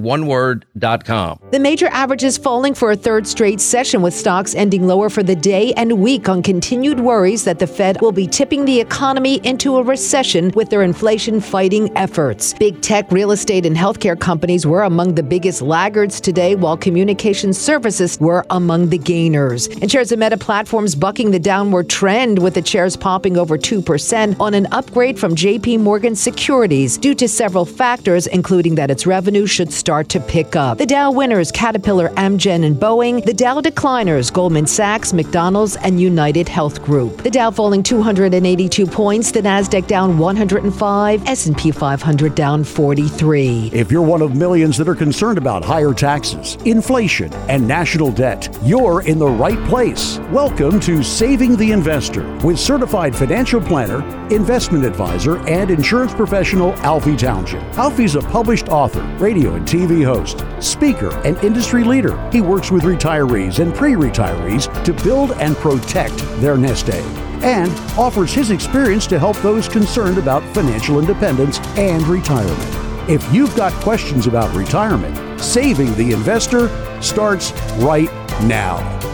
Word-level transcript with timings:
The 1.52 1.60
major 1.60 1.88
averages 1.88 2.38
falling 2.38 2.74
for 2.74 2.92
a 2.92 2.98
third 2.98 3.26
straight 3.26 3.62
session 3.62 4.02
with 4.02 4.14
stocks 4.14 4.54
ending 4.56 4.86
lower 4.86 5.10
for 5.10 5.24
the 5.24 5.36
day 5.36 5.72
and 5.78 6.02
week 6.02 6.28
on 6.28 6.44
continued 6.44 7.00
worries 7.00 7.46
that 7.46 7.60
the 7.60 7.68
Fed 7.68 8.02
will 8.02 8.12
be 8.12 8.28
tipping 8.28 8.66
the 8.66 8.82
economy 8.82 9.40
into 9.46 9.78
a 9.78 9.84
recession 9.84 10.52
with 10.56 10.70
their 10.70 10.82
inflation 10.82 11.40
fighting 11.40 11.98
efforts. 11.98 12.54
Big 12.56 12.82
tech, 12.82 13.10
real 13.14 13.32
estate, 13.32 13.66
and 13.66 13.78
healthcare 13.78 14.20
companies 14.20 14.68
were 14.68 14.84
among 14.84 15.16
the 15.16 15.24
biggest 15.24 15.62
laggards 15.62 16.20
today, 16.20 16.56
while 16.56 16.76
communication 16.76 17.54
services 17.54 18.20
were 18.20 18.46
among 18.50 18.90
the 18.90 18.98
gainers. 18.98 19.68
And 19.68 19.90
shares 19.90 20.12
of 20.12 20.20
Meta 20.20 20.38
Platforms 20.38 20.96
bucking 20.96 21.32
the 21.32 21.40
downward 21.40 21.90
trend 21.90 22.40
with 22.40 22.56
the 22.56 22.66
shares 22.66 22.98
popping 22.98 23.38
over 23.38 23.58
2% 23.58 24.49
on 24.50 24.56
an 24.56 24.68
upgrade 24.72 25.20
from 25.20 25.36
JP 25.36 25.80
Morgan 25.82 26.16
Securities 26.16 26.98
due 26.98 27.14
to 27.14 27.28
several 27.28 27.66
factors, 27.66 28.26
including 28.26 28.74
that 28.74 28.90
its 28.90 29.06
revenue 29.06 29.46
should 29.46 29.72
start 29.72 30.10
to 30.10 30.20
pick 30.20 30.56
up. 30.56 30.80
The 30.80 30.88
Dow 30.88 31.12
winners, 31.12 31.52
Caterpillar, 31.52 32.10
Amgen, 32.16 32.66
and 32.66 32.76
Boeing. 32.76 33.24
The 33.24 33.34
Dow 33.36 33.62
decliners, 33.62 34.34
Goldman 34.34 34.66
Sachs, 34.66 35.14
McDonald's, 35.14 35.76
and 35.76 36.02
United 36.02 36.50
Health 36.50 36.82
Group. 36.82 37.22
The 37.22 37.30
Dow 37.30 37.52
falling 37.52 37.84
282 37.84 38.88
points, 38.88 39.32
the 39.32 39.42
Nasdaq 39.42 39.86
down 39.86 40.18
105, 40.18 41.28
S&P 41.28 41.70
500 41.70 42.34
down 42.34 42.64
43. 42.64 43.70
If 43.72 43.92
you're 43.92 44.02
one 44.02 44.24
of 44.24 44.36
millions 44.36 44.80
that 44.80 44.90
are 44.90 44.96
concerned 44.96 45.38
about 45.38 45.64
higher 45.64 45.94
taxes, 45.94 46.58
inflation, 46.66 47.32
and 47.50 47.68
national 47.68 48.12
debt, 48.12 48.50
you're 48.64 49.04
in 49.04 49.20
the 49.20 49.28
right 49.28 49.64
place. 49.66 50.18
Welcome 50.32 50.80
to 50.80 51.04
Saving 51.04 51.56
the 51.56 51.72
Investor 51.72 52.28
with 52.38 52.58
certified 52.58 53.16
financial 53.16 53.62
planner 53.62 54.02
investment 54.40 54.86
advisor, 54.86 55.38
and 55.48 55.70
insurance 55.70 56.14
professional 56.14 56.74
Alfie 56.76 57.18
Townsend. 57.18 57.64
Alfie's 57.76 58.16
a 58.16 58.22
published 58.22 58.70
author, 58.70 59.04
radio 59.18 59.56
and 59.56 59.68
TV 59.68 60.04
host, 60.04 60.46
speaker, 60.64 61.12
and 61.26 61.38
industry 61.44 61.84
leader. 61.84 62.18
He 62.32 62.42
works 62.42 62.72
with 62.72 62.84
retirees 62.84 63.60
and 63.60 63.76
pre 63.76 63.94
retirees 63.94 64.68
to 64.86 64.94
build 65.04 65.34
and 65.34 65.56
protect 65.58 66.18
their 66.40 66.58
nest 66.58 66.90
egg 66.90 67.06
and 67.42 67.72
offers 67.98 68.34
his 68.34 68.52
experience 68.52 69.08
to 69.08 69.18
help 69.18 69.38
those 69.38 69.68
concerned 69.68 70.18
about 70.18 70.44
financial 70.54 71.00
independence 71.00 71.60
and 71.78 72.06
retirement. 72.08 73.10
If 73.10 73.34
you've 73.34 73.56
got 73.56 73.74
questions 73.82 74.28
about 74.28 74.54
retirement, 74.56 75.40
saving 75.40 75.94
the 75.96 76.12
investor 76.12 76.68
starts 77.02 77.54
right 77.78 78.12
now. 78.44 79.09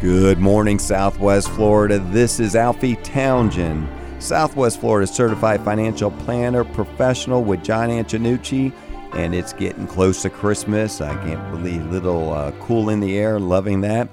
Good 0.00 0.38
morning, 0.38 0.78
Southwest 0.78 1.48
Florida. 1.48 1.98
This 1.98 2.38
is 2.38 2.54
Alfie 2.54 2.96
Townsend, 2.96 3.88
Southwest 4.22 4.78
Florida 4.78 5.06
certified 5.06 5.64
financial 5.64 6.10
planner 6.10 6.64
professional 6.64 7.42
with 7.42 7.64
John 7.64 7.88
Antonucci, 7.88 8.74
and 9.14 9.34
it's 9.34 9.54
getting 9.54 9.86
close 9.86 10.20
to 10.20 10.28
Christmas. 10.28 11.00
I 11.00 11.14
can't 11.24 11.50
believe 11.50 11.82
little 11.86 12.34
uh, 12.34 12.52
cool 12.60 12.90
in 12.90 13.00
the 13.00 13.16
air, 13.16 13.40
loving 13.40 13.80
that. 13.80 14.10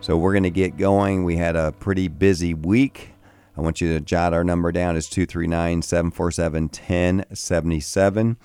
So 0.00 0.16
we're 0.16 0.34
going 0.34 0.44
to 0.44 0.50
get 0.50 0.76
going. 0.76 1.24
We 1.24 1.34
had 1.36 1.56
a 1.56 1.72
pretty 1.72 2.06
busy 2.06 2.54
week. 2.54 3.10
I 3.56 3.60
want 3.60 3.80
you 3.80 3.92
to 3.94 4.00
jot 4.00 4.34
our 4.34 4.44
number 4.44 4.70
down. 4.70 4.96
It's 4.96 5.08
239 5.08 5.82
747 5.82 6.62
1077. 6.62 8.36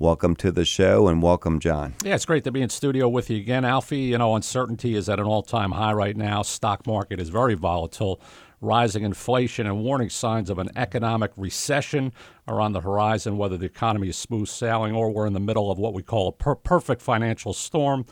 Welcome 0.00 0.34
to 0.36 0.50
the 0.50 0.64
show 0.64 1.06
and 1.06 1.22
welcome, 1.22 1.60
John. 1.60 1.94
Yeah, 2.02 2.16
it's 2.16 2.24
great 2.24 2.42
to 2.44 2.50
be 2.50 2.60
in 2.60 2.68
studio 2.68 3.08
with 3.08 3.30
you 3.30 3.36
again, 3.36 3.64
Alfie. 3.64 4.00
You 4.00 4.18
know, 4.18 4.34
uncertainty 4.34 4.96
is 4.96 5.08
at 5.08 5.20
an 5.20 5.24
all 5.24 5.42
time 5.42 5.70
high 5.70 5.92
right 5.92 6.16
now. 6.16 6.42
Stock 6.42 6.84
market 6.84 7.20
is 7.20 7.28
very 7.28 7.54
volatile. 7.54 8.20
Rising 8.60 9.04
inflation 9.04 9.68
and 9.68 9.84
warning 9.84 10.10
signs 10.10 10.50
of 10.50 10.58
an 10.58 10.70
economic 10.74 11.30
recession 11.36 12.12
are 12.48 12.60
on 12.60 12.72
the 12.72 12.80
horizon, 12.80 13.38
whether 13.38 13.56
the 13.56 13.66
economy 13.66 14.08
is 14.08 14.16
smooth 14.16 14.48
sailing 14.48 14.96
or 14.96 15.12
we're 15.12 15.28
in 15.28 15.32
the 15.32 15.38
middle 15.38 15.70
of 15.70 15.78
what 15.78 15.94
we 15.94 16.02
call 16.02 16.26
a 16.26 16.32
per- 16.32 16.56
perfect 16.56 17.00
financial 17.00 17.52
storm 17.52 18.04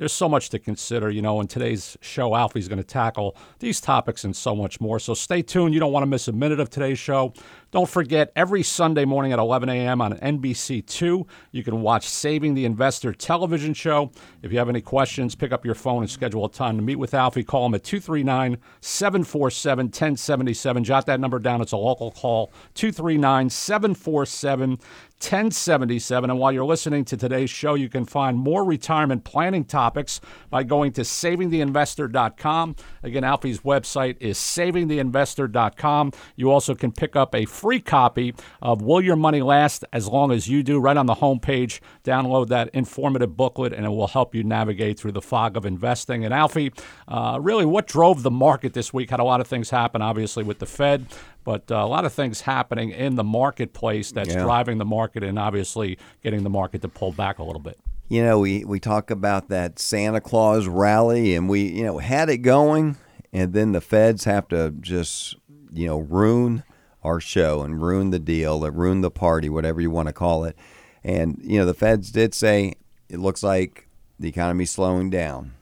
there's 0.00 0.14
so 0.14 0.30
much 0.30 0.48
to 0.48 0.58
consider. 0.58 1.10
You 1.10 1.20
know, 1.20 1.42
in 1.42 1.46
today's 1.46 1.98
show, 2.00 2.34
Alfie's 2.34 2.68
going 2.68 2.78
to 2.78 2.84
tackle 2.84 3.36
these 3.58 3.82
topics 3.82 4.24
and 4.24 4.34
so 4.34 4.56
much 4.56 4.80
more. 4.80 4.98
So 4.98 5.12
stay 5.12 5.42
tuned. 5.42 5.74
You 5.74 5.80
don't 5.80 5.92
want 5.92 6.04
to 6.04 6.06
miss 6.06 6.26
a 6.26 6.32
minute 6.32 6.58
of 6.58 6.70
today's 6.70 6.98
show. 6.98 7.34
Don't 7.70 7.88
forget, 7.88 8.32
every 8.34 8.64
Sunday 8.64 9.04
morning 9.04 9.32
at 9.32 9.38
11 9.38 9.68
a.m. 9.68 10.00
on 10.00 10.14
NBC2, 10.14 11.24
you 11.52 11.62
can 11.62 11.82
watch 11.82 12.08
Saving 12.08 12.54
the 12.54 12.64
Investor 12.64 13.12
television 13.12 13.74
show. 13.74 14.10
If 14.42 14.50
you 14.50 14.58
have 14.58 14.68
any 14.68 14.80
questions, 14.80 15.36
pick 15.36 15.52
up 15.52 15.64
your 15.64 15.76
phone 15.76 16.02
and 16.02 16.10
schedule 16.10 16.44
a 16.44 16.50
time 16.50 16.76
to 16.76 16.82
meet 16.82 16.96
with 16.96 17.14
Alfie. 17.14 17.44
Call 17.44 17.66
him 17.66 17.74
at 17.74 17.84
239 17.84 18.58
747 18.80 19.86
1077. 19.86 20.82
Jot 20.84 21.06
that 21.06 21.20
number 21.20 21.38
down. 21.38 21.60
It's 21.60 21.70
a 21.70 21.76
local 21.76 22.10
call 22.10 22.50
239 22.74 23.50
747 23.50 24.78
1077. 25.20 26.30
And 26.30 26.38
while 26.38 26.50
you're 26.50 26.64
listening 26.64 27.04
to 27.04 27.16
today's 27.16 27.50
show, 27.50 27.74
you 27.74 27.90
can 27.90 28.06
find 28.06 28.38
more 28.38 28.64
retirement 28.64 29.22
planning 29.22 29.64
topics 29.64 30.20
by 30.48 30.62
going 30.62 30.92
to 30.92 31.02
savingtheinvestor.com. 31.02 32.76
Again, 33.02 33.24
Alfie's 33.24 33.60
website 33.60 34.16
is 34.18 34.38
savingtheinvestor.com. 34.38 36.12
You 36.36 36.50
also 36.50 36.74
can 36.74 36.90
pick 36.90 37.16
up 37.16 37.34
a 37.34 37.44
free 37.60 37.80
copy 37.80 38.34
of 38.62 38.80
Will 38.80 39.02
Your 39.02 39.16
Money 39.16 39.42
Last 39.42 39.84
As 39.92 40.08
Long 40.08 40.32
as 40.32 40.48
You 40.48 40.62
Do 40.62 40.80
right 40.80 40.96
on 40.96 41.06
the 41.06 41.16
homepage. 41.16 41.80
Download 42.04 42.48
that 42.48 42.70
informative 42.70 43.36
booklet, 43.36 43.74
and 43.74 43.84
it 43.84 43.90
will 43.90 44.06
help 44.06 44.34
you 44.34 44.42
navigate 44.42 44.98
through 44.98 45.12
the 45.12 45.20
fog 45.20 45.56
of 45.56 45.66
investing. 45.66 46.24
And 46.24 46.32
Alfie, 46.32 46.72
uh, 47.06 47.38
really, 47.40 47.66
what 47.66 47.86
drove 47.86 48.22
the 48.22 48.30
market 48.30 48.72
this 48.72 48.94
week? 48.94 49.10
Had 49.10 49.20
a 49.20 49.24
lot 49.24 49.40
of 49.40 49.46
things 49.46 49.68
happen, 49.68 50.00
obviously, 50.00 50.42
with 50.42 50.58
the 50.58 50.66
Fed 50.66 51.06
but 51.42 51.70
uh, 51.70 51.76
a 51.76 51.86
lot 51.86 52.04
of 52.04 52.12
things 52.12 52.42
happening 52.42 52.90
in 52.90 53.14
the 53.14 53.24
marketplace 53.24 54.12
that's 54.12 54.34
yeah. 54.34 54.42
driving 54.42 54.76
the 54.76 54.84
market 54.84 55.24
and 55.24 55.38
obviously 55.38 55.98
getting 56.22 56.42
the 56.42 56.50
market 56.50 56.82
to 56.82 56.88
pull 56.88 57.12
back 57.12 57.38
a 57.38 57.42
little 57.42 57.62
bit. 57.62 57.78
You 58.08 58.22
know, 58.22 58.40
we, 58.40 58.64
we 58.64 58.78
talk 58.78 59.10
about 59.10 59.48
that 59.48 59.78
Santa 59.78 60.20
Claus 60.20 60.66
rally 60.66 61.34
and 61.34 61.48
we, 61.48 61.62
you 61.62 61.84
know, 61.84 61.98
had 61.98 62.28
it 62.28 62.38
going 62.38 62.98
and 63.32 63.52
then 63.52 63.72
the 63.72 63.80
feds 63.80 64.24
have 64.24 64.48
to 64.48 64.72
just, 64.80 65.36
you 65.72 65.86
know, 65.86 65.98
ruin 65.98 66.62
our 67.02 67.20
show 67.20 67.62
and 67.62 67.82
ruin 67.82 68.10
the 68.10 68.18
deal, 68.18 68.64
or 68.64 68.70
ruin 68.70 69.00
the 69.00 69.10
party, 69.10 69.48
whatever 69.48 69.80
you 69.80 69.90
want 69.90 70.08
to 70.08 70.12
call 70.12 70.44
it. 70.44 70.56
And, 71.02 71.38
you 71.42 71.58
know, 71.58 71.66
the 71.66 71.74
feds 71.74 72.10
did 72.10 72.34
say 72.34 72.74
it 73.08 73.18
looks 73.18 73.42
like 73.42 73.88
the 74.18 74.28
economy's 74.28 74.70
slowing 74.70 75.10
down 75.10 75.54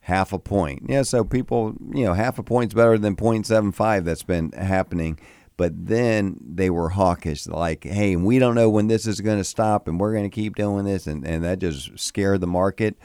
half 0.00 0.32
a 0.32 0.38
point. 0.38 0.84
Yeah, 0.88 1.02
so 1.02 1.24
people, 1.24 1.74
you 1.92 2.04
know, 2.04 2.12
half 2.12 2.38
a 2.38 2.42
point's 2.42 2.74
better 2.74 2.96
than 2.96 3.16
0.75 3.16 4.04
that's 4.04 4.22
been 4.22 4.52
happening. 4.52 5.18
But 5.56 5.86
then 5.86 6.38
they 6.40 6.68
were 6.68 6.90
hawkish, 6.90 7.46
like, 7.46 7.84
hey, 7.84 8.14
we 8.14 8.38
don't 8.38 8.54
know 8.54 8.68
when 8.68 8.88
this 8.88 9.06
is 9.06 9.22
going 9.22 9.38
to 9.38 9.44
stop 9.44 9.88
and 9.88 9.98
we're 9.98 10.12
going 10.12 10.28
to 10.28 10.34
keep 10.34 10.54
doing 10.54 10.84
this. 10.84 11.06
And, 11.06 11.26
and 11.26 11.42
that 11.44 11.58
just 11.58 11.98
scared 11.98 12.42
the 12.42 12.46
market. 12.46 12.96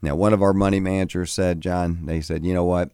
Now, 0.00 0.14
one 0.14 0.32
of 0.32 0.40
our 0.40 0.52
money 0.52 0.78
managers 0.78 1.32
said, 1.32 1.60
John, 1.60 2.06
they 2.06 2.20
said, 2.20 2.44
you 2.44 2.54
know 2.54 2.64
what? 2.64 2.90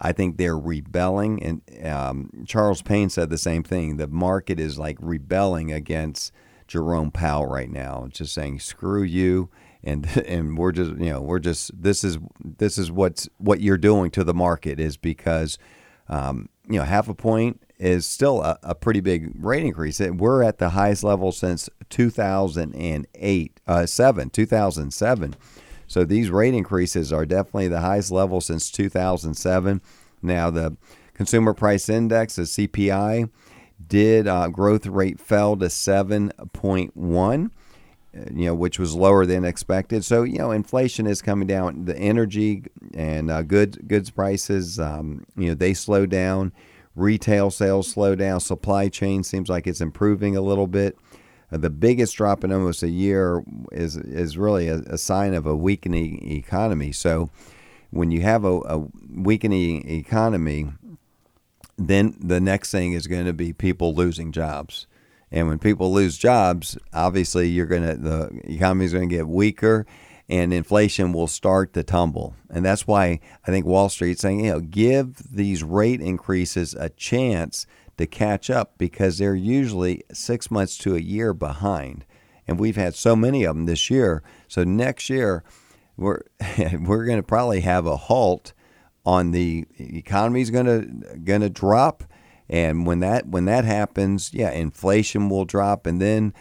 I 0.00 0.12
think 0.12 0.36
they're 0.36 0.58
rebelling. 0.58 1.42
And 1.42 1.86
um, 1.86 2.44
Charles 2.46 2.82
Payne 2.82 3.10
said 3.10 3.30
the 3.30 3.38
same 3.38 3.62
thing. 3.62 3.96
The 3.96 4.06
market 4.06 4.58
is 4.58 4.78
like 4.78 4.96
rebelling 5.00 5.72
against 5.72 6.32
Jerome 6.66 7.10
Powell 7.10 7.46
right 7.46 7.70
now, 7.70 8.08
just 8.10 8.34
saying, 8.34 8.60
screw 8.60 9.02
you 9.02 9.50
and 9.82 10.06
and 10.26 10.56
we're 10.56 10.72
just 10.72 10.92
you 10.92 11.10
know 11.10 11.20
we're 11.20 11.38
just 11.38 11.70
this 11.80 12.04
is 12.04 12.18
this 12.42 12.78
is 12.78 12.90
what's 12.90 13.28
what 13.38 13.60
you're 13.60 13.76
doing 13.76 14.10
to 14.12 14.24
the 14.24 14.34
market 14.34 14.80
is 14.80 14.96
because 14.96 15.58
um, 16.08 16.48
you 16.68 16.78
know, 16.78 16.84
half 16.84 17.08
a 17.08 17.14
point 17.14 17.62
is 17.78 18.06
still 18.06 18.42
a, 18.42 18.58
a 18.62 18.74
pretty 18.74 19.00
big 19.00 19.32
rate 19.44 19.64
increase. 19.64 20.00
We're 20.00 20.42
at 20.42 20.58
the 20.58 20.70
highest 20.70 21.04
level 21.04 21.32
since 21.32 21.68
2008, 21.90 23.60
uh, 23.66 23.86
seven, 23.86 24.30
2007. 24.30 25.36
So 25.86 26.04
these 26.04 26.30
rate 26.30 26.54
increases 26.54 27.12
are 27.12 27.26
definitely 27.26 27.68
the 27.68 27.80
highest 27.80 28.10
level 28.10 28.40
since 28.40 28.70
2007. 28.70 29.80
Now 30.22 30.50
the 30.50 30.76
consumer 31.14 31.54
price 31.54 31.88
index, 31.88 32.36
the 32.36 32.42
CPI, 32.42 33.30
did 33.86 34.26
uh, 34.26 34.48
growth 34.48 34.86
rate 34.86 35.20
fell 35.20 35.56
to 35.56 35.66
7.1 35.66 37.50
uh, 38.16 38.20
you 38.32 38.46
know, 38.46 38.54
which 38.54 38.78
was 38.78 38.94
lower 38.94 39.26
than 39.26 39.44
expected. 39.44 40.04
So, 40.04 40.22
you 40.22 40.38
know, 40.38 40.52
inflation 40.52 41.06
is 41.06 41.20
coming 41.20 41.48
down. 41.48 41.84
The 41.86 41.98
energy 41.98 42.64
and 42.92 43.30
uh, 43.30 43.42
goods 43.42 43.76
goods 43.78 44.10
prices, 44.10 44.78
um, 44.78 45.24
you 45.36 45.48
know, 45.48 45.54
they 45.54 45.74
slow 45.74 46.06
down. 46.06 46.52
Retail 46.94 47.50
sales 47.50 47.88
slow 47.88 48.14
down. 48.14 48.38
Supply 48.38 48.88
chain 48.88 49.24
seems 49.24 49.48
like 49.48 49.66
it's 49.66 49.80
improving 49.80 50.36
a 50.36 50.40
little 50.40 50.68
bit. 50.68 50.96
The 51.56 51.70
biggest 51.70 52.16
drop 52.16 52.44
in 52.44 52.52
almost 52.52 52.82
a 52.82 52.88
year 52.88 53.42
is 53.72 53.96
is 53.96 54.36
really 54.36 54.68
a, 54.68 54.76
a 54.86 54.98
sign 54.98 55.34
of 55.34 55.46
a 55.46 55.56
weakening 55.56 56.30
economy. 56.30 56.92
So, 56.92 57.30
when 57.90 58.10
you 58.10 58.22
have 58.22 58.44
a, 58.44 58.60
a 58.60 58.86
weakening 59.10 59.88
economy, 59.88 60.72
then 61.78 62.16
the 62.20 62.40
next 62.40 62.70
thing 62.70 62.92
is 62.92 63.06
going 63.06 63.26
to 63.26 63.32
be 63.32 63.52
people 63.52 63.94
losing 63.94 64.32
jobs 64.32 64.86
and 65.34 65.48
when 65.48 65.58
people 65.58 65.92
lose 65.92 66.16
jobs, 66.16 66.78
obviously 66.92 67.48
you're 67.48 67.66
going 67.66 67.82
to 67.82 67.96
the 67.96 68.40
economy 68.44 68.84
is 68.84 68.92
going 68.92 69.08
to 69.08 69.14
get 69.16 69.26
weaker 69.26 69.84
and 70.28 70.54
inflation 70.54 71.12
will 71.12 71.26
start 71.26 71.72
to 71.72 71.82
tumble. 71.82 72.36
And 72.48 72.64
that's 72.64 72.86
why 72.86 73.18
I 73.44 73.50
think 73.50 73.66
Wall 73.66 73.88
Street's 73.88 74.20
saying, 74.20 74.44
you 74.44 74.52
know, 74.52 74.60
give 74.60 75.16
these 75.34 75.64
rate 75.64 76.00
increases 76.00 76.72
a 76.74 76.88
chance 76.88 77.66
to 77.96 78.06
catch 78.06 78.50
up 78.50 78.78
because 78.78 79.18
they're 79.18 79.34
usually 79.34 80.02
6 80.12 80.50
months 80.50 80.76
to 80.78 80.94
a 80.94 81.00
year 81.00 81.32
behind. 81.32 82.04
And 82.46 82.58
we've 82.58 82.76
had 82.76 82.94
so 82.94 83.16
many 83.16 83.44
of 83.44 83.56
them 83.56 83.66
this 83.66 83.88
year. 83.90 84.22
So 84.48 84.64
next 84.64 85.08
year 85.08 85.44
we're 85.96 86.20
we're 86.80 87.04
going 87.04 87.18
to 87.18 87.22
probably 87.22 87.60
have 87.60 87.86
a 87.86 87.96
halt 87.96 88.52
on 89.06 89.32
the 89.32 89.66
economy's 89.78 90.50
going 90.50 90.66
to 90.66 91.16
going 91.18 91.42
to 91.42 91.50
drop 91.50 92.04
and 92.48 92.86
when 92.86 93.00
that 93.00 93.26
when 93.26 93.46
that 93.46 93.64
happens, 93.64 94.32
yeah, 94.34 94.50
inflation 94.50 95.28
will 95.28 95.44
drop 95.44 95.86
and 95.86 96.00
then 96.00 96.34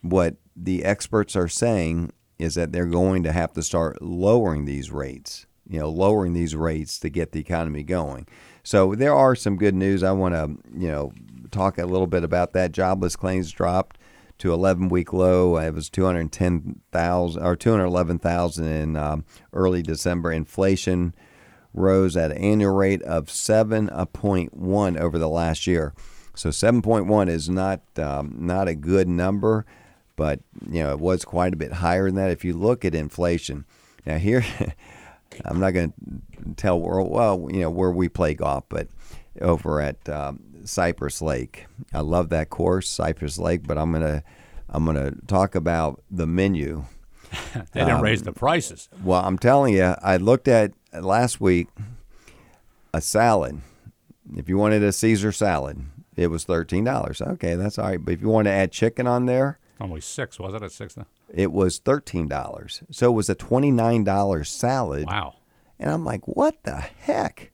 what 0.00 0.36
the 0.56 0.84
experts 0.84 1.34
are 1.34 1.48
saying 1.48 2.12
is 2.38 2.54
that 2.54 2.72
they're 2.72 2.86
going 2.86 3.22
to 3.22 3.32
have 3.32 3.52
to 3.52 3.62
start 3.62 4.00
lowering 4.02 4.64
these 4.64 4.90
rates, 4.90 5.46
you 5.68 5.78
know, 5.78 5.88
lowering 5.88 6.32
these 6.32 6.54
rates 6.54 6.98
to 6.98 7.08
get 7.08 7.32
the 7.32 7.40
economy 7.40 7.82
going. 7.82 8.26
So 8.64 8.94
there 8.94 9.14
are 9.14 9.36
some 9.36 9.56
good 9.56 9.74
news. 9.74 10.02
I 10.02 10.12
want 10.12 10.34
to, 10.34 10.56
you 10.76 10.88
know, 10.88 11.12
talk 11.50 11.78
a 11.78 11.86
little 11.86 12.06
bit 12.06 12.24
about 12.24 12.54
that. 12.54 12.72
Jobless 12.72 13.14
claims 13.14 13.52
dropped 13.52 13.98
to 14.38 14.52
11 14.52 14.88
week 14.88 15.12
low. 15.12 15.56
It 15.58 15.74
was 15.74 15.88
210,000 15.90 17.42
or 17.42 17.56
211,000 17.56 18.66
in 18.66 18.96
um, 18.96 19.24
early 19.52 19.82
December. 19.82 20.32
Inflation 20.32 21.14
rose 21.74 22.16
at 22.16 22.30
an 22.30 22.38
annual 22.38 22.74
rate 22.74 23.02
of 23.02 23.26
7.1 23.26 24.98
over 24.98 25.18
the 25.18 25.28
last 25.28 25.66
year. 25.66 25.92
So 26.34 26.48
7.1 26.48 27.28
is 27.28 27.48
not 27.48 27.82
um, 27.96 28.34
not 28.38 28.66
a 28.66 28.74
good 28.74 29.08
number, 29.08 29.64
but 30.16 30.40
you 30.68 30.82
know 30.82 30.90
it 30.90 30.98
was 30.98 31.24
quite 31.24 31.52
a 31.52 31.56
bit 31.56 31.74
higher 31.74 32.06
than 32.06 32.16
that. 32.16 32.30
If 32.30 32.44
you 32.44 32.54
look 32.54 32.84
at 32.84 32.94
inflation, 32.94 33.66
now 34.04 34.18
here, 34.18 34.44
I'm 35.44 35.60
not 35.60 35.72
going 35.72 35.92
to 35.92 36.54
tell 36.56 36.80
where 36.80 37.00
well 37.02 37.48
you 37.50 37.60
know 37.60 37.70
where 37.70 37.90
we 37.90 38.08
play 38.08 38.34
golf, 38.34 38.64
but 38.68 38.88
over 39.40 39.80
at 39.80 40.08
um, 40.08 40.40
Cypress 40.64 41.20
Lake, 41.20 41.66
I 41.92 42.00
love 42.00 42.28
that 42.30 42.50
course, 42.50 42.88
Cypress 42.88 43.38
Lake. 43.38 43.66
But 43.66 43.78
I'm 43.78 43.92
gonna 43.92 44.22
I'm 44.68 44.84
gonna 44.84 45.12
talk 45.26 45.54
about 45.54 46.02
the 46.10 46.26
menu. 46.26 46.84
they 47.54 47.80
didn't 47.80 47.90
um, 47.90 48.02
raise 48.02 48.22
the 48.22 48.32
prices. 48.32 48.88
Well, 49.02 49.22
I'm 49.24 49.38
telling 49.38 49.74
you, 49.74 49.94
I 50.02 50.16
looked 50.16 50.48
at 50.48 50.72
last 50.92 51.40
week 51.40 51.68
a 52.92 53.00
salad. 53.00 53.60
If 54.36 54.48
you 54.48 54.56
wanted 54.56 54.82
a 54.82 54.92
Caesar 54.92 55.32
salad, 55.32 55.84
it 56.16 56.28
was 56.28 56.44
thirteen 56.44 56.84
dollars. 56.84 57.20
Okay, 57.20 57.54
that's 57.54 57.78
all 57.78 57.86
right. 57.86 58.02
But 58.02 58.14
if 58.14 58.22
you 58.22 58.28
want 58.28 58.46
to 58.46 58.52
add 58.52 58.72
chicken 58.72 59.06
on 59.06 59.26
there, 59.26 59.58
only 59.80 60.00
six 60.00 60.38
was 60.38 60.54
it 60.54 60.62
at 60.62 60.72
six? 60.72 60.96
Now? 60.96 61.06
It 61.32 61.52
was 61.52 61.78
thirteen 61.78 62.28
dollars. 62.28 62.82
So 62.90 63.10
it 63.10 63.14
was 63.14 63.28
a 63.28 63.34
twenty 63.34 63.70
nine 63.70 64.04
dollar 64.04 64.44
salad. 64.44 65.06
Wow. 65.06 65.34
And 65.78 65.90
I'm 65.90 66.04
like, 66.04 66.26
what 66.28 66.62
the 66.62 66.76
heck? 66.76 67.50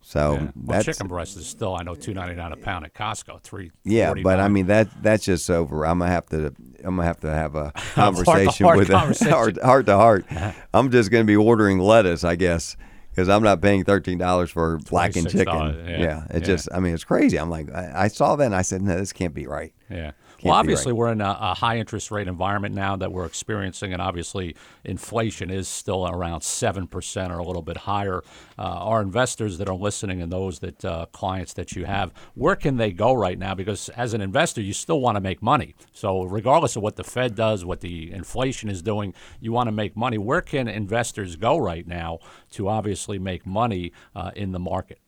So 0.00 0.34
yeah. 0.34 0.50
well, 0.56 0.82
chicken 0.82 1.06
breast 1.06 1.36
is 1.36 1.46
still 1.46 1.76
I 1.76 1.82
know 1.82 1.94
two 1.94 2.14
ninety 2.14 2.34
nine 2.34 2.52
a 2.52 2.56
pound 2.56 2.84
at 2.86 2.94
Costco. 2.94 3.42
Three. 3.42 3.72
Yeah, 3.84 4.14
but 4.14 4.40
I 4.40 4.48
mean 4.48 4.66
that 4.66 4.88
that's 5.02 5.26
just 5.26 5.48
over. 5.50 5.86
I'm 5.86 5.98
gonna 5.98 6.10
have 6.10 6.26
to 6.30 6.46
I'm 6.82 6.96
gonna 6.96 7.04
have 7.04 7.20
to 7.20 7.28
have 7.28 7.54
a 7.54 7.72
conversation 7.94 8.64
heart 8.64 8.78
with 8.78 8.88
conversation. 8.90 9.32
heart, 9.32 9.62
heart 9.62 9.86
to 9.86 9.96
heart. 9.96 10.24
I'm 10.74 10.90
just 10.90 11.10
gonna 11.10 11.24
be 11.24 11.36
ordering 11.36 11.78
lettuce, 11.78 12.24
I 12.24 12.36
guess, 12.36 12.76
because 13.10 13.28
I'm 13.28 13.42
not 13.42 13.60
paying 13.60 13.84
thirteen 13.84 14.16
dollars 14.16 14.50
for 14.50 14.78
blackened 14.78 15.28
chicken. 15.30 15.84
Yeah, 15.86 15.98
yeah 15.98 16.24
it 16.30 16.34
yeah. 16.34 16.38
just 16.40 16.68
I 16.72 16.80
mean 16.80 16.94
it's 16.94 17.04
crazy. 17.04 17.38
I'm 17.38 17.50
like 17.50 17.70
I, 17.70 17.92
I 17.94 18.08
saw 18.08 18.34
that 18.36 18.46
and 18.46 18.56
I 18.56 18.62
said 18.62 18.80
no, 18.80 18.96
this 18.96 19.12
can't 19.12 19.34
be 19.34 19.46
right. 19.46 19.74
Yeah 19.90 20.12
well, 20.42 20.54
obviously, 20.54 20.92
right. 20.92 20.98
we're 20.98 21.12
in 21.12 21.20
a, 21.20 21.36
a, 21.40 21.54
high 21.54 21.78
interest 21.78 22.10
rate 22.10 22.28
environment 22.28 22.74
now 22.74 22.96
that 22.96 23.10
we're 23.10 23.24
experiencing, 23.24 23.92
and 23.92 24.00
obviously, 24.00 24.54
inflation 24.84 25.50
is 25.50 25.66
still 25.66 26.06
around 26.06 26.40
7% 26.40 27.30
or 27.30 27.38
a 27.38 27.44
little 27.44 27.62
bit 27.62 27.78
higher. 27.78 28.22
Uh, 28.58 28.62
our 28.62 29.02
investors 29.02 29.58
that 29.58 29.68
are 29.68 29.74
listening 29.74 30.22
and 30.22 30.30
those 30.30 30.60
that 30.60 30.84
uh, 30.84 31.06
clients 31.12 31.54
that 31.54 31.74
you 31.74 31.86
have, 31.86 32.12
where 32.34 32.54
can 32.54 32.76
they 32.76 32.92
go 32.92 33.12
right 33.14 33.38
now? 33.38 33.54
Because 33.54 33.88
as 33.90 34.14
an 34.14 34.20
investor, 34.20 34.60
you 34.60 34.72
still 34.72 35.00
want 35.00 35.16
to 35.16 35.20
make 35.20 35.42
money. 35.42 35.74
So, 35.92 36.22
regardless 36.22 36.76
of 36.76 36.82
what 36.82 36.96
the 36.96 37.04
Fed 37.04 37.34
does, 37.34 37.64
what 37.64 37.80
the 37.80 38.12
inflation 38.12 38.68
is 38.68 38.80
doing, 38.80 39.14
you 39.40 39.52
want 39.52 39.66
to 39.66 39.72
make 39.72 39.96
money. 39.96 40.18
Where 40.18 40.40
can 40.40 40.68
investors 40.68 41.36
go 41.36 41.58
right 41.58 41.86
now 41.86 42.20
to 42.52 42.68
obviously 42.68 43.18
make 43.18 43.44
money 43.44 43.92
uh, 44.14 44.30
in 44.36 44.52
the 44.52 44.60
market? 44.60 45.00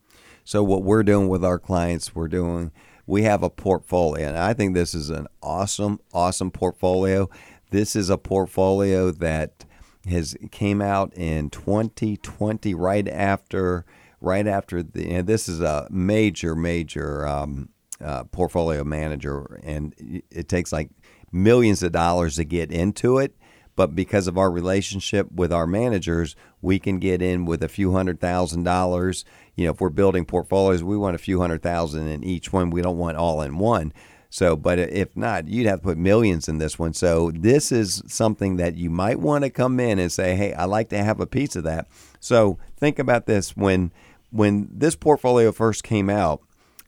So, 0.44 0.64
what 0.64 0.82
we're 0.82 1.04
doing 1.04 1.28
with 1.28 1.44
our 1.44 1.58
clients, 1.58 2.14
we're 2.14 2.28
doing 2.28 2.72
we 3.10 3.24
have 3.24 3.42
a 3.42 3.50
portfolio. 3.50 4.28
And 4.28 4.38
I 4.38 4.54
think 4.54 4.74
this 4.74 4.94
is 4.94 5.10
an 5.10 5.26
awesome, 5.42 5.98
awesome 6.14 6.52
portfolio. 6.52 7.28
This 7.70 7.96
is 7.96 8.08
a 8.08 8.16
portfolio 8.16 9.10
that 9.10 9.64
has 10.08 10.36
came 10.52 10.80
out 10.80 11.12
in 11.14 11.50
2020, 11.50 12.72
right 12.74 13.08
after, 13.08 13.84
right 14.20 14.46
after 14.46 14.82
the. 14.84 15.10
And 15.10 15.26
this 15.26 15.48
is 15.48 15.60
a 15.60 15.88
major, 15.90 16.54
major 16.54 17.26
um, 17.26 17.70
uh, 18.00 18.24
portfolio 18.24 18.84
manager, 18.84 19.60
and 19.64 20.22
it 20.30 20.48
takes 20.48 20.72
like 20.72 20.90
millions 21.32 21.82
of 21.82 21.90
dollars 21.90 22.36
to 22.36 22.44
get 22.44 22.70
into 22.70 23.18
it. 23.18 23.34
But 23.80 23.96
because 23.96 24.26
of 24.26 24.36
our 24.36 24.50
relationship 24.50 25.32
with 25.32 25.54
our 25.54 25.66
managers, 25.66 26.36
we 26.60 26.78
can 26.78 26.98
get 26.98 27.22
in 27.22 27.46
with 27.46 27.62
a 27.62 27.68
few 27.68 27.92
hundred 27.92 28.20
thousand 28.20 28.64
dollars 28.64 29.24
you 29.60 29.66
know, 29.66 29.72
if 29.72 29.80
we're 29.82 29.90
building 29.90 30.24
portfolios, 30.24 30.82
we 30.82 30.96
want 30.96 31.14
a 31.14 31.18
few 31.18 31.38
hundred 31.38 31.62
thousand 31.62 32.08
in 32.08 32.24
each 32.24 32.50
one. 32.50 32.70
We 32.70 32.80
don't 32.80 32.96
want 32.96 33.18
all 33.18 33.42
in 33.42 33.58
one. 33.58 33.92
So, 34.30 34.56
but 34.56 34.78
if 34.78 35.14
not, 35.14 35.48
you'd 35.48 35.66
have 35.66 35.80
to 35.80 35.84
put 35.84 35.98
millions 35.98 36.48
in 36.48 36.56
this 36.56 36.78
one. 36.78 36.94
So, 36.94 37.30
this 37.32 37.70
is 37.70 38.02
something 38.06 38.56
that 38.56 38.76
you 38.76 38.88
might 38.88 39.20
want 39.20 39.44
to 39.44 39.50
come 39.50 39.78
in 39.78 39.98
and 39.98 40.10
say, 40.10 40.34
"Hey, 40.34 40.54
I 40.54 40.64
like 40.64 40.88
to 40.90 41.04
have 41.04 41.20
a 41.20 41.26
piece 41.26 41.56
of 41.56 41.64
that." 41.64 41.88
So, 42.20 42.58
think 42.78 42.98
about 42.98 43.26
this 43.26 43.54
when 43.54 43.92
when 44.30 44.68
this 44.72 44.96
portfolio 44.96 45.52
first 45.52 45.84
came 45.84 46.08
out, 46.08 46.40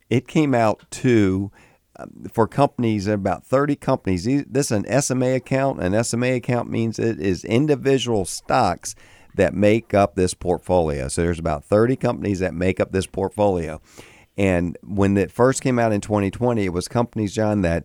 it 0.09 0.27
came 0.27 0.55
out 0.55 0.83
to 0.93 1.51
for 2.33 2.47
companies 2.47 3.07
about 3.07 3.45
30 3.45 3.77
companies. 3.77 4.25
This 4.25 4.71
is 4.71 4.73
an 4.73 5.03
SMA 5.03 5.35
account. 5.35 5.83
An 5.83 6.03
SMA 6.03 6.35
account 6.35 6.71
means 6.71 6.99
it 6.99 7.21
is 7.21 7.45
individual 7.45 8.25
stocks 8.25 8.95
that 9.35 9.55
make 9.55 9.95
up 9.95 10.15
this 10.15 10.35
portfolio. 10.35 11.09
So 11.09 11.23
there's 11.23 11.39
about 11.39 11.65
30 11.65 11.97
companies 11.97 12.39
that 12.41 12.55
make 12.55 12.81
up 12.81 12.93
this 12.93 13.07
portfolio. 13.07 13.81
And 14.37 14.79
when 14.83 15.17
it 15.17 15.31
first 15.31 15.63
came 15.63 15.79
out 15.79 15.93
in 15.93 16.01
2020, 16.01 16.65
it 16.65 16.73
was 16.73 16.89
companies, 16.89 17.35
John, 17.35 17.63
that 17.63 17.85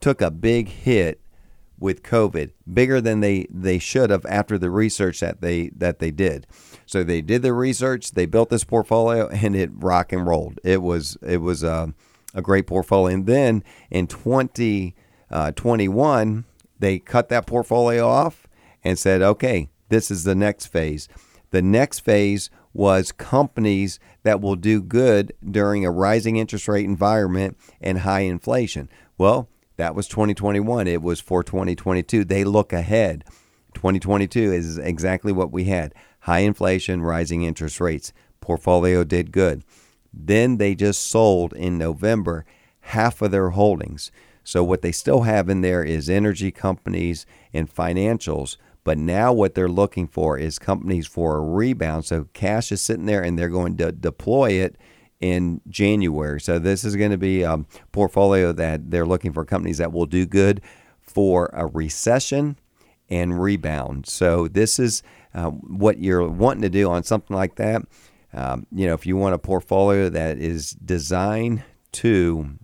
took 0.00 0.20
a 0.20 0.30
big 0.30 0.68
hit 0.68 1.20
with 1.78 2.02
COVID, 2.02 2.52
bigger 2.72 3.00
than 3.00 3.20
they, 3.20 3.46
they 3.50 3.78
should 3.78 4.10
have 4.10 4.24
after 4.26 4.58
the 4.58 4.70
research 4.70 5.20
that 5.20 5.40
they 5.40 5.70
that 5.76 5.98
they 5.98 6.10
did. 6.10 6.46
So 6.86 7.02
they 7.02 7.20
did 7.20 7.42
the 7.42 7.52
research, 7.52 8.12
they 8.12 8.26
built 8.26 8.48
this 8.48 8.64
portfolio, 8.64 9.28
and 9.28 9.56
it 9.56 9.70
rock 9.72 10.12
and 10.12 10.26
rolled. 10.26 10.60
It 10.64 10.82
was 10.82 11.16
it 11.22 11.38
was 11.38 11.62
a, 11.62 11.92
a 12.34 12.42
great 12.42 12.66
portfolio. 12.66 13.14
And 13.14 13.26
then 13.26 13.64
in 13.90 14.06
2021, 14.06 16.38
uh, 16.38 16.42
they 16.78 16.98
cut 16.98 17.28
that 17.28 17.46
portfolio 17.46 18.06
off 18.06 18.46
and 18.82 18.98
said, 18.98 19.22
okay, 19.22 19.70
this 19.88 20.10
is 20.10 20.24
the 20.24 20.34
next 20.34 20.66
phase. 20.66 21.08
The 21.50 21.62
next 21.62 22.00
phase 22.00 22.50
was 22.72 23.12
companies 23.12 24.00
that 24.24 24.40
will 24.40 24.56
do 24.56 24.82
good 24.82 25.32
during 25.48 25.86
a 25.86 25.90
rising 25.90 26.36
interest 26.36 26.66
rate 26.66 26.84
environment 26.84 27.56
and 27.80 28.00
high 28.00 28.20
inflation. 28.20 28.88
Well, 29.16 29.48
that 29.76 29.94
was 29.94 30.08
2021. 30.08 30.88
It 30.88 31.02
was 31.02 31.20
for 31.20 31.44
2022. 31.44 32.24
They 32.24 32.44
look 32.44 32.72
ahead. 32.72 33.24
2022 33.74 34.52
is 34.52 34.78
exactly 34.78 35.32
what 35.32 35.52
we 35.52 35.64
had 35.64 35.94
high 36.20 36.40
inflation, 36.40 37.02
rising 37.02 37.42
interest 37.42 37.80
rates. 37.80 38.12
Portfolio 38.40 39.04
did 39.04 39.30
good. 39.30 39.62
Then 40.16 40.58
they 40.58 40.74
just 40.74 41.02
sold 41.02 41.52
in 41.52 41.78
November 41.78 42.44
half 42.80 43.22
of 43.22 43.30
their 43.30 43.50
holdings. 43.50 44.12
So 44.42 44.62
what 44.62 44.82
they 44.82 44.92
still 44.92 45.22
have 45.22 45.48
in 45.48 45.62
there 45.62 45.82
is 45.82 46.10
energy 46.10 46.50
companies 46.50 47.24
and 47.52 47.72
financials. 47.72 48.56
But 48.84 48.98
now 48.98 49.32
what 49.32 49.54
they're 49.54 49.68
looking 49.68 50.06
for 50.06 50.38
is 50.38 50.58
companies 50.58 51.06
for 51.06 51.36
a 51.36 51.40
rebound. 51.40 52.04
So 52.04 52.28
cash 52.34 52.70
is 52.70 52.82
sitting 52.82 53.06
there 53.06 53.22
and 53.22 53.38
they're 53.38 53.48
going 53.48 53.78
to 53.78 53.90
deploy 53.90 54.50
it 54.52 54.76
in 55.20 55.62
January. 55.68 56.40
So 56.40 56.58
this 56.58 56.84
is 56.84 56.96
going 56.96 57.10
to 57.10 57.18
be 57.18 57.42
a 57.42 57.64
portfolio 57.92 58.52
that 58.52 58.90
they're 58.90 59.06
looking 59.06 59.32
for 59.32 59.46
companies 59.46 59.78
that 59.78 59.92
will 59.92 60.04
do 60.04 60.26
good 60.26 60.60
for 61.00 61.50
a 61.54 61.66
recession 61.66 62.58
and 63.08 63.40
rebound. 63.40 64.06
So 64.06 64.48
this 64.48 64.78
is 64.78 65.02
uh, 65.34 65.50
what 65.50 65.98
you're 65.98 66.28
wanting 66.28 66.62
to 66.62 66.68
do 66.68 66.90
on 66.90 67.04
something 67.04 67.34
like 67.34 67.56
that. 67.56 67.82
Um, 68.34 68.66
you 68.72 68.86
know, 68.86 68.94
if 68.94 69.06
you 69.06 69.16
want 69.16 69.34
a 69.34 69.38
portfolio 69.38 70.08
that 70.08 70.38
is 70.38 70.72
designed 70.72 71.62
to 71.92 72.58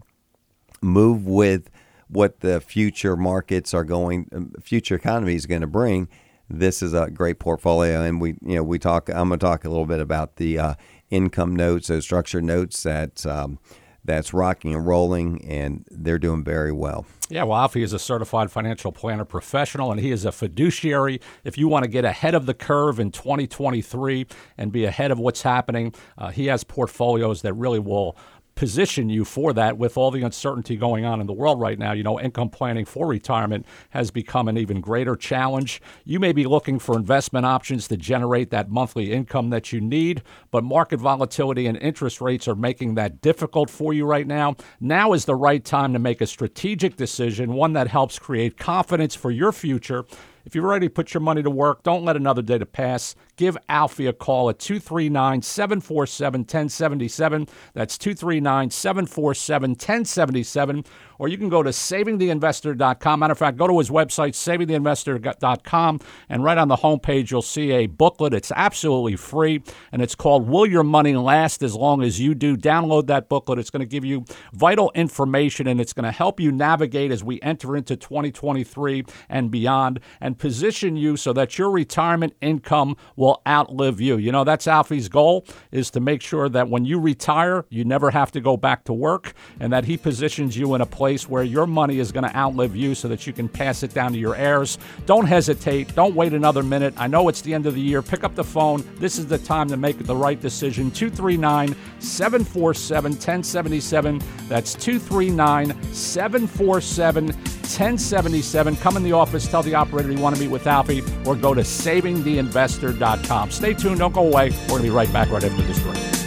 move 0.82 1.26
with 1.26 1.70
what 2.08 2.40
the 2.40 2.60
future 2.60 3.16
markets 3.16 3.72
are 3.72 3.84
going, 3.84 4.28
um, 4.34 4.52
future 4.60 4.96
economy 4.96 5.36
is 5.36 5.46
going 5.46 5.60
to 5.60 5.66
bring, 5.68 6.08
this 6.48 6.82
is 6.82 6.92
a 6.92 7.08
great 7.10 7.38
portfolio. 7.38 8.02
And 8.02 8.20
we, 8.20 8.30
you 8.42 8.56
know, 8.56 8.64
we 8.64 8.78
talk. 8.78 9.08
I'm 9.08 9.28
going 9.28 9.38
to 9.38 9.46
talk 9.46 9.64
a 9.64 9.68
little 9.68 9.86
bit 9.86 10.00
about 10.00 10.36
the 10.36 10.58
uh, 10.58 10.74
income 11.08 11.54
notes, 11.54 11.86
those 11.86 12.04
structured 12.04 12.44
notes 12.44 12.82
that 12.82 13.24
um, 13.24 13.60
that's 14.04 14.32
rocking 14.32 14.74
and 14.74 14.86
rolling, 14.86 15.44
and 15.44 15.86
they're 15.90 16.18
doing 16.18 16.42
very 16.44 16.72
well. 16.72 17.06
Yeah, 17.28 17.44
well, 17.44 17.58
Alfie 17.58 17.82
is 17.82 17.92
a 17.92 17.98
certified 17.98 18.50
financial 18.50 18.90
planner 18.90 19.24
professional, 19.24 19.92
and 19.92 20.00
he 20.00 20.10
is 20.10 20.24
a 20.24 20.32
fiduciary. 20.32 21.20
If 21.44 21.56
you 21.56 21.68
want 21.68 21.84
to 21.84 21.90
get 21.90 22.04
ahead 22.04 22.34
of 22.34 22.46
the 22.46 22.54
curve 22.54 22.98
in 22.98 23.12
2023 23.12 24.26
and 24.58 24.72
be 24.72 24.84
ahead 24.84 25.10
of 25.10 25.18
what's 25.18 25.42
happening, 25.42 25.94
uh, 26.18 26.30
he 26.30 26.46
has 26.46 26.64
portfolios 26.64 27.42
that 27.42 27.54
really 27.54 27.78
will 27.78 28.16
position 28.60 29.08
you 29.08 29.24
for 29.24 29.54
that 29.54 29.78
with 29.78 29.96
all 29.96 30.10
the 30.10 30.20
uncertainty 30.20 30.76
going 30.76 31.02
on 31.02 31.18
in 31.18 31.26
the 31.26 31.32
world 31.32 31.58
right 31.58 31.78
now. 31.78 31.92
You 31.92 32.02
know, 32.02 32.20
income 32.20 32.50
planning 32.50 32.84
for 32.84 33.06
retirement 33.06 33.64
has 33.88 34.10
become 34.10 34.48
an 34.48 34.58
even 34.58 34.82
greater 34.82 35.16
challenge. 35.16 35.80
You 36.04 36.20
may 36.20 36.32
be 36.32 36.44
looking 36.44 36.78
for 36.78 36.94
investment 36.94 37.46
options 37.46 37.88
to 37.88 37.96
generate 37.96 38.50
that 38.50 38.70
monthly 38.70 39.12
income 39.12 39.48
that 39.48 39.72
you 39.72 39.80
need, 39.80 40.22
but 40.50 40.62
market 40.62 41.00
volatility 41.00 41.66
and 41.66 41.78
interest 41.78 42.20
rates 42.20 42.46
are 42.46 42.54
making 42.54 42.96
that 42.96 43.22
difficult 43.22 43.70
for 43.70 43.94
you 43.94 44.04
right 44.04 44.26
now. 44.26 44.56
Now 44.78 45.14
is 45.14 45.24
the 45.24 45.34
right 45.34 45.64
time 45.64 45.94
to 45.94 45.98
make 45.98 46.20
a 46.20 46.26
strategic 46.26 46.96
decision, 46.96 47.54
one 47.54 47.72
that 47.72 47.88
helps 47.88 48.18
create 48.18 48.58
confidence 48.58 49.14
for 49.14 49.30
your 49.30 49.52
future 49.52 50.04
if 50.44 50.54
you've 50.54 50.64
already 50.64 50.88
put 50.88 51.14
your 51.14 51.20
money 51.20 51.42
to 51.42 51.50
work, 51.50 51.82
don't 51.82 52.04
let 52.04 52.16
another 52.16 52.42
day 52.42 52.58
to 52.58 52.66
pass. 52.66 53.14
Give 53.36 53.56
Alfie 53.68 54.06
a 54.06 54.12
call 54.12 54.50
at 54.50 54.58
239 54.58 55.42
747 55.42 56.40
1077. 56.40 57.48
That's 57.74 57.98
239 57.98 58.70
747 58.70 59.70
1077. 59.70 60.84
Or 61.20 61.28
you 61.28 61.36
can 61.36 61.50
go 61.50 61.62
to 61.62 61.68
savingtheinvestor.com. 61.68 63.20
Matter 63.20 63.32
of 63.32 63.38
fact, 63.38 63.58
go 63.58 63.66
to 63.66 63.78
his 63.78 63.90
website, 63.90 64.32
savingtheinvestor.com, 64.32 66.00
and 66.30 66.42
right 66.42 66.56
on 66.56 66.68
the 66.68 66.76
homepage, 66.76 67.30
you'll 67.30 67.42
see 67.42 67.72
a 67.72 67.88
booklet. 67.88 68.32
It's 68.32 68.50
absolutely 68.56 69.16
free, 69.16 69.62
and 69.92 70.00
it's 70.00 70.14
called 70.14 70.48
Will 70.48 70.64
Your 70.64 70.82
Money 70.82 71.14
Last 71.14 71.62
As 71.62 71.74
Long 71.74 72.02
As 72.02 72.18
You 72.18 72.34
Do? 72.34 72.56
Download 72.56 73.06
that 73.08 73.28
booklet. 73.28 73.58
It's 73.58 73.68
going 73.68 73.80
to 73.80 73.86
give 73.86 74.02
you 74.02 74.24
vital 74.54 74.90
information, 74.94 75.66
and 75.66 75.78
it's 75.78 75.92
going 75.92 76.04
to 76.04 76.10
help 76.10 76.40
you 76.40 76.50
navigate 76.50 77.12
as 77.12 77.22
we 77.22 77.38
enter 77.42 77.76
into 77.76 77.96
2023 77.96 79.04
and 79.28 79.50
beyond. 79.50 80.00
And 80.22 80.38
position 80.38 80.96
you 80.96 81.18
so 81.18 81.34
that 81.34 81.58
your 81.58 81.70
retirement 81.70 82.34
income 82.40 82.96
will 83.16 83.42
outlive 83.46 84.00
you. 84.00 84.16
You 84.16 84.32
know, 84.32 84.44
that's 84.44 84.66
Alfie's 84.66 85.10
goal 85.10 85.44
is 85.70 85.90
to 85.90 86.00
make 86.00 86.22
sure 86.22 86.48
that 86.48 86.70
when 86.70 86.86
you 86.86 86.98
retire, 86.98 87.66
you 87.68 87.84
never 87.84 88.10
have 88.10 88.32
to 88.32 88.40
go 88.40 88.56
back 88.56 88.84
to 88.84 88.94
work 88.94 89.34
and 89.60 89.70
that 89.70 89.84
he 89.84 89.98
positions 89.98 90.56
you 90.56 90.74
in 90.74 90.80
a 90.80 90.86
place 90.86 91.09
where 91.28 91.42
your 91.42 91.66
money 91.66 91.98
is 91.98 92.12
going 92.12 92.24
to 92.24 92.36
outlive 92.36 92.74
you 92.76 92.94
so 92.94 93.08
that 93.08 93.26
you 93.26 93.32
can 93.32 93.48
pass 93.48 93.82
it 93.82 93.92
down 93.92 94.12
to 94.12 94.18
your 94.18 94.34
heirs. 94.34 94.78
Don't 95.06 95.26
hesitate. 95.26 95.94
Don't 95.94 96.14
wait 96.14 96.32
another 96.32 96.62
minute. 96.62 96.94
I 96.96 97.06
know 97.06 97.28
it's 97.28 97.40
the 97.40 97.54
end 97.54 97.66
of 97.66 97.74
the 97.74 97.80
year. 97.80 98.02
Pick 98.02 98.24
up 98.24 98.34
the 98.34 98.44
phone. 98.44 98.84
This 98.96 99.18
is 99.18 99.26
the 99.26 99.38
time 99.38 99.68
to 99.68 99.76
make 99.76 99.98
the 99.98 100.16
right 100.16 100.40
decision. 100.40 100.90
239 100.90 101.74
747 101.98 103.12
1077. 103.12 104.22
That's 104.48 104.74
239 104.74 105.92
747 105.92 107.26
1077. 107.26 108.76
Come 108.76 108.96
in 108.96 109.02
the 109.02 109.12
office, 109.12 109.46
tell 109.46 109.62
the 109.62 109.74
operator 109.74 110.10
you 110.10 110.20
want 110.20 110.34
to 110.36 110.42
meet 110.42 110.50
with 110.50 110.66
Alfie, 110.66 111.02
or 111.24 111.36
go 111.36 111.54
to 111.54 111.62
savingtheinvestor.com. 111.62 113.50
Stay 113.50 113.74
tuned, 113.74 113.98
don't 113.98 114.12
go 114.12 114.26
away. 114.26 114.50
We're 114.50 114.68
going 114.68 114.82
to 114.82 114.88
be 114.88 114.90
right 114.90 115.12
back 115.12 115.30
right 115.30 115.44
after 115.44 115.62
this 115.62 115.78
break. 115.80 116.19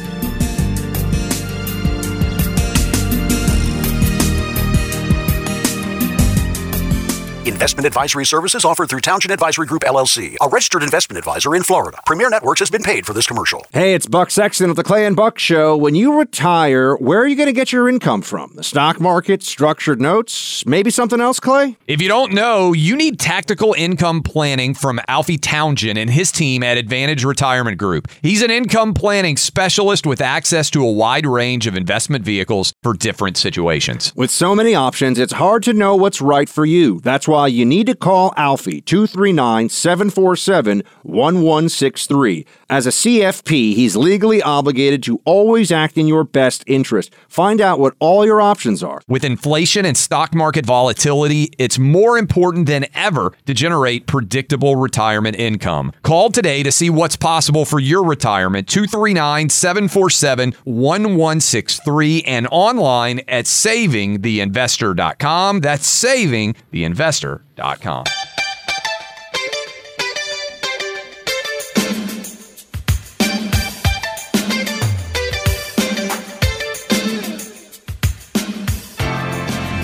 Investment 7.46 7.86
advisory 7.86 8.26
services 8.26 8.64
offered 8.64 8.90
through 8.90 9.02
Townsend 9.02 9.34
Advisory 9.34 9.68
Group 9.68 9.82
LLC, 9.82 10.38
a 10.40 10.48
registered 10.48 10.82
investment 10.82 11.18
advisor 11.18 11.54
in 11.54 11.64
Florida. 11.64 12.00
Premier 12.06 12.30
Networks 12.30 12.62
has 12.62 12.70
been 12.70 12.84
paid 12.84 13.06
for 13.06 13.12
this 13.12 13.28
commercial. 13.28 13.66
Hey, 13.74 13.94
it's 13.94 14.08
Buck 14.08 14.32
Sexton 14.32 14.70
of 14.70 14.78
the 14.78 14.84
Clay 14.84 15.06
and 15.06 15.14
Buck 15.14 15.38
Show. 15.38 15.76
When 15.76 15.94
you 15.94 16.18
retire, 16.18 16.96
where 16.96 17.20
are 17.20 17.28
you 17.28 17.36
going 17.36 17.48
to 17.48 17.54
get 17.54 17.74
your 17.74 17.90
income 17.90 18.22
from? 18.22 18.54
The 18.56 18.64
stock 18.64 19.02
market, 19.02 19.44
structured 19.44 20.00
notes, 20.00 20.66
maybe 20.66 20.90
something 20.90 21.20
else, 21.20 21.42
Clay? 21.42 21.76
If 21.86 22.02
you 22.02 22.08
don't 22.08 22.32
know, 22.32 22.72
you 22.72 22.96
need 22.96 23.20
tactical 23.20 23.74
income 23.78 24.24
planning 24.24 24.74
from 24.74 25.02
Alfie 25.10 25.38
Townsend 25.38 25.98
and 25.98 26.10
his 26.10 26.32
team 26.32 26.64
at 26.64 26.78
Advantage 26.78 27.26
Retirement 27.26 27.78
Group. 27.78 28.08
He's 28.22 28.42
an 28.42 28.52
income 28.52 28.94
planning 28.94 29.36
specialist 29.36 30.06
with 30.06 30.22
access 30.22 30.70
to 30.70 30.82
a 30.82 30.92
wide 30.92 31.26
range 31.26 31.68
of 31.68 31.76
investment 31.76 32.24
vehicles 32.24 32.72
for 32.82 32.94
different 32.94 33.36
situations. 33.36 34.14
With 34.16 34.32
so 34.32 34.56
many 34.56 34.76
options, 34.76 35.20
it's 35.20 35.34
hard 35.34 35.64
to 35.64 35.74
know 35.74 35.98
what's 35.98 36.22
right 36.22 36.48
for 36.48 36.66
you. 36.66 37.02
That's 37.02 37.28
why 37.28 37.33
you 37.34 37.66
need 37.66 37.88
to 37.88 37.96
call 37.96 38.34
Alfie 38.38 38.82
239 38.82 39.70
747 39.70 40.84
1163. 41.02 42.46
As 42.70 42.86
a 42.86 42.92
CFP, 42.92 43.74
he's 43.74 43.96
legally 43.96 44.42
obligated 44.42 45.02
to 45.04 45.20
always 45.26 45.72
act 45.72 45.98
in 45.98 46.08
your 46.08 46.24
best 46.24 46.64
interest. 46.68 47.12
Find 47.28 47.60
out 47.60 47.80
what 47.80 47.96
all 48.00 48.26
your 48.26 48.40
options 48.40 48.84
are. 48.84 49.02
With 49.08 49.24
inflation 49.24 49.86
and 49.86 49.98
stock 49.98 50.36
market 50.36 50.66
volatility, 50.66 51.52
it's 51.58 51.80
more 51.80 52.18
important 52.18 52.68
than 52.68 52.86
ever 52.94 53.34
to 53.48 53.54
generate 53.54 54.06
predictable 54.06 54.76
retirement 54.76 55.38
income. 55.38 55.92
Call 56.04 56.30
today 56.30 56.62
to 56.62 56.72
see 56.72 56.90
what's 56.90 57.16
possible 57.16 57.66
for 57.66 57.80
your 57.80 58.04
retirement 58.04 58.68
239 58.68 59.50
747 59.50 60.54
1163 60.64 62.22
and 62.24 62.48
online 62.52 63.22
at 63.28 63.46
savingtheinvestor.com. 63.46 65.62
That's 65.62 66.04
savingtheinvestor 66.04 67.23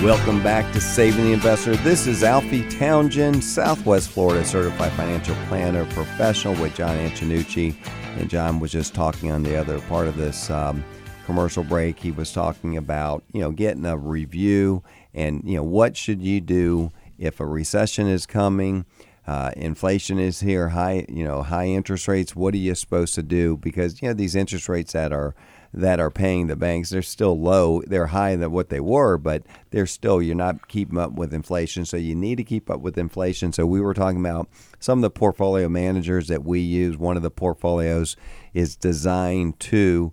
Welcome 0.04 0.44
back 0.44 0.74
to 0.74 0.82
Saving 0.82 1.26
the 1.26 1.32
Investor. 1.32 1.78
This 1.78 2.08
is 2.08 2.24
Alfie 2.24 2.68
Townsend, 2.68 3.42
Southwest 3.42 4.10
Florida 4.10 4.44
certified 4.44 4.92
financial 4.94 5.36
planner 5.48 5.86
professional 5.92 6.62
with 6.62 6.76
John 6.76 6.98
Antonucci. 6.98 7.74
And 8.18 8.30
John 8.30 8.60
was 8.60 8.74
just 8.74 8.94
talking 8.94 9.32
on 9.32 9.44
the 9.44 9.56
other 9.56 9.80
part 9.82 10.08
of 10.08 10.18
this 10.18 10.50
um, 10.50 10.84
commercial 11.26 11.64
break. 11.64 12.00
He 12.00 12.12
was 12.12 12.34
talking 12.34 12.76
about, 12.76 13.24
you 13.32 13.40
know, 13.40 13.52
getting 13.52 13.86
a 13.86 13.96
review 13.96 14.84
and, 15.14 15.42
you 15.46 15.56
know, 15.56 15.64
what 15.64 15.96
should 15.96 16.22
you 16.22 16.42
do 16.42 16.92
if 17.20 17.40
a 17.40 17.46
recession 17.46 18.08
is 18.08 18.26
coming, 18.26 18.86
uh, 19.28 19.52
inflation 19.56 20.18
is 20.18 20.40
here, 20.40 20.70
high 20.70 21.06
you 21.08 21.24
know 21.24 21.44
high 21.44 21.68
interest 21.68 22.08
rates. 22.08 22.36
What 22.36 22.54
are 22.56 22.58
you 22.58 22.74
supposed 22.74 23.14
to 23.16 23.22
do? 23.22 23.58
Because 23.58 24.02
you 24.02 24.08
know 24.08 24.14
these 24.16 24.36
interest 24.36 24.68
rates 24.68 24.94
that 24.94 25.14
are 25.14 25.36
that 25.72 26.00
are 26.00 26.10
paying 26.10 26.48
the 26.48 26.56
banks, 26.56 26.90
they're 26.90 27.04
still 27.04 27.40
low. 27.40 27.84
They're 27.86 28.08
higher 28.08 28.38
than 28.38 28.52
what 28.52 28.70
they 28.70 28.80
were, 28.80 29.20
but 29.20 29.44
they're 29.70 29.86
still 29.86 30.20
you're 30.20 30.36
not 30.36 30.68
keeping 30.68 30.98
up 30.98 31.12
with 31.12 31.32
inflation. 31.34 31.86
So 31.86 31.96
you 31.96 32.16
need 32.16 32.38
to 32.38 32.44
keep 32.44 32.72
up 32.72 32.80
with 32.80 32.98
inflation. 32.98 33.54
So 33.54 33.68
we 33.68 33.82
were 33.82 33.94
talking 33.94 34.20
about 34.20 34.50
some 34.80 35.00
of 35.00 35.04
the 35.04 35.12
portfolio 35.12 35.70
managers 35.70 36.28
that 36.30 36.44
we 36.44 36.60
use. 36.60 36.98
One 36.98 37.18
of 37.18 37.22
the 37.22 37.30
portfolios 37.30 38.16
is 38.54 38.76
designed 38.76 39.60
to 39.60 40.12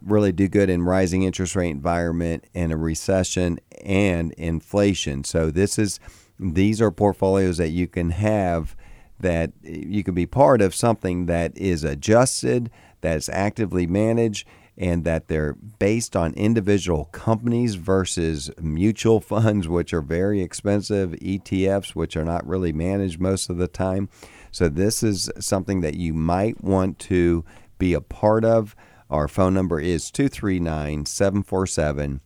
really 0.00 0.32
do 0.32 0.48
good 0.48 0.70
in 0.70 0.82
rising 0.82 1.22
interest 1.22 1.56
rate 1.56 1.70
environment 1.70 2.44
and 2.54 2.72
a 2.72 2.76
recession 2.76 3.58
and 3.84 4.32
inflation. 4.32 5.24
So 5.24 5.50
this 5.50 5.78
is 5.78 6.00
these 6.38 6.80
are 6.80 6.90
portfolios 6.90 7.58
that 7.58 7.68
you 7.68 7.86
can 7.86 8.10
have 8.10 8.76
that 9.20 9.52
you 9.62 10.02
can 10.02 10.14
be 10.14 10.26
part 10.26 10.60
of 10.60 10.74
something 10.74 11.26
that 11.26 11.56
is 11.56 11.84
adjusted, 11.84 12.70
that's 13.00 13.28
actively 13.28 13.86
managed, 13.86 14.46
and 14.76 15.04
that 15.04 15.28
they're 15.28 15.54
based 15.78 16.16
on 16.16 16.34
individual 16.34 17.06
companies 17.06 17.76
versus 17.76 18.50
mutual 18.60 19.20
funds, 19.32 19.68
which 19.68 19.94
are 19.94 20.02
very 20.02 20.42
expensive, 20.42 21.10
ETFs, 21.12 21.90
which 21.90 22.16
are 22.16 22.24
not 22.24 22.46
really 22.46 22.72
managed 22.72 23.20
most 23.20 23.48
of 23.48 23.58
the 23.58 23.68
time. 23.68 24.08
So, 24.50 24.68
this 24.68 25.02
is 25.02 25.30
something 25.38 25.80
that 25.80 25.94
you 25.94 26.12
might 26.12 26.62
want 26.62 26.98
to 27.00 27.44
be 27.78 27.94
a 27.94 28.00
part 28.00 28.44
of 28.44 28.76
Our 29.12 29.28
phone 29.28 29.52
number 29.52 29.78
is 29.78 30.10
239 30.10 31.04
747 31.04 32.22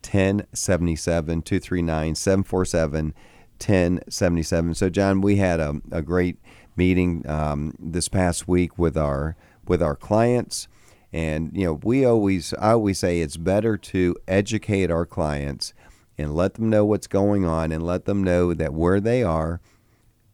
1077. 0.00 1.42
239 1.42 2.14
747 2.14 3.14
1077. 3.58 4.74
So, 4.74 4.88
John, 4.88 5.20
we 5.20 5.36
had 5.36 5.58
a, 5.58 5.80
a 5.90 6.00
great 6.00 6.38
meeting 6.76 7.28
um, 7.28 7.74
this 7.80 8.08
past 8.08 8.46
week 8.46 8.78
with 8.78 8.96
our 8.96 9.36
with 9.66 9.82
our 9.82 9.96
clients. 9.96 10.68
And 11.12 11.50
you 11.54 11.64
know, 11.64 11.80
we 11.82 12.04
always 12.04 12.54
I 12.54 12.70
always 12.70 13.00
say 13.00 13.20
it's 13.20 13.36
better 13.36 13.76
to 13.76 14.14
educate 14.28 14.92
our 14.92 15.06
clients 15.06 15.74
and 16.16 16.36
let 16.36 16.54
them 16.54 16.70
know 16.70 16.84
what's 16.84 17.08
going 17.08 17.46
on 17.46 17.72
and 17.72 17.82
let 17.82 18.04
them 18.04 18.22
know 18.22 18.54
that 18.54 18.72
where 18.72 19.00
they 19.00 19.24
are, 19.24 19.60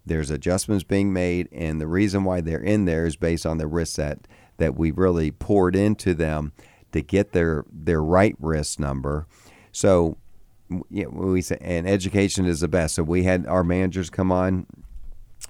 there's 0.05 0.31
adjustments 0.31 0.85
being 0.85 1.15
made, 1.15 1.49
and 1.51 1.81
the 1.81 1.87
reason 1.87 2.25
why 2.25 2.43
they're 2.43 2.61
in 2.61 2.85
there 2.85 3.07
is 3.07 3.17
based 3.17 3.47
on 3.47 3.57
the 3.57 3.67
risk 3.67 3.97
that 3.97 4.29
that 4.59 4.77
we 4.77 4.91
really 4.91 5.31
poured 5.31 5.77
into 5.77 6.15
them 6.15 6.53
to 6.93 7.03
get 7.03 7.33
their 7.33 7.65
their 7.73 8.03
right 8.03 8.37
risk 8.39 8.79
number. 8.79 9.27
So, 9.73 10.17
you 10.91 11.05
know, 11.05 11.11
we 11.11 11.43
say, 11.43 11.59
and 11.61 11.89
education 11.89 12.47
is 12.47 12.61
the 12.61 12.69
best. 12.69 12.95
So 12.95 13.03
we 13.03 13.25
had 13.25 13.47
our 13.47 13.65
managers 13.65 14.11
come 14.11 14.31
on, 14.31 14.67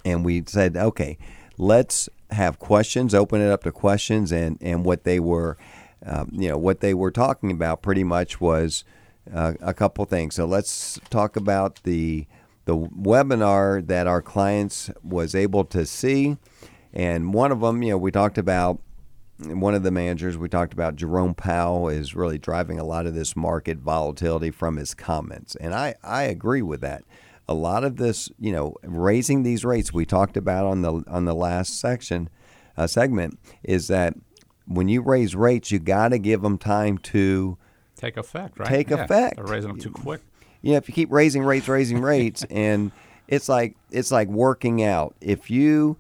and 0.05 0.25
we 0.25 0.43
said, 0.47 0.77
okay, 0.77 1.19
let's 1.59 2.09
have 2.31 2.59
questions, 2.59 3.15
open 3.15 3.41
it 3.41 3.51
up 3.51 3.63
to 3.65 3.73
questions, 3.73 4.33
and 4.33 4.59
and 4.61 4.85
what 4.85 5.05
they 5.05 5.21
were, 5.21 5.57
um, 6.05 6.31
you 6.33 6.49
know, 6.49 6.59
what 6.59 6.81
they 6.81 6.95
were 6.95 7.11
talking 7.11 7.51
about 7.51 7.83
pretty 7.83 8.05
much 8.05 8.41
was 8.41 8.85
uh, 9.33 9.53
a 9.61 9.75
couple 9.75 10.05
things. 10.07 10.35
So 10.35 10.47
let's 10.47 10.99
talk 11.11 11.37
about 11.37 11.83
the 11.85 12.27
the 12.65 12.77
webinar 12.77 13.87
that 13.87 14.07
our 14.07 14.23
clients 14.23 14.91
was 15.03 15.35
able 15.35 15.67
to 15.67 15.85
see, 15.85 16.39
and 16.95 17.35
one 17.35 17.53
of 17.53 17.61
them, 17.61 17.83
you 17.83 17.91
know, 17.91 17.99
we 17.99 18.11
talked 18.11 18.39
about 18.39 18.81
one 19.39 19.75
of 19.75 19.83
the 19.83 19.91
managers 19.91 20.39
we 20.39 20.49
talked 20.49 20.73
about 20.73 20.97
jerome 20.97 21.35
powell 21.35 21.89
is 21.89 22.15
really 22.15 22.39
driving 22.39 22.79
a 22.79 22.85
lot 22.85 23.07
of 23.07 23.15
this 23.15 23.35
market 23.35 23.79
volatility 23.79 24.51
from 24.51 24.77
his 24.77 24.95
comments. 24.95 25.57
And 25.57 25.75
i, 25.75 25.95
I 26.03 26.25
agree 26.25 26.63
with 26.63 26.81
that. 26.83 27.05
A 27.47 27.55
lot 27.55 27.85
of 27.85 27.97
this 27.97 28.31
you 28.39 28.53
know 28.53 28.75
raising 28.83 29.43
these 29.43 29.65
rates 29.65 29.93
we 29.93 30.07
talked 30.07 30.37
about 30.37 30.67
on 30.67 30.83
the 30.83 31.05
on 31.09 31.25
the 31.25 31.35
last 31.35 31.79
section 31.79 32.31
uh, 32.77 32.87
segment 32.87 33.39
is 33.63 33.89
that 33.89 34.15
when 34.67 34.89
you 34.89 35.03
raise 35.03 35.37
rates 35.37 35.71
you 35.71 35.79
got 35.79 36.09
to 36.09 36.19
give 36.19 36.43
them 36.43 36.57
time 36.57 36.99
to 36.99 37.59
take 37.97 38.17
effect 38.17 38.59
right? 38.59 38.69
take 38.69 38.91
yeah, 38.91 39.05
effect. 39.05 39.37
They're 39.37 39.45
raising 39.45 39.69
them 39.69 39.81
too 39.81 39.91
quick. 39.91 40.23
You 40.63 40.73
know 40.73 40.79
if 40.79 40.89
you 40.89 40.95
keep 40.95 41.13
raising 41.13 41.45
rates 41.45 41.69
raising 41.69 42.01
rates 42.01 42.45
and 42.51 42.93
it's 43.29 43.49
like 43.49 43.77
it's 43.91 44.11
like 44.11 44.29
working 44.29 44.83
out. 44.83 45.15
If 45.21 45.51
you 45.51 45.97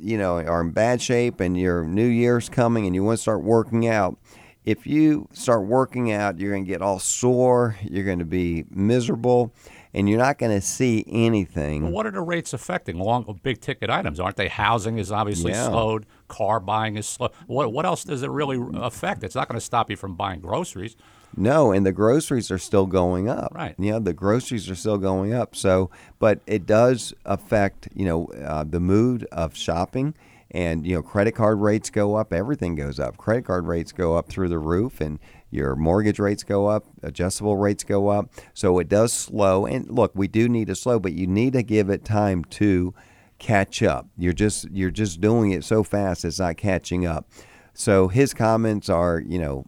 you 0.00 0.16
know 0.18 0.38
are 0.38 0.60
in 0.60 0.70
bad 0.70 1.00
shape 1.02 1.40
and 1.40 1.58
your 1.58 1.84
new 1.84 2.06
year's 2.06 2.48
coming 2.48 2.86
and 2.86 2.94
you 2.94 3.02
want 3.04 3.18
to 3.18 3.22
start 3.22 3.42
working 3.42 3.86
out 3.86 4.18
if 4.64 4.86
you 4.86 5.28
start 5.32 5.66
working 5.66 6.12
out 6.12 6.38
you're 6.38 6.52
going 6.52 6.64
to 6.64 6.68
get 6.68 6.82
all 6.82 6.98
sore 6.98 7.76
you're 7.82 8.04
going 8.04 8.18
to 8.18 8.24
be 8.24 8.64
miserable 8.70 9.52
and 9.94 10.08
you're 10.08 10.18
not 10.18 10.36
going 10.38 10.52
to 10.52 10.60
see 10.60 11.02
anything. 11.08 11.84
Well, 11.84 11.92
what 11.92 12.06
are 12.06 12.10
the 12.10 12.20
rates 12.20 12.52
affecting 12.52 12.98
long 12.98 13.40
big 13.42 13.58
ticket 13.62 13.88
items? 13.88 14.20
Aren't 14.20 14.36
they 14.36 14.48
housing 14.48 14.98
is 14.98 15.10
obviously 15.10 15.52
Yeah. 15.52 15.68
slowed 15.68 16.04
car 16.28 16.60
buying 16.60 16.96
is 16.96 17.08
slow 17.08 17.30
what, 17.46 17.72
what 17.72 17.86
else 17.86 18.04
does 18.04 18.22
it 18.22 18.30
really 18.30 18.62
affect? 18.74 19.24
It's 19.24 19.34
not 19.34 19.48
going 19.48 19.58
to 19.58 19.64
stop 19.64 19.90
you 19.90 19.96
from 19.96 20.14
buying 20.14 20.40
groceries 20.40 20.94
No, 21.36 21.72
and 21.72 21.86
the 21.86 21.92
groceries 21.92 22.50
are 22.50 22.58
still 22.58 22.86
going 22.86 23.28
up. 23.28 23.52
Right. 23.54 23.74
You 23.78 23.92
know, 23.92 24.00
the 24.00 24.12
groceries 24.12 24.68
are 24.70 24.74
still 24.74 24.98
going 24.98 25.32
up. 25.32 25.54
So, 25.54 25.90
but 26.18 26.40
it 26.46 26.66
does 26.66 27.14
affect, 27.24 27.88
you 27.94 28.04
know, 28.04 28.26
uh, 28.26 28.64
the 28.64 28.80
mood 28.80 29.26
of 29.30 29.56
shopping. 29.56 30.14
And, 30.50 30.86
you 30.86 30.94
know, 30.94 31.02
credit 31.02 31.32
card 31.32 31.60
rates 31.60 31.90
go 31.90 32.14
up, 32.14 32.32
everything 32.32 32.74
goes 32.74 32.98
up. 32.98 33.18
Credit 33.18 33.44
card 33.44 33.66
rates 33.66 33.92
go 33.92 34.16
up 34.16 34.28
through 34.30 34.48
the 34.48 34.58
roof, 34.58 34.98
and 35.00 35.18
your 35.50 35.76
mortgage 35.76 36.18
rates 36.18 36.42
go 36.42 36.66
up, 36.66 36.86
adjustable 37.02 37.58
rates 37.58 37.84
go 37.84 38.08
up. 38.08 38.30
So 38.54 38.78
it 38.78 38.88
does 38.88 39.12
slow. 39.12 39.66
And 39.66 39.90
look, 39.90 40.12
we 40.14 40.26
do 40.26 40.48
need 40.48 40.68
to 40.68 40.74
slow, 40.74 40.98
but 40.98 41.12
you 41.12 41.26
need 41.26 41.52
to 41.52 41.62
give 41.62 41.90
it 41.90 42.04
time 42.04 42.44
to 42.44 42.94
catch 43.38 43.82
up. 43.82 44.08
You're 44.16 44.32
just 44.32 44.70
you're 44.70 44.90
just 44.90 45.20
doing 45.20 45.52
it 45.52 45.64
so 45.64 45.82
fast 45.82 46.24
it's 46.24 46.38
not 46.38 46.56
catching 46.56 47.06
up. 47.06 47.28
So 47.72 48.08
his 48.08 48.34
comments 48.34 48.88
are, 48.88 49.20
you 49.20 49.38
know, 49.38 49.64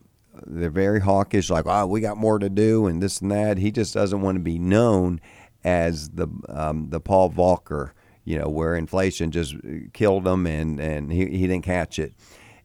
they're 0.46 0.70
very 0.70 1.00
hawkish, 1.00 1.50
like, 1.50 1.66
"Oh, 1.66 1.86
we 1.86 2.00
got 2.00 2.16
more 2.16 2.38
to 2.38 2.48
do," 2.48 2.86
and 2.86 3.02
this 3.02 3.20
and 3.20 3.30
that. 3.30 3.58
He 3.58 3.70
just 3.70 3.94
doesn't 3.94 4.20
want 4.20 4.36
to 4.36 4.40
be 4.40 4.58
known 4.58 5.20
as 5.64 6.10
the 6.10 6.28
um, 6.48 6.90
the 6.90 7.00
Paul 7.00 7.30
Volcker, 7.30 7.92
you 8.24 8.38
know, 8.38 8.48
where 8.48 8.74
inflation 8.74 9.30
just 9.30 9.54
killed 9.92 10.26
him 10.26 10.46
and 10.46 10.80
and 10.80 11.12
he, 11.12 11.26
he 11.26 11.46
didn't 11.46 11.64
catch 11.64 11.98
it. 11.98 12.14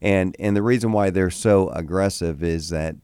And 0.01 0.35
and 0.39 0.55
the 0.55 0.63
reason 0.63 0.91
why 0.91 1.09
they're 1.09 1.29
so 1.29 1.69
aggressive 1.69 2.43
is 2.43 2.69
that 2.69 2.95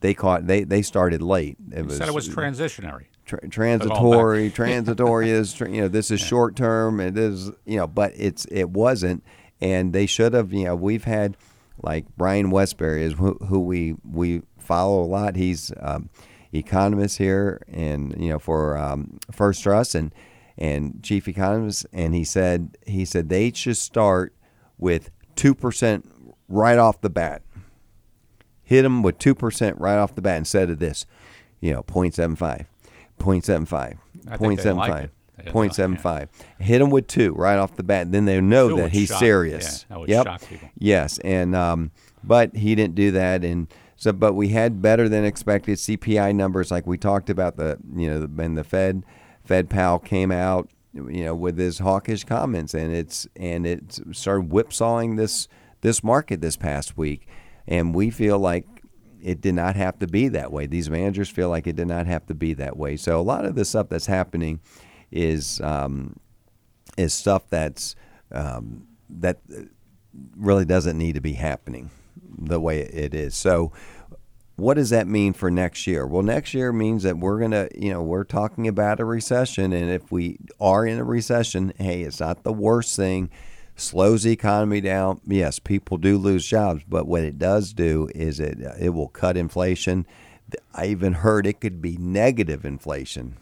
they 0.00 0.14
caught 0.14 0.46
they 0.46 0.64
they 0.64 0.82
started 0.82 1.22
late. 1.22 1.56
It 1.70 1.84
you 1.84 1.90
said 1.90 2.08
it 2.08 2.14
was 2.14 2.28
transitionary 2.28 3.06
tra- 3.28 3.48
transitory 3.48 4.50
transitory 4.54 5.30
is 5.30 5.58
you 5.60 5.82
know 5.82 5.88
this 5.88 6.10
is 6.10 6.20
short 6.20 6.56
term 6.56 6.98
it 6.98 7.16
is 7.16 7.50
you 7.64 7.76
know 7.76 7.86
but 7.86 8.12
it's 8.16 8.46
it 8.46 8.70
wasn't 8.70 9.22
and 9.60 9.92
they 9.92 10.06
should 10.06 10.32
have 10.32 10.52
you 10.52 10.64
know 10.64 10.74
we've 10.74 11.04
had 11.04 11.36
like 11.82 12.06
Brian 12.16 12.50
Wesbury 12.50 13.02
is 13.02 13.14
who, 13.14 13.34
who 13.46 13.60
we 13.60 13.96
we 14.04 14.42
follow 14.58 15.02
a 15.02 15.06
lot. 15.06 15.36
He's 15.36 15.72
um, 15.80 16.10
economist 16.52 17.18
here 17.18 17.60
and 17.68 18.14
you 18.18 18.30
know 18.30 18.38
for 18.38 18.76
um, 18.76 19.18
First 19.32 19.62
Trust 19.62 19.94
and 19.94 20.12
and 20.56 21.02
chief 21.02 21.28
economist. 21.28 21.86
And 21.92 22.14
he 22.14 22.24
said 22.24 22.76
he 22.86 23.04
said 23.04 23.28
they 23.28 23.52
should 23.52 23.76
start 23.76 24.34
with 24.76 25.10
2% 25.36 26.04
right 26.48 26.78
off 26.78 27.00
the 27.00 27.10
bat. 27.10 27.42
Hit 28.62 28.82
them 28.82 29.02
with 29.02 29.18
2% 29.18 29.74
right 29.78 29.96
off 29.96 30.14
the 30.14 30.22
bat 30.22 30.36
instead 30.38 30.68
of 30.68 30.78
this, 30.78 31.06
you 31.60 31.72
know, 31.72 31.82
0.75, 31.84 32.66
0.75, 33.18 33.98
I 34.28 34.36
think 34.36 34.60
they 34.60 34.72
like 34.72 35.10
0.75, 35.38 35.38
it. 35.38 35.44
They 35.44 35.50
0.75. 35.50 36.28
Hit 36.58 36.78
them 36.78 36.90
with 36.90 37.06
two 37.06 37.32
right 37.34 37.58
off 37.58 37.76
the 37.76 37.82
bat. 37.82 38.12
Then 38.12 38.24
they 38.24 38.40
know 38.40 38.76
that 38.76 38.92
he's 38.92 39.08
shock- 39.08 39.18
serious. 39.18 39.86
yeah, 39.88 39.94
that 39.94 40.00
would 40.00 40.08
yep. 40.08 40.26
shock 40.26 40.48
people. 40.48 40.68
Yes. 40.78 41.18
And, 41.18 41.54
um, 41.54 41.90
but 42.24 42.56
he 42.56 42.74
didn't 42.74 42.94
do 42.94 43.10
that. 43.12 43.44
And 43.44 43.68
so, 43.96 44.12
but 44.12 44.34
we 44.34 44.48
had 44.48 44.80
better 44.82 45.08
than 45.08 45.24
expected 45.24 45.78
CPI 45.78 46.34
numbers, 46.34 46.70
like 46.70 46.86
we 46.86 46.98
talked 46.98 47.30
about 47.30 47.56
the, 47.56 47.78
you 47.94 48.08
know, 48.08 48.28
and 48.42 48.56
the 48.56 48.64
Fed, 48.64 49.04
Fed 49.44 49.70
Powell 49.70 49.98
came 49.98 50.30
out, 50.30 50.70
you 50.94 51.24
know, 51.24 51.34
with 51.34 51.58
his 51.58 51.78
hawkish 51.78 52.24
comments 52.24 52.74
and 52.74 52.94
it's, 52.94 53.26
and 53.36 53.66
it 53.66 54.00
started 54.12 54.50
whipsawing 54.50 55.16
this, 55.16 55.48
this 55.80 56.02
market 56.02 56.40
this 56.40 56.56
past 56.56 56.96
week. 56.96 57.26
And 57.66 57.94
we 57.94 58.10
feel 58.10 58.38
like 58.38 58.66
it 59.22 59.40
did 59.40 59.54
not 59.54 59.76
have 59.76 59.98
to 59.98 60.06
be 60.06 60.28
that 60.28 60.52
way. 60.52 60.66
These 60.66 60.90
managers 60.90 61.28
feel 61.28 61.48
like 61.48 61.66
it 61.66 61.76
did 61.76 61.88
not 61.88 62.06
have 62.06 62.26
to 62.26 62.34
be 62.34 62.54
that 62.54 62.76
way. 62.76 62.96
So 62.96 63.20
a 63.20 63.22
lot 63.22 63.44
of 63.44 63.54
the 63.54 63.64
stuff 63.64 63.88
that's 63.88 64.06
happening 64.06 64.60
is 65.10 65.60
um, 65.60 66.16
is 66.96 67.14
stuff 67.14 67.48
that's 67.48 67.94
um, 68.32 68.86
that 69.08 69.38
really 70.36 70.64
doesn't 70.64 70.98
need 70.98 71.14
to 71.14 71.20
be 71.20 71.34
happening 71.34 71.90
the 72.36 72.60
way 72.60 72.80
it 72.80 73.14
is. 73.14 73.34
So 73.34 73.72
what 74.56 74.74
does 74.74 74.90
that 74.90 75.06
mean 75.06 75.32
for 75.32 75.50
next 75.50 75.86
year? 75.86 76.04
Well, 76.04 76.22
next 76.22 76.52
year 76.52 76.72
means 76.72 77.04
that 77.04 77.18
we're 77.18 77.38
going 77.38 77.52
to, 77.52 77.68
you 77.74 77.92
know, 77.92 78.02
we're 78.02 78.24
talking 78.24 78.66
about 78.66 78.98
a 78.98 79.04
recession. 79.04 79.72
And 79.72 79.88
if 79.88 80.10
we 80.10 80.38
are 80.60 80.84
in 80.84 80.98
a 80.98 81.04
recession, 81.04 81.72
hey, 81.78 82.02
it's 82.02 82.18
not 82.18 82.42
the 82.42 82.52
worst 82.52 82.96
thing. 82.96 83.30
Slows 83.76 84.24
the 84.24 84.32
economy 84.32 84.80
down. 84.80 85.20
Yes, 85.24 85.60
people 85.60 85.96
do 85.96 86.18
lose 86.18 86.44
jobs, 86.44 86.82
but 86.88 87.06
what 87.06 87.22
it 87.22 87.38
does 87.38 87.72
do 87.72 88.08
is 88.12 88.40
it 88.40 88.58
it 88.80 88.88
will 88.88 89.06
cut 89.06 89.36
inflation. 89.36 90.04
I 90.74 90.86
even 90.86 91.12
heard 91.12 91.46
it 91.46 91.60
could 91.60 91.80
be 91.80 91.96
negative 91.96 92.64
inflation. 92.64 93.36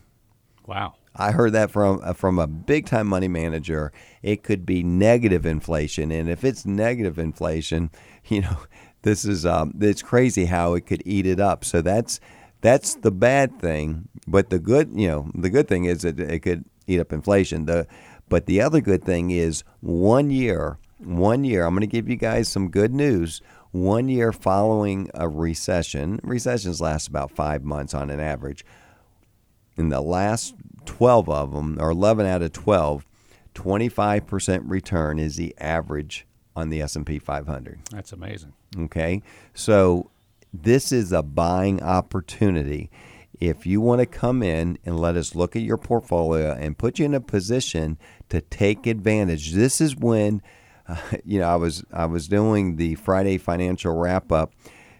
wow 0.66 0.94
I 1.18 1.32
heard 1.32 1.52
that 1.52 1.70
from 1.70 2.00
uh, 2.02 2.12
from 2.12 2.38
a 2.38 2.46
big 2.46 2.86
time 2.86 3.06
money 3.06 3.28
manager. 3.28 3.92
It 4.22 4.42
could 4.42 4.66
be 4.66 4.82
negative 4.82 5.46
inflation, 5.46 6.10
and 6.10 6.28
if 6.28 6.44
it's 6.44 6.66
negative 6.66 7.18
inflation, 7.18 7.90
you 8.26 8.42
know, 8.42 8.58
this 9.02 9.24
is 9.24 9.46
um, 9.46 9.74
it's 9.80 10.02
crazy 10.02 10.46
how 10.46 10.74
it 10.74 10.86
could 10.86 11.02
eat 11.04 11.26
it 11.26 11.40
up. 11.40 11.64
So 11.64 11.80
that's 11.80 12.20
that's 12.60 12.94
the 12.96 13.10
bad 13.10 13.60
thing. 13.60 14.08
But 14.26 14.50
the 14.50 14.58
good, 14.58 14.90
you 14.94 15.08
know, 15.08 15.30
the 15.34 15.50
good 15.50 15.68
thing 15.68 15.84
is 15.84 16.02
that 16.02 16.18
it 16.18 16.40
could 16.40 16.64
eat 16.86 17.00
up 17.00 17.12
inflation. 17.12 17.66
The 17.66 17.86
but 18.28 18.46
the 18.46 18.60
other 18.60 18.80
good 18.80 19.04
thing 19.04 19.30
is 19.30 19.62
one 19.80 20.30
year, 20.30 20.78
one 20.98 21.44
year. 21.44 21.64
I'm 21.64 21.74
going 21.74 21.82
to 21.82 21.86
give 21.86 22.08
you 22.08 22.16
guys 22.16 22.48
some 22.48 22.70
good 22.70 22.92
news. 22.92 23.40
One 23.70 24.08
year 24.08 24.32
following 24.32 25.10
a 25.12 25.28
recession, 25.28 26.18
recessions 26.22 26.80
last 26.80 27.08
about 27.08 27.30
five 27.30 27.62
months 27.62 27.92
on 27.92 28.08
an 28.10 28.20
average 28.20 28.64
in 29.76 29.90
the 29.90 30.00
last 30.00 30.54
12 30.86 31.28
of 31.28 31.52
them, 31.52 31.76
or 31.80 31.90
11 31.90 32.26
out 32.26 32.42
of 32.42 32.52
12, 32.52 33.04
25% 33.54 34.62
return 34.64 35.18
is 35.18 35.36
the 35.36 35.54
average 35.58 36.26
on 36.54 36.70
the 36.70 36.80
S&P 36.80 37.18
500. 37.18 37.80
that's 37.90 38.12
amazing 38.12 38.52
Okay, 38.78 39.22
so 39.54 40.10
this 40.52 40.92
is 40.92 41.12
a 41.12 41.22
buying 41.22 41.82
opportunity. 41.82 42.90
If 43.40 43.66
you 43.66 43.80
want 43.80 44.00
to 44.00 44.06
come 44.06 44.42
in 44.42 44.78
and 44.84 44.98
let 44.98 45.16
us 45.16 45.34
look 45.34 45.56
at 45.56 45.62
your 45.62 45.76
portfolio 45.76 46.52
and 46.52 46.76
put 46.76 46.98
you 46.98 47.04
in 47.04 47.14
a 47.14 47.20
position 47.20 47.98
to 48.30 48.40
take 48.40 48.86
advantage, 48.86 49.52
this 49.52 49.80
is 49.80 49.96
when 49.96 50.42
uh, 50.88 50.96
you 51.24 51.40
know, 51.40 51.48
I 51.48 51.56
was 51.56 51.84
I 51.92 52.06
was 52.06 52.28
doing 52.28 52.76
the 52.76 52.94
Friday 52.96 53.38
financial 53.38 53.94
wrap 53.96 54.32
up 54.32 54.52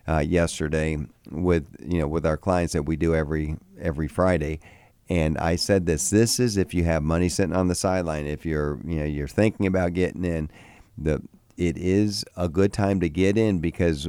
uh, 0.09 0.19
yesterday 0.19 0.99
with 1.31 1.67
you 1.85 1.99
know 1.99 2.09
with 2.09 2.25
our 2.25 2.37
clients 2.37 2.73
that 2.73 2.85
we 2.85 2.97
do 2.97 3.15
every 3.15 3.57
every 3.81 4.09
Friday, 4.09 4.61
and 5.09 5.39
I 5.39 5.57
said 5.57 5.87
this: 5.87 6.11
this 6.11 6.41
is 6.41 6.57
if 6.57 6.75
you 6.75 6.85
have 6.85 7.03
money 7.03 7.29
sitting 7.29 7.55
on 7.55 7.69
the 7.69 7.75
sideline, 7.75 8.27
if 8.27 8.45
you're 8.45 8.79
you 8.85 8.97
know 8.97 9.05
you're 9.05 9.29
thinking 9.29 9.67
about 9.67 9.95
getting 9.95 10.25
in, 10.25 10.51
the 10.99 11.23
it 11.57 11.79
is 11.79 12.25
a 12.37 12.49
good 12.49 12.73
time 12.73 13.01
to 13.01 13.09
get 13.09 13.39
in 13.39 13.61
because 13.61 14.09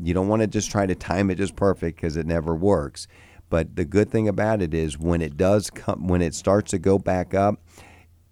you 0.00 0.14
don't 0.14 0.28
want 0.28 0.42
to 0.42 0.46
just 0.46 0.70
try 0.70 0.86
to 0.86 0.94
time 0.94 1.30
it 1.30 1.36
just 1.36 1.56
perfect 1.56 1.96
because 1.96 2.16
it 2.16 2.26
never 2.26 2.54
works. 2.54 3.06
But 3.50 3.76
the 3.76 3.84
good 3.84 4.10
thing 4.10 4.28
about 4.28 4.62
it 4.62 4.74
is 4.74 4.98
when 4.98 5.20
it 5.20 5.36
does 5.36 5.70
come, 5.70 6.08
when 6.08 6.22
it 6.22 6.34
starts 6.34 6.70
to 6.72 6.78
go 6.78 6.98
back 6.98 7.34
up, 7.34 7.60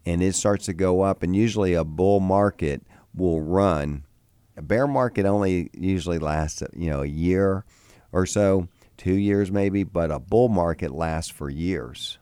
and 0.05 0.23
it 0.23 0.35
starts 0.35 0.67
to 0.67 0.73
go 0.73 1.03
up, 1.03 1.23
and 1.23 1.35
usually 1.35 1.75
a 1.75 1.85
bull 1.85 2.21
market 2.21 2.83
will 3.15 3.41
run. 3.41 4.05
A 4.57 4.63
bear 4.63 4.87
market 4.87 5.25
only 5.25 5.71
usually 5.73 6.19
lasts, 6.19 6.63
you 6.75 6.91
know, 6.91 7.03
a 7.03 7.07
year 7.07 7.65
or 8.11 8.27
so, 8.27 8.69
two 9.03 9.15
years 9.15 9.51
maybe, 9.51 9.83
but 9.83 10.13
a 10.13 10.21
bull 10.21 10.49
market 10.49 10.93
lasts 10.93 11.31
for 11.31 11.51
years. 11.51 12.19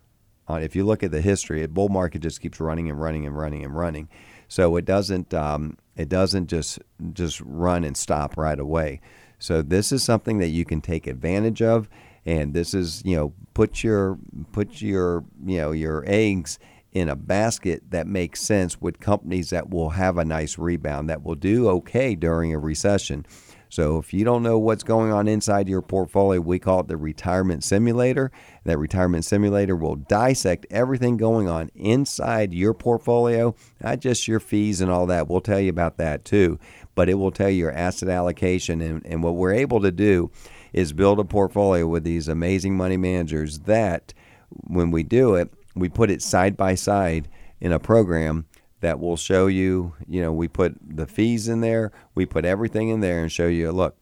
Uh, 0.49 0.55
if 0.55 0.75
you 0.75 0.83
look 0.83 1.03
at 1.03 1.11
the 1.11 1.21
history, 1.21 1.63
a 1.63 1.69
bull 1.69 1.91
market 1.91 2.23
just 2.23 2.41
keeps 2.41 2.59
running 2.59 2.89
and 2.89 2.99
running 2.99 3.27
and 3.27 3.37
running 3.37 3.63
and 3.63 3.77
running. 3.77 4.09
So 4.49 4.77
it 4.77 4.87
doesn't 4.87 5.35
um, 5.35 5.77
it 5.95 6.09
doesn't 6.09 6.47
just 6.47 6.79
just 7.13 7.43
run 7.43 7.85
and 7.85 7.95
stop 7.95 8.39
right 8.39 8.59
away. 8.59 9.03
So 9.39 9.61
this 9.61 9.93
is 9.93 10.03
something 10.03 10.39
that 10.39 10.49
you 10.49 10.65
can 10.65 10.81
take 10.81 11.07
advantage 11.07 11.61
of, 11.61 11.87
and 12.25 12.55
this 12.55 12.73
is 12.73 13.03
you 13.05 13.15
know 13.15 13.35
put 13.53 13.85
your 13.85 14.19
put 14.53 14.81
your 14.81 15.25
you 15.45 15.59
know 15.59 15.73
your 15.73 16.03
eggs 16.07 16.59
in 16.93 17.11
a 17.11 17.15
basket 17.15 17.83
that 17.91 18.07
makes 18.07 18.41
sense 18.41 18.81
with 18.81 19.01
companies 19.01 19.51
that 19.51 19.69
will 19.69 19.91
have 19.91 20.17
a 20.17 20.25
nice 20.25 20.57
rebound 20.57 21.11
that 21.11 21.23
will 21.23 21.35
do 21.35 21.69
okay 21.69 22.15
during 22.15 22.55
a 22.55 22.59
recession. 22.59 23.27
So 23.71 23.99
if 23.99 24.13
you 24.13 24.25
don't 24.25 24.43
know 24.43 24.59
what's 24.59 24.83
going 24.83 25.13
on 25.13 25.29
inside 25.29 25.69
your 25.69 25.81
portfolio, 25.81 26.41
we 26.41 26.59
call 26.59 26.81
it 26.81 26.89
the 26.89 26.97
retirement 26.97 27.63
simulator. 27.63 28.33
That 28.65 28.79
retirement 28.79 29.25
simulator 29.25 29.77
will 29.77 29.95
dissect 29.95 30.67
everything 30.71 31.17
going 31.17 31.49
on 31.49 31.71
inside 31.77 32.53
your 32.53 32.75
portfolio, 32.75 33.55
not 33.81 34.01
just 34.01 34.27
your 34.27 34.41
fees 34.41 34.81
and 34.81 34.91
all 34.91 35.07
that. 35.07 35.29
We'll 35.29 35.41
tell 35.41 35.61
you 35.61 35.71
about 35.71 35.99
that 35.99 36.25
too, 36.25 36.59
but 36.97 37.09
it 37.09 37.15
will 37.15 37.31
tell 37.31 37.49
you 37.49 37.59
your 37.59 37.73
asset 37.73 38.09
allocation. 38.09 38.81
And, 38.81 39.07
and 39.07 39.23
what 39.23 39.37
we're 39.37 39.55
able 39.55 39.81
to 39.83 39.93
do 39.93 40.33
is 40.73 40.93
build 40.93 41.21
a 41.21 41.25
portfolio 41.25 41.87
with 41.87 42.03
these 42.03 42.27
amazing 42.27 42.77
money 42.77 42.97
managers 42.97 43.61
that 43.61 44.13
when 44.51 44.91
we 44.91 45.05
do 45.05 45.37
it, 45.37 45.53
we 45.77 45.89
put 45.89 46.11
it 46.11 46.23
side 46.23 46.57
by 46.57 46.75
side 46.75 47.29
in 47.61 47.71
a 47.71 47.79
program 47.79 48.47
that 48.81 48.99
will 48.99 49.17
show 49.17 49.47
you, 49.47 49.95
you 50.09 50.21
know, 50.23 50.33
we 50.33 50.49
put 50.49 50.75
the 50.83 51.07
fees 51.07 51.49
in 51.49 51.61
there, 51.61 51.93
we 52.15 52.27
put 52.27 52.45
everything 52.45 52.89
in 52.89 53.01
there 53.01 53.23
and 53.23 53.31
show 53.31 53.47
you, 53.47 53.71
look, 53.73 53.97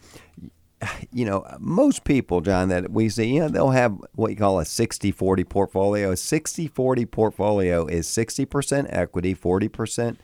you 1.12 1.26
know, 1.26 1.46
most 1.60 2.04
people, 2.04 2.42
John, 2.42 2.70
that 2.70 2.92
we 2.92 3.10
see, 3.10 3.36
you 3.36 3.42
know, 3.42 3.50
they'll 3.50 3.72
have 3.72 3.98
what 4.14 4.32
you 4.32 4.38
call 4.38 4.60
a 4.60 4.66
60 4.66 5.12
40 5.12 5.44
portfolio. 5.44 6.12
A 6.12 6.18
60 6.18 6.68
40 6.68 7.06
portfolio 7.06 7.86
is 7.86 8.08
60% 8.08 8.88
equity, 8.90 9.36
40% 9.36 10.18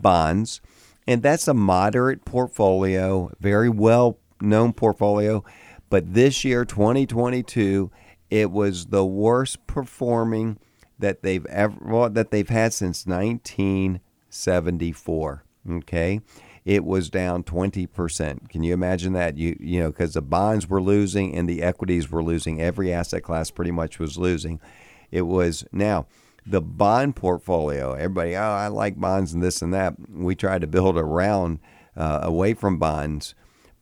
bonds. 0.00 0.60
And 1.06 1.22
that's 1.22 1.46
a 1.46 1.54
moderate 1.54 2.24
portfolio, 2.24 3.30
very 3.40 3.68
well 3.68 4.18
known 4.40 4.72
portfolio. 4.72 5.44
But 5.88 6.14
this 6.14 6.44
year, 6.44 6.64
2022, 6.64 7.92
it 8.30 8.50
was 8.50 8.86
the 8.86 9.04
worst 9.04 9.66
performing 9.66 10.58
that 10.98 11.22
they've 11.22 11.44
ever 11.46 11.76
well, 11.84 12.08
that 12.10 12.30
they've 12.30 12.48
had 12.48 12.72
since 12.72 13.04
1974. 13.06 15.42
Okay, 15.68 16.20
it 16.64 16.84
was 16.84 17.10
down 17.10 17.42
20 17.42 17.86
percent. 17.86 18.48
Can 18.48 18.62
you 18.62 18.72
imagine 18.74 19.12
that? 19.12 19.36
You 19.36 19.56
you 19.60 19.80
know 19.80 19.90
because 19.90 20.14
the 20.14 20.22
bonds 20.22 20.68
were 20.68 20.82
losing 20.82 21.34
and 21.34 21.48
the 21.48 21.62
equities 21.62 22.10
were 22.10 22.22
losing. 22.22 22.60
Every 22.60 22.92
asset 22.92 23.22
class 23.22 23.50
pretty 23.50 23.72
much 23.72 23.98
was 23.98 24.18
losing. 24.18 24.60
It 25.10 25.22
was 25.22 25.64
now 25.72 26.06
the 26.46 26.60
bond 26.60 27.16
portfolio. 27.16 27.94
Everybody, 27.94 28.36
oh, 28.36 28.42
I 28.42 28.68
like 28.68 29.00
bonds 29.00 29.32
and 29.32 29.42
this 29.42 29.62
and 29.62 29.72
that. 29.74 29.94
We 30.08 30.36
tried 30.36 30.60
to 30.60 30.66
build 30.66 30.96
around 30.96 31.58
uh, 31.96 32.20
away 32.22 32.54
from 32.54 32.78
bonds 32.78 33.34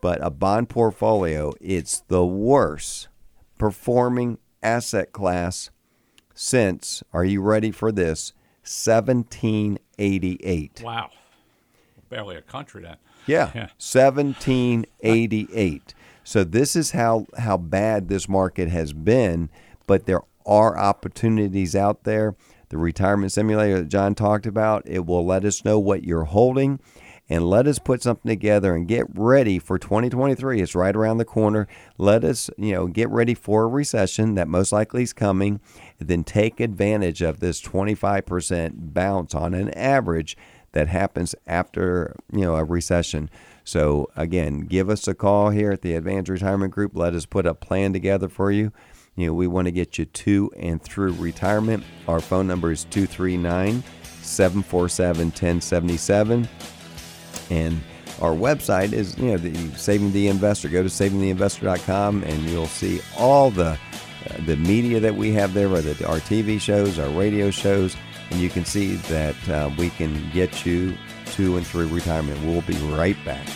but 0.05 0.23
a 0.23 0.29
bond 0.29 0.69
portfolio, 0.69 1.55
it's 1.63 2.01
the 2.09 2.27
worst 2.27 3.09
performing 3.57 4.37
asset 4.63 5.13
class 5.13 5.71
since, 6.35 7.03
are 7.15 7.25
you 7.25 7.41
ready 7.41 7.71
for 7.71 7.91
this? 7.91 8.35
1788. 8.65 10.83
Wow. 10.85 11.09
Barely 12.11 12.37
a 12.37 12.43
country 12.43 12.83
then. 12.83 12.99
Yeah. 13.25 13.51
yeah. 13.55 13.69
1788. 13.79 15.95
so 16.23 16.45
this 16.45 16.77
is 16.77 16.91
how, 16.91 17.25
how 17.39 17.57
bad 17.57 18.09
this 18.09 18.29
market 18.29 18.69
has 18.69 18.93
been, 18.93 19.49
but 19.87 20.05
there 20.05 20.21
are 20.45 20.79
opportunities 20.79 21.75
out 21.75 22.05
there. 22.05 22.37
The 22.69 22.77
retirement 22.77 23.33
simulator 23.33 23.79
that 23.79 23.89
John 23.89 24.15
talked 24.15 24.45
about, 24.45 24.83
it 24.85 25.07
will 25.07 25.25
let 25.25 25.47
us 25.47 25.65
know 25.65 25.79
what 25.79 26.05
you're 26.05 26.25
holding 26.25 26.79
and 27.29 27.49
let 27.49 27.67
us 27.67 27.79
put 27.79 28.03
something 28.03 28.29
together 28.29 28.75
and 28.75 28.87
get 28.87 29.07
ready 29.15 29.59
for 29.59 29.79
2023. 29.79 30.61
It's 30.61 30.75
right 30.75 30.95
around 30.95 31.19
the 31.19 31.25
corner. 31.25 31.67
Let 31.97 32.23
us, 32.23 32.51
you 32.59 32.73
know, 32.73 32.87
get 32.87 33.09
ready 33.09 33.35
for 33.35 33.65
a 33.65 33.69
recession 33.69 34.35
that 34.35 34.49
most 34.49 34.73
likely 34.73 35.03
is 35.03 35.13
coming. 35.13 35.61
Then 35.99 36.25
take 36.25 36.61
advantage 36.61 37.23
of 37.23 37.41
this 37.41 37.63
25% 37.63 38.93
bounce 38.93 39.35
on 39.35 39.55
an 39.55 39.71
average 39.71 40.37
that 40.73 40.89
happens 40.89 41.35
after, 41.47 42.15
you 42.33 42.43
know, 42.43 42.57
a 42.57 42.65
recession. 42.65 43.31
So 43.65 44.11
again, 44.17 44.61
give 44.61 44.91
us 44.91 45.09
a 45.09 45.15
call 45.15 45.51
here 45.51 45.73
at 45.73 45.81
the 45.81 45.95
Advanced 45.95 46.31
Retirement 46.31 46.73
Group. 46.73 46.93
Let 46.95 47.15
us 47.15 47.25
put 47.25 47.47
a 47.47 47.55
plan 47.55 47.93
together 47.95 48.29
for 48.29 48.51
you. 48.51 48.73
You 49.17 49.29
know, 49.29 49.35
we 49.35 49.47
want 49.47 49.67
to 49.67 49.73
get 49.73 49.97
you 49.97 50.05
to 50.05 50.51
and 50.57 50.83
through 50.83 51.13
retirement. 51.13 51.85
Our 52.09 52.21
phone 52.21 52.47
number 52.47 52.73
is 52.73 52.85
239 52.85 53.83
747 54.21 55.27
1077. 55.29 56.49
And 57.51 57.81
our 58.21 58.33
website 58.33 58.93
is, 58.93 59.17
you 59.19 59.33
know, 59.33 59.37
the 59.39 59.55
Saving 59.77 60.13
the 60.13 60.29
Investor. 60.29 60.69
Go 60.69 60.83
to 60.83 60.89
savingtheinvestor.com 60.89 62.23
and 62.23 62.43
you'll 62.51 62.67
see 62.67 63.01
all 63.19 63.51
the 63.51 63.79
uh, 64.31 64.37
the 64.47 64.57
media 64.57 65.01
that 65.01 65.17
we 65.17 65.33
have 65.33 65.53
there, 65.53 65.69
whether 65.69 65.91
our 66.07 66.19
TV 66.19 66.59
shows, 66.59 66.99
our 66.99 67.11
radio 67.11 67.51
shows, 67.51 67.95
and 68.31 68.41
you 68.41 68.49
can 68.49 68.65
see 68.65 68.95
that 68.97 69.49
uh, 69.49 69.71
we 69.77 69.91
can 69.91 70.31
get 70.31 70.65
you 70.65 70.97
to 71.27 71.57
and 71.57 71.67
through 71.67 71.89
retirement. 71.89 72.41
We'll 72.43 72.63
be 72.63 72.75
right 72.95 73.23
back. 73.25 73.47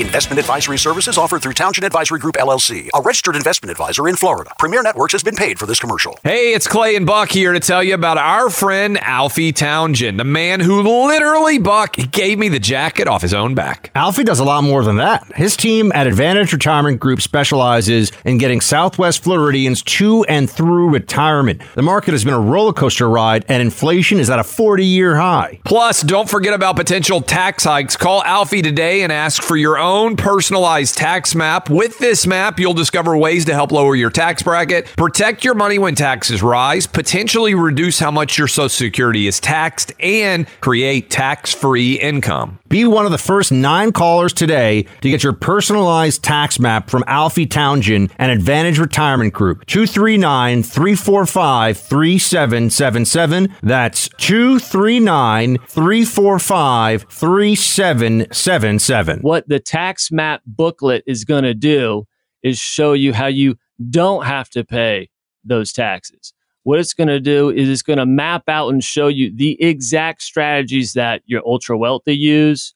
Investment 0.00 0.40
advisory 0.40 0.78
services 0.78 1.18
offered 1.18 1.42
through 1.42 1.52
Townsend 1.52 1.84
Advisory 1.84 2.20
Group 2.20 2.36
LLC, 2.36 2.88
a 2.94 3.02
registered 3.02 3.36
investment 3.36 3.70
advisor 3.70 4.08
in 4.08 4.16
Florida. 4.16 4.50
Premier 4.58 4.82
Networks 4.82 5.12
has 5.12 5.22
been 5.22 5.36
paid 5.36 5.58
for 5.58 5.66
this 5.66 5.78
commercial. 5.78 6.18
Hey, 6.24 6.54
it's 6.54 6.66
Clay 6.66 6.96
and 6.96 7.04
Buck 7.04 7.30
here 7.30 7.52
to 7.52 7.60
tell 7.60 7.84
you 7.84 7.92
about 7.92 8.16
our 8.16 8.48
friend 8.48 8.96
Alfie 8.98 9.52
Townsend, 9.52 10.18
the 10.18 10.24
man 10.24 10.60
who 10.60 10.80
literally, 11.06 11.58
Buck, 11.58 11.96
gave 12.12 12.38
me 12.38 12.48
the 12.48 12.58
jacket 12.58 13.08
off 13.08 13.20
his 13.20 13.34
own 13.34 13.54
back. 13.54 13.90
Alfie 13.94 14.24
does 14.24 14.40
a 14.40 14.44
lot 14.44 14.64
more 14.64 14.82
than 14.84 14.96
that. 14.96 15.26
His 15.36 15.54
team 15.54 15.92
at 15.94 16.06
Advantage 16.06 16.54
Retirement 16.54 16.98
Group 16.98 17.20
specializes 17.20 18.10
in 18.24 18.38
getting 18.38 18.62
Southwest 18.62 19.22
Floridians 19.22 19.82
to 19.82 20.24
and 20.30 20.48
through 20.48 20.88
retirement. 20.88 21.60
The 21.74 21.82
market 21.82 22.12
has 22.12 22.24
been 22.24 22.32
a 22.32 22.40
roller 22.40 22.72
coaster 22.72 23.08
ride, 23.08 23.44
and 23.48 23.62
inflation 23.62 24.18
is 24.18 24.30
at 24.30 24.38
a 24.38 24.44
40 24.44 24.82
year 24.82 25.16
high. 25.16 25.60
Plus, 25.64 26.00
don't 26.00 26.30
forget 26.30 26.54
about 26.54 26.76
potential 26.76 27.20
tax 27.20 27.64
hikes. 27.64 27.98
Call 27.98 28.24
Alfie 28.24 28.62
today 28.62 29.02
and 29.02 29.12
ask 29.12 29.42
for 29.42 29.58
your 29.58 29.76
own 29.76 29.89
personalized 29.90 30.96
tax 30.96 31.34
map. 31.34 31.68
With 31.68 31.98
this 31.98 32.26
map, 32.26 32.60
you'll 32.60 32.74
discover 32.74 33.16
ways 33.16 33.44
to 33.46 33.54
help 33.54 33.72
lower 33.72 33.96
your 33.96 34.10
tax 34.10 34.42
bracket, 34.42 34.86
protect 34.96 35.44
your 35.44 35.54
money 35.54 35.78
when 35.78 35.96
taxes 35.96 36.42
rise, 36.42 36.86
potentially 36.86 37.54
reduce 37.54 37.98
how 37.98 38.12
much 38.12 38.38
your 38.38 38.46
Social 38.46 38.68
Security 38.68 39.26
is 39.26 39.40
taxed, 39.40 39.92
and 39.98 40.46
create 40.60 41.10
tax 41.10 41.52
free 41.52 41.94
income. 41.94 42.60
Be 42.68 42.84
one 42.84 43.04
of 43.04 43.10
the 43.10 43.18
first 43.18 43.50
nine 43.50 43.90
callers 43.90 44.32
today 44.32 44.86
to 45.00 45.10
get 45.10 45.24
your 45.24 45.32
personalized 45.32 46.22
tax 46.22 46.60
map 46.60 46.88
from 46.88 47.02
Alfie 47.08 47.46
Townsend 47.46 48.12
and 48.16 48.30
Advantage 48.30 48.78
Retirement 48.78 49.34
Group. 49.34 49.66
239 49.66 50.62
345 50.62 51.78
3777. 51.78 53.56
That's 53.62 54.08
239 54.18 55.58
345 55.66 57.06
3777. 57.08 59.18
What 59.20 59.48
the 59.48 59.58
tax 59.58 59.79
map 60.10 60.42
booklet 60.46 61.02
is 61.06 61.24
going 61.24 61.44
to 61.44 61.54
do 61.54 62.06
is 62.42 62.58
show 62.58 62.92
you 62.92 63.12
how 63.12 63.26
you 63.26 63.56
don't 63.90 64.24
have 64.24 64.48
to 64.50 64.64
pay 64.64 65.08
those 65.44 65.72
taxes. 65.72 66.32
What 66.62 66.78
it's 66.78 66.92
going 66.92 67.08
to 67.08 67.20
do 67.20 67.50
is 67.50 67.68
it's 67.68 67.82
going 67.82 67.98
to 67.98 68.06
map 68.06 68.48
out 68.48 68.68
and 68.68 68.84
show 68.84 69.08
you 69.08 69.34
the 69.34 69.60
exact 69.62 70.22
strategies 70.22 70.92
that 70.92 71.22
your 71.26 71.42
ultra 71.46 71.76
wealthy 71.78 72.14
use. 72.14 72.74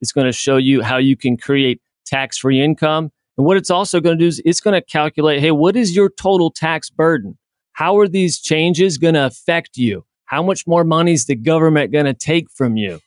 It's 0.00 0.12
going 0.12 0.26
to 0.26 0.32
show 0.32 0.56
you 0.56 0.82
how 0.82 0.96
you 0.96 1.16
can 1.16 1.36
create 1.36 1.80
tax 2.06 2.38
free 2.38 2.62
income. 2.62 3.10
And 3.36 3.46
what 3.46 3.58
it's 3.58 3.70
also 3.70 4.00
going 4.00 4.18
to 4.18 4.24
do 4.24 4.28
is 4.28 4.40
it's 4.44 4.60
going 4.60 4.74
to 4.74 4.84
calculate 4.84 5.40
hey, 5.40 5.50
what 5.50 5.76
is 5.76 5.94
your 5.94 6.08
total 6.08 6.50
tax 6.50 6.88
burden? 6.88 7.36
How 7.72 7.98
are 7.98 8.08
these 8.08 8.40
changes 8.40 8.96
going 8.96 9.14
to 9.14 9.26
affect 9.26 9.76
you? 9.76 10.06
How 10.24 10.42
much 10.42 10.66
more 10.66 10.82
money 10.82 11.12
is 11.12 11.26
the 11.26 11.36
government 11.36 11.92
going 11.92 12.06
to 12.06 12.14
take 12.14 12.50
from 12.50 12.76
you? 12.76 13.00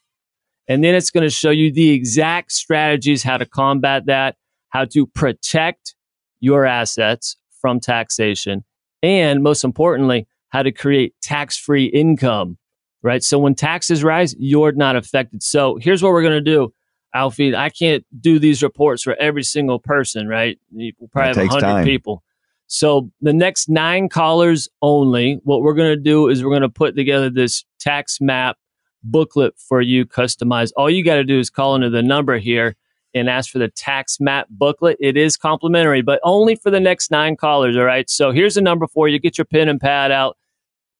And 0.68 0.84
then 0.84 0.94
it's 0.94 1.10
going 1.10 1.24
to 1.24 1.30
show 1.30 1.50
you 1.50 1.72
the 1.72 1.90
exact 1.90 2.52
strategies 2.52 3.22
how 3.22 3.36
to 3.36 3.46
combat 3.46 4.06
that, 4.06 4.36
how 4.68 4.84
to 4.86 5.06
protect 5.06 5.94
your 6.40 6.64
assets 6.64 7.36
from 7.60 7.80
taxation, 7.80 8.64
and 9.02 9.42
most 9.42 9.64
importantly, 9.64 10.26
how 10.48 10.62
to 10.62 10.72
create 10.72 11.14
tax 11.22 11.56
free 11.56 11.86
income, 11.86 12.58
right? 13.02 13.22
So 13.22 13.38
when 13.38 13.54
taxes 13.54 14.02
rise, 14.02 14.34
you're 14.38 14.72
not 14.72 14.96
affected. 14.96 15.42
So 15.42 15.76
here's 15.80 16.02
what 16.02 16.12
we're 16.12 16.22
going 16.22 16.32
to 16.34 16.40
do. 16.40 16.72
Alfie, 17.14 17.54
I 17.54 17.70
can't 17.70 18.04
do 18.20 18.38
these 18.38 18.62
reports 18.62 19.02
for 19.02 19.14
every 19.16 19.42
single 19.42 19.78
person, 19.78 20.28
right? 20.28 20.58
You 20.72 20.92
probably 21.10 21.28
have 21.28 21.36
100 21.36 21.60
time. 21.60 21.84
people. 21.84 22.22
So 22.68 23.10
the 23.20 23.32
next 23.32 23.68
nine 23.68 24.08
callers 24.08 24.68
only, 24.80 25.40
what 25.42 25.62
we're 25.62 25.74
going 25.74 25.90
to 25.90 26.00
do 26.00 26.28
is 26.28 26.44
we're 26.44 26.50
going 26.50 26.62
to 26.62 26.68
put 26.68 26.94
together 26.94 27.28
this 27.28 27.64
tax 27.80 28.20
map 28.20 28.56
booklet 29.02 29.54
for 29.58 29.80
you 29.80 30.06
customized. 30.06 30.72
All 30.76 30.90
you 30.90 31.04
got 31.04 31.16
to 31.16 31.24
do 31.24 31.38
is 31.38 31.50
call 31.50 31.74
into 31.74 31.90
the 31.90 32.02
number 32.02 32.38
here 32.38 32.76
and 33.14 33.28
ask 33.28 33.50
for 33.50 33.58
the 33.58 33.68
tax 33.68 34.20
map 34.20 34.46
booklet. 34.50 34.96
It 35.00 35.16
is 35.16 35.36
complimentary, 35.36 36.02
but 36.02 36.20
only 36.22 36.54
for 36.56 36.70
the 36.70 36.80
next 36.80 37.10
nine 37.10 37.36
callers. 37.36 37.76
All 37.76 37.84
right. 37.84 38.08
So 38.08 38.30
here's 38.30 38.54
the 38.54 38.60
number 38.60 38.86
for 38.86 39.08
you. 39.08 39.18
Get 39.18 39.38
your 39.38 39.44
pen 39.44 39.68
and 39.68 39.80
pad 39.80 40.12
out 40.12 40.36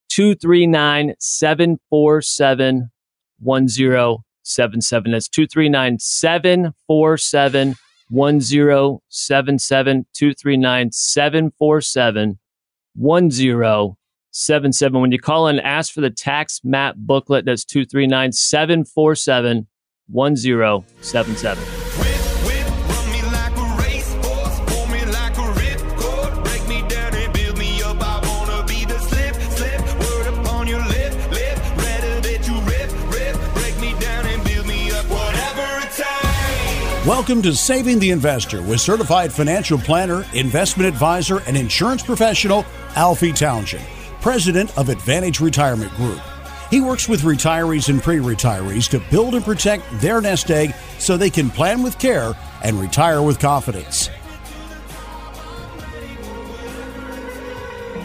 239 0.09 1.13
747 1.19 2.91
1077. 3.39 5.11
That's 5.11 5.27
239 5.29 5.99
747 5.99 7.75
1077. 8.09 10.05
239 10.13 10.91
747 10.91 12.39
1077. 12.95 13.97
When 15.01 15.11
you 15.11 15.19
call 15.19 15.47
in, 15.47 15.59
ask 15.59 15.93
for 15.93 16.01
the 16.01 16.09
tax 16.09 16.61
map 16.63 16.95
booklet. 16.97 17.45
That's 17.45 17.65
239 17.65 18.31
747 18.31 19.67
1077. 20.07 21.81
Welcome 37.05 37.41
to 37.41 37.55
Saving 37.55 37.97
the 37.97 38.11
Investor 38.11 38.61
with 38.61 38.79
certified 38.79 39.33
financial 39.33 39.77
planner, 39.77 40.23
investment 40.33 40.87
advisor, 40.87 41.39
and 41.47 41.57
insurance 41.57 42.03
professional 42.03 42.63
Alfie 42.95 43.33
Townsend, 43.33 43.83
president 44.21 44.77
of 44.77 44.89
Advantage 44.89 45.39
Retirement 45.39 45.91
Group. 45.95 46.21
He 46.69 46.79
works 46.79 47.09
with 47.09 47.21
retirees 47.21 47.89
and 47.89 48.01
pre 48.01 48.17
retirees 48.17 48.89
to 48.91 48.99
build 49.11 49.35
and 49.35 49.43
protect 49.43 49.83
their 49.99 50.21
nest 50.21 50.49
egg 50.49 50.73
so 50.99 51.17
they 51.17 51.29
can 51.29 51.49
plan 51.49 51.83
with 51.83 51.99
care 51.99 52.33
and 52.63 52.79
retire 52.79 53.21
with 53.21 53.39
confidence. 53.39 54.09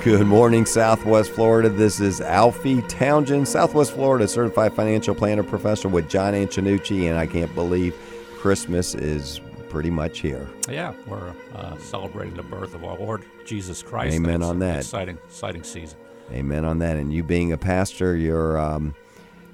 Good 0.03 0.27
morning, 0.27 0.67
Southwest 0.67 1.33
Florida. 1.33 1.69
This 1.69 2.01
is 2.01 2.21
Alfie 2.21 2.81
Townsend, 2.83 3.49
Southwest 3.49 3.93
Florida 3.93 4.29
certified 4.29 4.73
financial 4.73 5.15
planner 5.17 5.43
professional 5.43 5.93
with 5.93 6.09
John 6.09 6.33
Antonucci, 6.33 7.09
and 7.09 7.19
I 7.19 7.27
can't 7.27 7.53
believe 7.57 7.95
Christmas 8.39 8.95
is 8.95 9.41
pretty 9.69 9.91
much 9.91 10.21
here. 10.21 10.49
Yeah, 10.69 10.95
we're 11.07 11.35
uh, 11.57 11.77
celebrating 11.79 12.35
the 12.35 12.45
birth 12.45 12.75
of 12.75 12.85
our 12.85 12.97
Lord 12.97 13.25
Jesus 13.45 13.83
Christ. 13.83 14.15
Amen 14.15 14.43
on 14.43 14.61
that. 14.61 14.79
Exciting, 14.79 15.19
exciting 15.27 15.65
season. 15.65 15.99
Amen 16.33 16.65
on 16.65 16.79
that. 16.81 16.97
And 16.97 17.13
you 17.13 17.23
being 17.23 17.53
a 17.53 17.59
pastor, 17.59 18.17
you're, 18.17 18.59
um, 18.59 18.95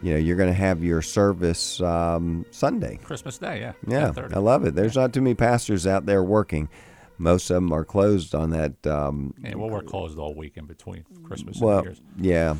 you 0.02 0.12
know, 0.12 0.18
you're 0.18 0.36
going 0.36 0.48
to 0.48 0.54
have 0.54 0.82
your 0.82 1.02
service 1.02 1.80
um, 1.80 2.44
Sunday. 2.50 2.98
Christmas 3.04 3.38
Day, 3.38 3.60
yeah. 3.60 3.72
Yeah, 3.86 4.12
I 4.34 4.38
love 4.38 4.64
it. 4.64 4.74
There's 4.74 4.96
not 4.96 5.12
too 5.12 5.20
many 5.20 5.34
pastors 5.34 5.86
out 5.86 6.06
there 6.06 6.22
working. 6.22 6.68
Most 7.18 7.50
of 7.50 7.56
them 7.56 7.72
are 7.72 7.84
closed 7.84 8.34
on 8.34 8.50
that. 8.50 8.86
Um, 8.86 9.34
Yeah, 9.42 9.54
well, 9.54 9.70
we're 9.70 9.82
closed 9.82 10.18
all 10.18 10.34
week 10.34 10.56
in 10.56 10.66
between 10.66 11.04
Christmas 11.22 11.56
and 11.56 11.64
well, 11.66 11.82
New 11.82 11.88
Year's. 11.88 12.00
yeah. 12.18 12.56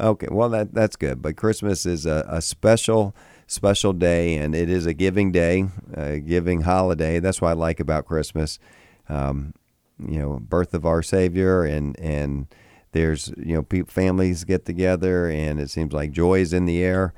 Okay, 0.00 0.28
well 0.30 0.48
that 0.50 0.72
that's 0.72 0.94
good. 0.94 1.20
But 1.20 1.36
Christmas 1.36 1.84
is 1.84 2.06
a, 2.06 2.24
a 2.28 2.40
special 2.40 3.16
special 3.48 3.92
day, 3.92 4.36
and 4.36 4.54
it 4.54 4.70
is 4.70 4.86
a 4.86 4.94
giving 4.94 5.32
day, 5.32 5.66
a 5.94 6.20
giving 6.20 6.60
holiday. 6.60 7.18
That's 7.18 7.40
what 7.40 7.48
I 7.48 7.54
like 7.54 7.80
about 7.80 8.06
Christmas. 8.06 8.60
Um, 9.08 9.54
you 9.98 10.20
know, 10.20 10.38
birth 10.38 10.74
of 10.74 10.86
our 10.86 11.02
Savior, 11.02 11.64
and 11.64 11.98
and 11.98 12.46
there's 12.92 13.32
you 13.36 13.54
know 13.54 13.84
families 13.86 14.44
get 14.44 14.64
together, 14.64 15.28
and 15.28 15.60
it 15.60 15.70
seems 15.70 15.92
like 15.92 16.10
joy 16.12 16.40
is 16.40 16.52
in 16.52 16.66
the 16.66 16.82
air. 16.82 17.14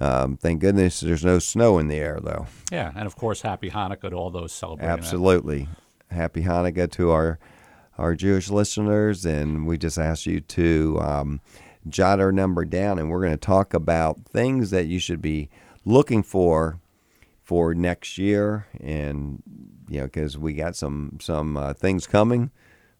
Um, 0.00 0.36
thank 0.36 0.60
goodness 0.60 1.00
there's 1.00 1.24
no 1.24 1.38
snow 1.38 1.78
in 1.78 1.88
the 1.88 1.96
air 1.96 2.20
though. 2.22 2.46
Yeah, 2.70 2.92
and 2.94 3.06
of 3.06 3.16
course, 3.16 3.42
Happy 3.42 3.70
Hanukkah 3.70 4.10
to 4.10 4.14
all 4.14 4.30
those 4.30 4.52
celebrating. 4.52 4.88
that. 4.88 4.98
Absolutely. 4.98 5.68
Happy 6.10 6.42
Hanukkah 6.42 6.90
to 6.92 7.10
our 7.10 7.38
our 7.98 8.14
Jewish 8.14 8.48
listeners, 8.48 9.26
and 9.26 9.66
we 9.66 9.76
just 9.76 9.98
ask 9.98 10.24
you 10.26 10.40
to 10.40 10.98
um, 11.00 11.40
jot 11.88 12.20
our 12.20 12.32
number 12.32 12.64
down, 12.64 12.98
and 12.98 13.10
we're 13.10 13.20
going 13.20 13.32
to 13.32 13.36
talk 13.36 13.74
about 13.74 14.20
things 14.24 14.70
that 14.70 14.86
you 14.86 15.00
should 15.00 15.20
be 15.20 15.50
looking 15.84 16.22
for 16.22 16.78
for 17.42 17.74
next 17.74 18.18
year, 18.18 18.66
and 18.80 19.42
you 19.88 20.00
know, 20.00 20.06
because 20.06 20.38
we 20.38 20.52
got 20.52 20.76
some 20.76 21.18
some 21.20 21.56
uh, 21.56 21.72
things 21.74 22.06
coming. 22.06 22.50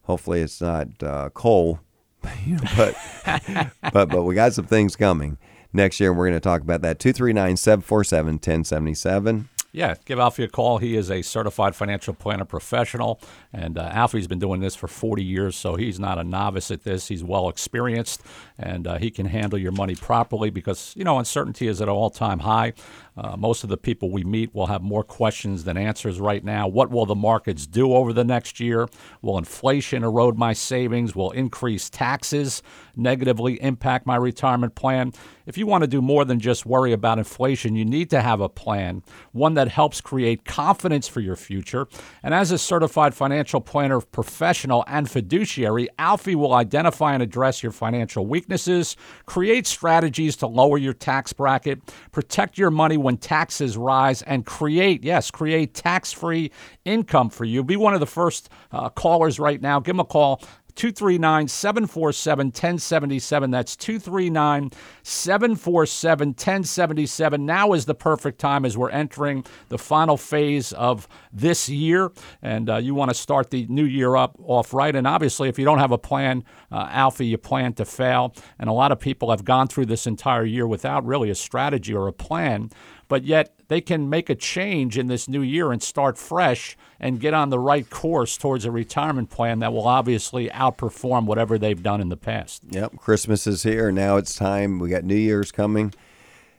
Hopefully, 0.02 0.40
it's 0.40 0.60
not 0.60 0.88
uh, 1.02 1.28
coal, 1.30 1.80
but 2.22 2.96
but 3.92 4.08
but 4.08 4.22
we 4.22 4.34
got 4.34 4.52
some 4.52 4.66
things 4.66 4.96
coming 4.96 5.38
next 5.72 6.00
year, 6.00 6.10
and 6.10 6.18
we're 6.18 6.26
going 6.26 6.36
to 6.36 6.40
talk 6.40 6.60
about 6.60 6.82
that. 6.82 6.98
Two 6.98 7.12
three 7.12 7.32
nine 7.32 7.56
seven 7.56 7.82
four 7.82 8.04
seven 8.04 8.38
ten 8.38 8.64
seventy 8.64 8.94
seven. 8.94 9.48
Yeah, 9.70 9.96
give 10.06 10.18
Alfie 10.18 10.44
a 10.44 10.48
call. 10.48 10.78
He 10.78 10.96
is 10.96 11.10
a 11.10 11.20
certified 11.20 11.76
financial 11.76 12.14
planner 12.14 12.46
professional, 12.46 13.20
and 13.52 13.76
uh, 13.76 13.82
Alfie's 13.92 14.26
been 14.26 14.38
doing 14.38 14.62
this 14.62 14.74
for 14.74 14.88
40 14.88 15.22
years, 15.22 15.56
so 15.56 15.76
he's 15.76 16.00
not 16.00 16.18
a 16.18 16.24
novice 16.24 16.70
at 16.70 16.84
this. 16.84 17.08
He's 17.08 17.22
well 17.22 17.50
experienced, 17.50 18.22
and 18.58 18.86
uh, 18.86 18.96
he 18.96 19.10
can 19.10 19.26
handle 19.26 19.58
your 19.58 19.72
money 19.72 19.94
properly 19.94 20.48
because, 20.48 20.94
you 20.96 21.04
know, 21.04 21.18
uncertainty 21.18 21.68
is 21.68 21.82
at 21.82 21.88
an 21.88 21.94
all 21.94 22.08
time 22.08 22.38
high. 22.38 22.72
Uh, 23.18 23.36
most 23.36 23.64
of 23.64 23.68
the 23.68 23.76
people 23.76 24.10
we 24.10 24.22
meet 24.22 24.54
will 24.54 24.68
have 24.68 24.80
more 24.80 25.02
questions 25.02 25.64
than 25.64 25.76
answers 25.76 26.20
right 26.20 26.44
now. 26.44 26.68
What 26.68 26.90
will 26.90 27.04
the 27.04 27.16
markets 27.16 27.66
do 27.66 27.92
over 27.92 28.12
the 28.12 28.22
next 28.22 28.60
year? 28.60 28.88
Will 29.22 29.36
inflation 29.36 30.04
erode 30.04 30.38
my 30.38 30.52
savings? 30.52 31.16
Will 31.16 31.32
increase 31.32 31.90
taxes 31.90 32.62
negatively 32.98 33.62
impact 33.62 34.06
my 34.06 34.16
retirement 34.16 34.74
plan. 34.74 35.12
If 35.46 35.56
you 35.56 35.66
want 35.66 35.82
to 35.82 35.88
do 35.88 36.02
more 36.02 36.24
than 36.26 36.40
just 36.40 36.66
worry 36.66 36.92
about 36.92 37.18
inflation, 37.18 37.74
you 37.74 37.84
need 37.84 38.10
to 38.10 38.20
have 38.20 38.40
a 38.40 38.48
plan, 38.48 39.02
one 39.32 39.54
that 39.54 39.68
helps 39.68 40.00
create 40.02 40.44
confidence 40.44 41.08
for 41.08 41.20
your 41.20 41.36
future. 41.36 41.86
And 42.22 42.34
as 42.34 42.50
a 42.50 42.58
certified 42.58 43.14
financial 43.14 43.60
planner 43.60 44.00
professional 44.00 44.84
and 44.86 45.10
fiduciary, 45.10 45.88
Alfie 45.98 46.34
will 46.34 46.52
identify 46.52 47.14
and 47.14 47.22
address 47.22 47.62
your 47.62 47.72
financial 47.72 48.26
weaknesses, 48.26 48.96
create 49.24 49.66
strategies 49.66 50.36
to 50.36 50.46
lower 50.46 50.76
your 50.76 50.92
tax 50.92 51.32
bracket, 51.32 51.80
protect 52.12 52.58
your 52.58 52.70
money 52.70 52.98
when 53.08 53.16
taxes 53.16 53.78
rise, 53.78 54.20
and 54.20 54.44
create, 54.44 55.02
yes, 55.02 55.30
create 55.30 55.72
tax 55.72 56.12
free 56.12 56.52
income 56.84 57.30
for 57.30 57.46
you. 57.46 57.64
Be 57.64 57.74
one 57.74 57.94
of 57.94 58.00
the 58.00 58.06
first 58.06 58.50
uh, 58.70 58.90
callers 58.90 59.40
right 59.40 59.62
now. 59.62 59.80
Give 59.80 59.94
them 59.94 60.00
a 60.00 60.04
call. 60.04 60.42
239 60.78 61.48
747 61.48 62.46
1077. 62.48 63.50
That's 63.50 63.74
239 63.74 64.70
747 65.02 66.28
1077. 66.28 67.44
Now 67.44 67.72
is 67.72 67.86
the 67.86 67.96
perfect 67.96 68.38
time 68.38 68.64
as 68.64 68.78
we're 68.78 68.90
entering 68.90 69.44
the 69.70 69.78
final 69.78 70.16
phase 70.16 70.72
of 70.74 71.08
this 71.32 71.68
year, 71.68 72.12
and 72.42 72.70
uh, 72.70 72.76
you 72.76 72.94
want 72.94 73.10
to 73.10 73.14
start 73.14 73.50
the 73.50 73.66
new 73.68 73.84
year 73.84 74.14
up 74.14 74.36
off 74.44 74.72
right. 74.72 74.94
And 74.94 75.04
obviously, 75.04 75.48
if 75.48 75.58
you 75.58 75.64
don't 75.64 75.80
have 75.80 75.90
a 75.90 75.98
plan, 75.98 76.44
uh, 76.70 77.10
you 77.18 77.38
plan 77.38 77.72
to 77.72 77.84
fail. 77.84 78.32
And 78.60 78.70
a 78.70 78.72
lot 78.72 78.92
of 78.92 79.00
people 79.00 79.30
have 79.30 79.44
gone 79.44 79.66
through 79.66 79.86
this 79.86 80.06
entire 80.06 80.44
year 80.44 80.68
without 80.68 81.04
really 81.04 81.28
a 81.28 81.34
strategy 81.34 81.92
or 81.92 82.06
a 82.06 82.12
plan 82.12 82.70
but 83.08 83.24
yet 83.24 83.54
they 83.68 83.80
can 83.80 84.08
make 84.08 84.30
a 84.30 84.34
change 84.34 84.96
in 84.96 85.06
this 85.08 85.28
new 85.28 85.42
year 85.42 85.72
and 85.72 85.82
start 85.82 86.18
fresh 86.18 86.76
and 87.00 87.20
get 87.20 87.34
on 87.34 87.50
the 87.50 87.58
right 87.58 87.88
course 87.88 88.36
towards 88.36 88.64
a 88.64 88.70
retirement 88.70 89.30
plan 89.30 89.58
that 89.60 89.72
will 89.72 89.86
obviously 89.86 90.48
outperform 90.50 91.24
whatever 91.24 91.58
they've 91.58 91.82
done 91.82 92.00
in 92.00 92.08
the 92.08 92.16
past. 92.16 92.62
Yep, 92.70 92.96
Christmas 92.96 93.46
is 93.46 93.62
here. 93.62 93.90
Now 93.90 94.16
it's 94.16 94.34
time. 94.34 94.78
We 94.78 94.90
got 94.90 95.04
New 95.04 95.16
Year's 95.16 95.50
coming. 95.50 95.92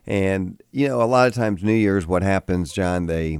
And 0.05 0.61
you 0.71 0.87
know, 0.87 1.01
a 1.01 1.05
lot 1.05 1.27
of 1.27 1.35
times 1.35 1.63
New 1.63 1.71
Year's 1.71 2.07
what 2.07 2.23
happens, 2.23 2.73
John, 2.73 3.05
they 3.05 3.39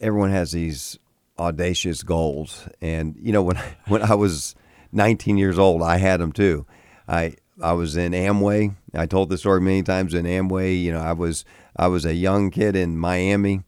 everyone 0.00 0.30
has 0.30 0.52
these 0.52 0.98
audacious 1.38 2.02
goals. 2.02 2.68
And 2.80 3.16
you 3.20 3.32
know, 3.32 3.42
when 3.42 3.58
when 3.86 4.02
I 4.02 4.14
was 4.14 4.54
19 4.92 5.36
years 5.36 5.58
old, 5.58 5.82
I 5.82 5.98
had 5.98 6.20
them 6.20 6.32
too. 6.32 6.66
I 7.06 7.36
I 7.60 7.72
was 7.72 7.96
in 7.96 8.12
Amway. 8.12 8.76
I 8.94 9.06
told 9.06 9.28
the 9.28 9.38
story 9.38 9.60
many 9.60 9.82
times 9.82 10.14
in 10.14 10.24
Amway. 10.24 10.82
You 10.82 10.92
know, 10.92 11.00
I 11.00 11.12
was 11.12 11.44
I 11.76 11.88
was 11.88 12.04
a 12.04 12.14
young 12.14 12.50
kid 12.50 12.76
in 12.76 12.96
Miami, 12.98 13.62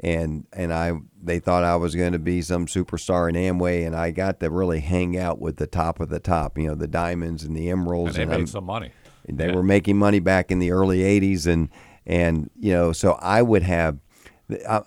and 0.00 0.46
and 0.52 0.72
I 0.72 0.92
they 1.22 1.38
thought 1.38 1.64
I 1.64 1.76
was 1.76 1.94
going 1.94 2.12
to 2.12 2.18
be 2.18 2.42
some 2.42 2.66
superstar 2.66 3.28
in 3.28 3.34
Amway, 3.34 3.86
and 3.86 3.96
I 3.96 4.10
got 4.10 4.40
to 4.40 4.50
really 4.50 4.80
hang 4.80 5.16
out 5.16 5.40
with 5.40 5.56
the 5.56 5.66
top 5.66 6.00
of 6.00 6.08
the 6.08 6.20
top. 6.20 6.58
You 6.58 6.68
know, 6.68 6.74
the 6.74 6.86
diamonds 6.86 7.44
and 7.44 7.56
the 7.56 7.70
emeralds. 7.70 8.16
And 8.16 8.28
they 8.30 8.34
and 8.34 8.42
made 8.42 8.48
some 8.48 8.64
money. 8.64 8.90
They 9.28 9.46
Yeah. 9.48 9.54
were 9.54 9.62
making 9.62 9.96
money 9.96 10.20
back 10.20 10.50
in 10.50 10.58
the 10.58 10.70
early 10.70 11.00
'80s, 11.02 11.46
and 11.46 11.68
and 12.06 12.50
you 12.60 12.72
know, 12.72 12.92
so 12.92 13.12
I 13.20 13.42
would 13.42 13.62
have. 13.62 13.98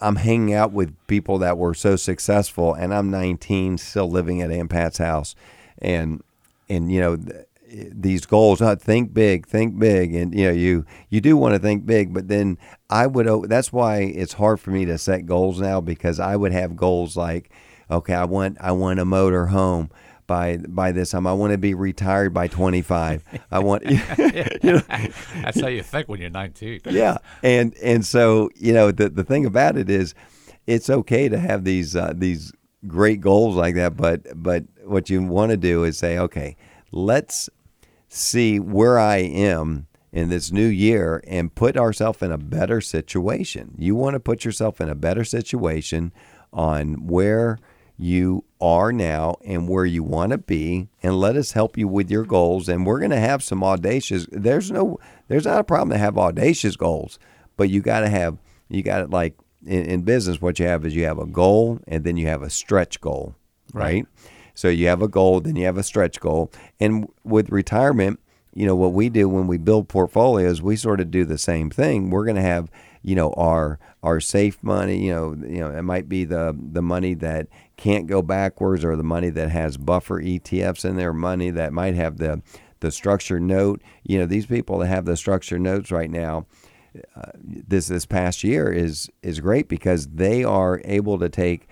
I'm 0.02 0.16
hanging 0.16 0.54
out 0.54 0.72
with 0.72 0.96
people 1.08 1.38
that 1.40 1.58
were 1.58 1.74
so 1.74 1.98
successful, 1.98 2.74
and 2.74 2.94
I'm 2.94 3.12
19, 3.12 3.78
still 3.78 4.10
living 4.10 4.42
at 4.42 4.52
Aunt 4.52 4.70
Pat's 4.70 5.00
house, 5.00 5.36
and 5.80 6.24
and 6.70 6.90
you 6.90 7.02
know 7.02 7.18
these 7.70 8.26
goals. 8.26 8.62
Uh, 8.62 8.76
think 8.76 9.14
big, 9.14 9.48
think 9.48 9.80
big, 9.80 10.14
and 10.14 10.34
you 10.34 10.46
know 10.46 10.52
you 10.52 10.86
you 11.10 11.22
do 11.22 11.38
want 11.38 11.54
to 11.54 11.60
think 11.60 11.86
big, 11.86 12.14
but 12.14 12.28
then 12.28 12.58
I 12.90 13.08
would. 13.08 13.50
That's 13.50 13.72
why 13.72 14.00
it's 14.00 14.34
hard 14.34 14.60
for 14.60 14.72
me 14.72 14.86
to 14.86 14.98
set 14.98 15.26
goals 15.26 15.60
now 15.60 15.82
because 15.82 16.20
I 16.20 16.36
would 16.36 16.52
have 16.52 16.76
goals 16.76 17.16
like, 17.16 17.52
okay, 17.90 18.14
I 18.14 18.26
want 18.26 18.58
I 18.60 18.72
want 18.72 19.00
a 19.00 19.06
motor 19.06 19.48
home 19.48 19.90
by 20.28 20.58
by 20.58 20.92
this 20.92 21.12
time. 21.12 21.28
I 21.28 21.34
want 21.34 21.52
to 21.52 21.58
be 21.58 21.74
retired 21.74 22.34
by 22.34 22.48
25. 22.48 23.24
I 23.52 23.60
want 23.60 23.84
you 23.90 23.98
know 24.64 24.82
That's 25.42 25.60
how 25.60 25.68
you 25.68 25.84
think 25.84 26.08
when 26.08 26.22
you're 26.22 26.30
19. 26.30 26.82
yeah 26.86 27.18
and 27.44 27.76
and 27.84 28.06
so 28.06 28.50
you 28.56 28.74
know 28.74 28.92
the 28.92 29.10
the 29.10 29.24
thing 29.24 29.46
about 29.46 29.78
it 29.78 29.90
is 29.90 30.14
it's 30.68 30.90
okay 30.90 31.30
to 31.30 31.40
have 31.40 31.64
these 31.64 31.96
uh, 31.96 32.14
these 32.16 32.54
great 32.88 33.20
goals 33.20 33.56
like 33.56 33.76
that 33.76 33.98
but 33.98 34.22
but 34.42 34.64
what 34.86 35.10
you 35.10 35.22
want 35.22 35.52
to 35.52 35.58
do 35.58 35.84
is 35.84 35.98
say 35.98 36.18
okay 36.18 36.56
let's 36.92 37.50
see 38.10 38.60
where 38.60 39.00
i 39.00 39.18
am 39.18 39.88
in 40.12 40.30
this 40.30 40.52
new 40.52 40.66
year 40.66 41.22
and 41.28 41.54
put 41.54 41.78
ourselves 41.78 42.22
in 42.22 42.32
a 42.32 42.38
better 42.38 42.82
situation. 42.82 43.76
You 43.78 43.96
want 43.96 44.16
to 44.16 44.20
put 44.20 44.44
yourself 44.44 44.82
in 44.82 44.90
a 44.90 44.96
better 44.96 45.24
situation 45.24 46.12
on 46.52 47.08
where 47.08 47.60
you 47.98 48.44
are 48.62 48.92
now 48.92 49.36
and 49.46 49.68
where 49.68 49.86
you 49.86 50.02
want 50.02 50.32
to 50.32 50.38
be 50.38 50.88
and 51.04 51.20
let 51.20 51.36
us 51.36 51.52
help 51.52 51.78
you 51.78 51.88
with 51.88 52.10
your 52.10 52.24
goals. 52.24 52.68
And 52.70 52.86
we're 52.86 53.00
going 53.00 53.12
to 53.12 53.20
have 53.20 53.44
some 53.44 53.64
audacious 53.64 54.26
there's 54.32 54.72
no 54.72 54.98
there's 55.28 55.46
not 55.46 55.60
a 55.60 55.64
problem 55.64 55.90
to 55.90 55.98
have 55.98 56.18
audacious 56.18 56.76
goals 56.76 57.20
but 57.58 57.70
you 57.70 57.82
got 57.82 58.00
to 58.02 58.10
have 58.10 58.38
you 58.70 58.82
got 58.82 59.00
to 59.00 59.08
like 59.08 59.38
in, 59.66 59.86
in 59.86 60.02
business 60.04 60.42
what 60.42 60.58
you 60.60 60.66
have 60.66 60.86
is 60.86 60.96
you 60.96 61.06
have 61.06 61.20
a 61.20 61.26
goal 61.26 61.80
and 61.88 62.04
then 62.04 62.16
you 62.16 62.26
have 62.28 62.42
a 62.42 62.50
stretch 62.50 63.02
goal 63.02 63.36
right, 63.74 64.06
so 64.60 64.68
you 64.68 64.88
have 64.88 65.02
a 65.02 65.08
goal 65.08 65.40
then 65.40 65.56
you 65.56 65.66
have 65.66 65.78
a 65.78 65.84
stretch 65.84 66.20
goal. 66.20 66.52
And 66.80 67.08
with 67.24 67.50
retirement 67.50 68.20
you 68.54 68.66
know 68.66 68.76
what 68.76 68.94
we 68.94 69.10
do 69.10 69.30
when 69.30 69.48
we 69.48 69.58
build 69.58 69.88
portfolios 69.88 70.62
we 70.62 70.76
sort 70.76 71.00
of 71.00 71.12
do 71.12 71.24
the 71.24 71.38
same 71.38 71.70
thing. 71.70 72.10
We're 72.10 72.26
going 72.26 72.36
to 72.36 72.42
have 72.42 72.70
you 73.02 73.16
know 73.16 73.32
our 73.34 73.80
our 74.04 74.20
safe 74.20 74.62
money 74.62 75.06
you 75.06 75.14
know 75.14 75.36
you 75.48 75.60
know 75.60 75.70
it 75.72 75.84
might 75.84 76.10
be 76.10 76.26
the 76.26 76.58
the 76.58 76.82
money 76.82 77.14
that 77.14 77.48
can't 77.78 78.08
go 78.08 78.22
backwards 78.22 78.84
or 78.84 78.98
the 78.98 79.04
money 79.04 79.30
that 79.30 79.50
has 79.50 79.78
buffer 79.78 80.22
ETFs 80.22 80.84
in 80.84 80.98
there 80.98 81.14
money 81.14 81.50
that 81.52 81.72
might 81.72 81.96
have 81.96 82.18
the 82.18 82.42
the 82.82 82.92
structure 82.92 83.40
note. 83.40 83.82
You 84.04 84.20
know 84.20 84.26
these 84.26 84.46
people 84.46 84.80
that 84.80 84.88
have 84.88 85.06
the 85.06 85.16
structure 85.16 85.60
notes 85.60 85.92
right 85.92 86.10
now 86.10 86.46
uh, 87.16 87.32
this 87.36 87.88
this 87.88 88.06
past 88.06 88.44
year 88.44 88.72
is 88.72 89.10
is 89.22 89.40
great 89.40 89.70
because 89.70 90.08
they 90.08 90.44
are 90.44 90.82
able 90.84 91.18
to 91.20 91.30
take 91.30 91.69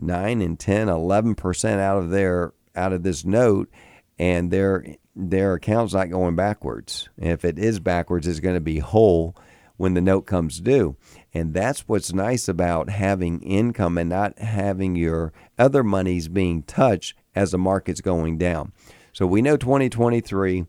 9 0.00 0.40
and 0.40 0.58
10 0.58 0.88
11% 0.88 1.78
out 1.78 1.98
of 1.98 2.10
their 2.10 2.52
out 2.74 2.92
of 2.92 3.02
this 3.02 3.24
note 3.24 3.70
and 4.18 4.50
their 4.50 4.84
their 5.14 5.54
account's 5.54 5.94
not 5.94 6.10
going 6.10 6.36
backwards 6.36 7.08
and 7.18 7.30
if 7.30 7.44
it 7.44 7.58
is 7.58 7.80
backwards 7.80 8.26
it's 8.26 8.40
going 8.40 8.54
to 8.54 8.60
be 8.60 8.78
whole 8.78 9.34
when 9.78 9.94
the 9.94 10.00
note 10.00 10.22
comes 10.22 10.60
due 10.60 10.96
and 11.32 11.54
that's 11.54 11.88
what's 11.88 12.12
nice 12.12 12.48
about 12.48 12.90
having 12.90 13.40
income 13.42 13.96
and 13.96 14.10
not 14.10 14.38
having 14.38 14.94
your 14.94 15.32
other 15.58 15.82
monies 15.82 16.28
being 16.28 16.62
touched 16.62 17.14
as 17.34 17.50
the 17.50 17.58
market's 17.58 18.00
going 18.00 18.36
down 18.36 18.72
so 19.12 19.26
we 19.26 19.40
know 19.40 19.56
2023 19.56 20.66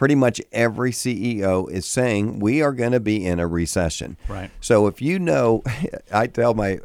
pretty 0.00 0.14
much 0.14 0.40
every 0.50 0.90
CEO 0.92 1.70
is 1.70 1.84
saying 1.84 2.38
we 2.38 2.62
are 2.62 2.72
going 2.72 2.92
to 2.92 3.00
be 3.00 3.26
in 3.26 3.38
a 3.38 3.46
recession. 3.46 4.16
Right. 4.28 4.50
So 4.58 4.86
if 4.86 5.02
you 5.02 5.18
know, 5.18 5.62
I 6.12 6.26
tell 6.26 6.54
my, 6.54 6.78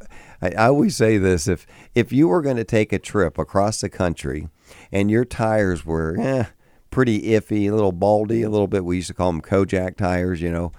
I, 0.46 0.66
I 0.66 0.68
always 0.68 0.96
say 0.96 1.18
this: 1.18 1.48
if 1.48 1.66
if 1.94 2.12
you 2.12 2.28
were 2.28 2.42
going 2.42 2.58
to 2.58 2.64
take 2.64 2.94
a 2.94 3.00
trip 3.00 3.38
across 3.38 3.82
the 3.82 3.90
country, 3.90 4.50
and 4.92 5.10
your 5.10 5.26
tires 5.26 5.86
were 5.86 6.16
eh, 6.20 6.46
pretty 6.90 7.24
iffy, 7.24 7.70
a 7.70 7.74
little 7.74 7.92
baldy, 7.92 8.42
a 8.42 8.50
little 8.50 8.68
bit, 8.68 8.86
we 8.86 8.98
used 8.98 9.08
to 9.08 9.14
call 9.14 9.32
them 9.32 9.42
Kojak 9.42 9.98
tires, 9.98 10.42
you 10.42 10.52
know. 10.52 10.72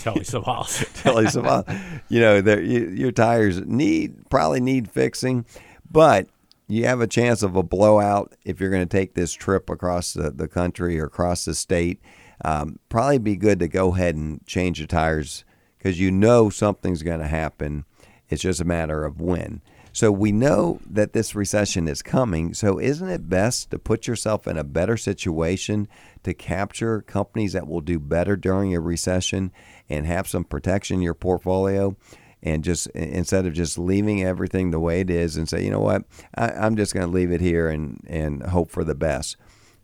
Telly 0.00 0.20
Savalas. 0.20 1.02
Telly 1.02 1.24
Savalas. 1.24 2.02
You 2.08 2.20
know, 2.20 2.36
you, 2.36 2.88
your 2.88 3.12
tires 3.12 3.60
need 3.64 4.28
probably 4.28 4.60
need 4.60 4.90
fixing, 4.90 5.46
but 5.90 6.28
you 6.68 6.84
have 6.86 7.00
a 7.00 7.06
chance 7.06 7.42
of 7.42 7.56
a 7.56 7.62
blowout 7.62 8.34
if 8.44 8.60
you're 8.60 8.70
going 8.70 8.86
to 8.86 8.96
take 8.96 9.14
this 9.14 9.32
trip 9.32 9.68
across 9.70 10.12
the, 10.12 10.30
the 10.30 10.46
country 10.46 11.00
or 11.00 11.06
across 11.06 11.44
the 11.44 11.54
state. 11.54 12.00
Um, 12.44 12.78
probably 12.88 13.18
be 13.18 13.36
good 13.36 13.58
to 13.58 13.68
go 13.68 13.94
ahead 13.94 14.14
and 14.14 14.44
change 14.46 14.78
the 14.78 14.86
tires 14.86 15.44
because 15.78 15.98
you 15.98 16.10
know 16.10 16.48
something's 16.48 17.02
going 17.02 17.20
to 17.20 17.26
happen. 17.26 17.84
It's 18.30 18.42
just 18.42 18.60
a 18.60 18.64
matter 18.64 19.04
of 19.04 19.20
when. 19.20 19.60
So 19.92 20.12
we 20.12 20.30
know 20.30 20.80
that 20.88 21.12
this 21.12 21.34
recession 21.34 21.88
is 21.88 22.00
coming. 22.00 22.54
So 22.54 22.78
isn't 22.78 23.08
it 23.08 23.28
best 23.28 23.70
to 23.72 23.78
put 23.78 24.06
yourself 24.06 24.46
in 24.46 24.56
a 24.56 24.64
better 24.64 24.96
situation 24.96 25.88
to 26.22 26.32
capture 26.32 27.02
companies 27.02 27.54
that 27.54 27.66
will 27.66 27.80
do 27.80 27.98
better 27.98 28.36
during 28.36 28.74
a 28.74 28.80
recession 28.80 29.50
and 29.88 30.06
have 30.06 30.28
some 30.28 30.44
protection 30.44 30.96
in 30.98 31.02
your 31.02 31.14
portfolio? 31.14 31.96
And 32.42 32.64
just 32.64 32.86
instead 32.88 33.46
of 33.46 33.52
just 33.52 33.78
leaving 33.78 34.22
everything 34.22 34.70
the 34.70 34.80
way 34.80 35.00
it 35.00 35.10
is 35.10 35.36
and 35.36 35.48
say, 35.48 35.64
you 35.64 35.70
know 35.70 35.80
what, 35.80 36.04
I, 36.36 36.50
I'm 36.50 36.76
just 36.76 36.94
going 36.94 37.06
to 37.06 37.12
leave 37.12 37.32
it 37.32 37.40
here 37.40 37.68
and, 37.68 38.00
and 38.06 38.42
hope 38.44 38.70
for 38.70 38.84
the 38.84 38.94
best. 38.94 39.36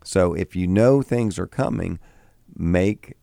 So 0.05 0.35
if 0.35 0.55
you 0.55 0.67
know 0.67 1.03
things 1.03 1.39
are 1.39 1.49
coming, 1.49 1.99
make 2.55 3.15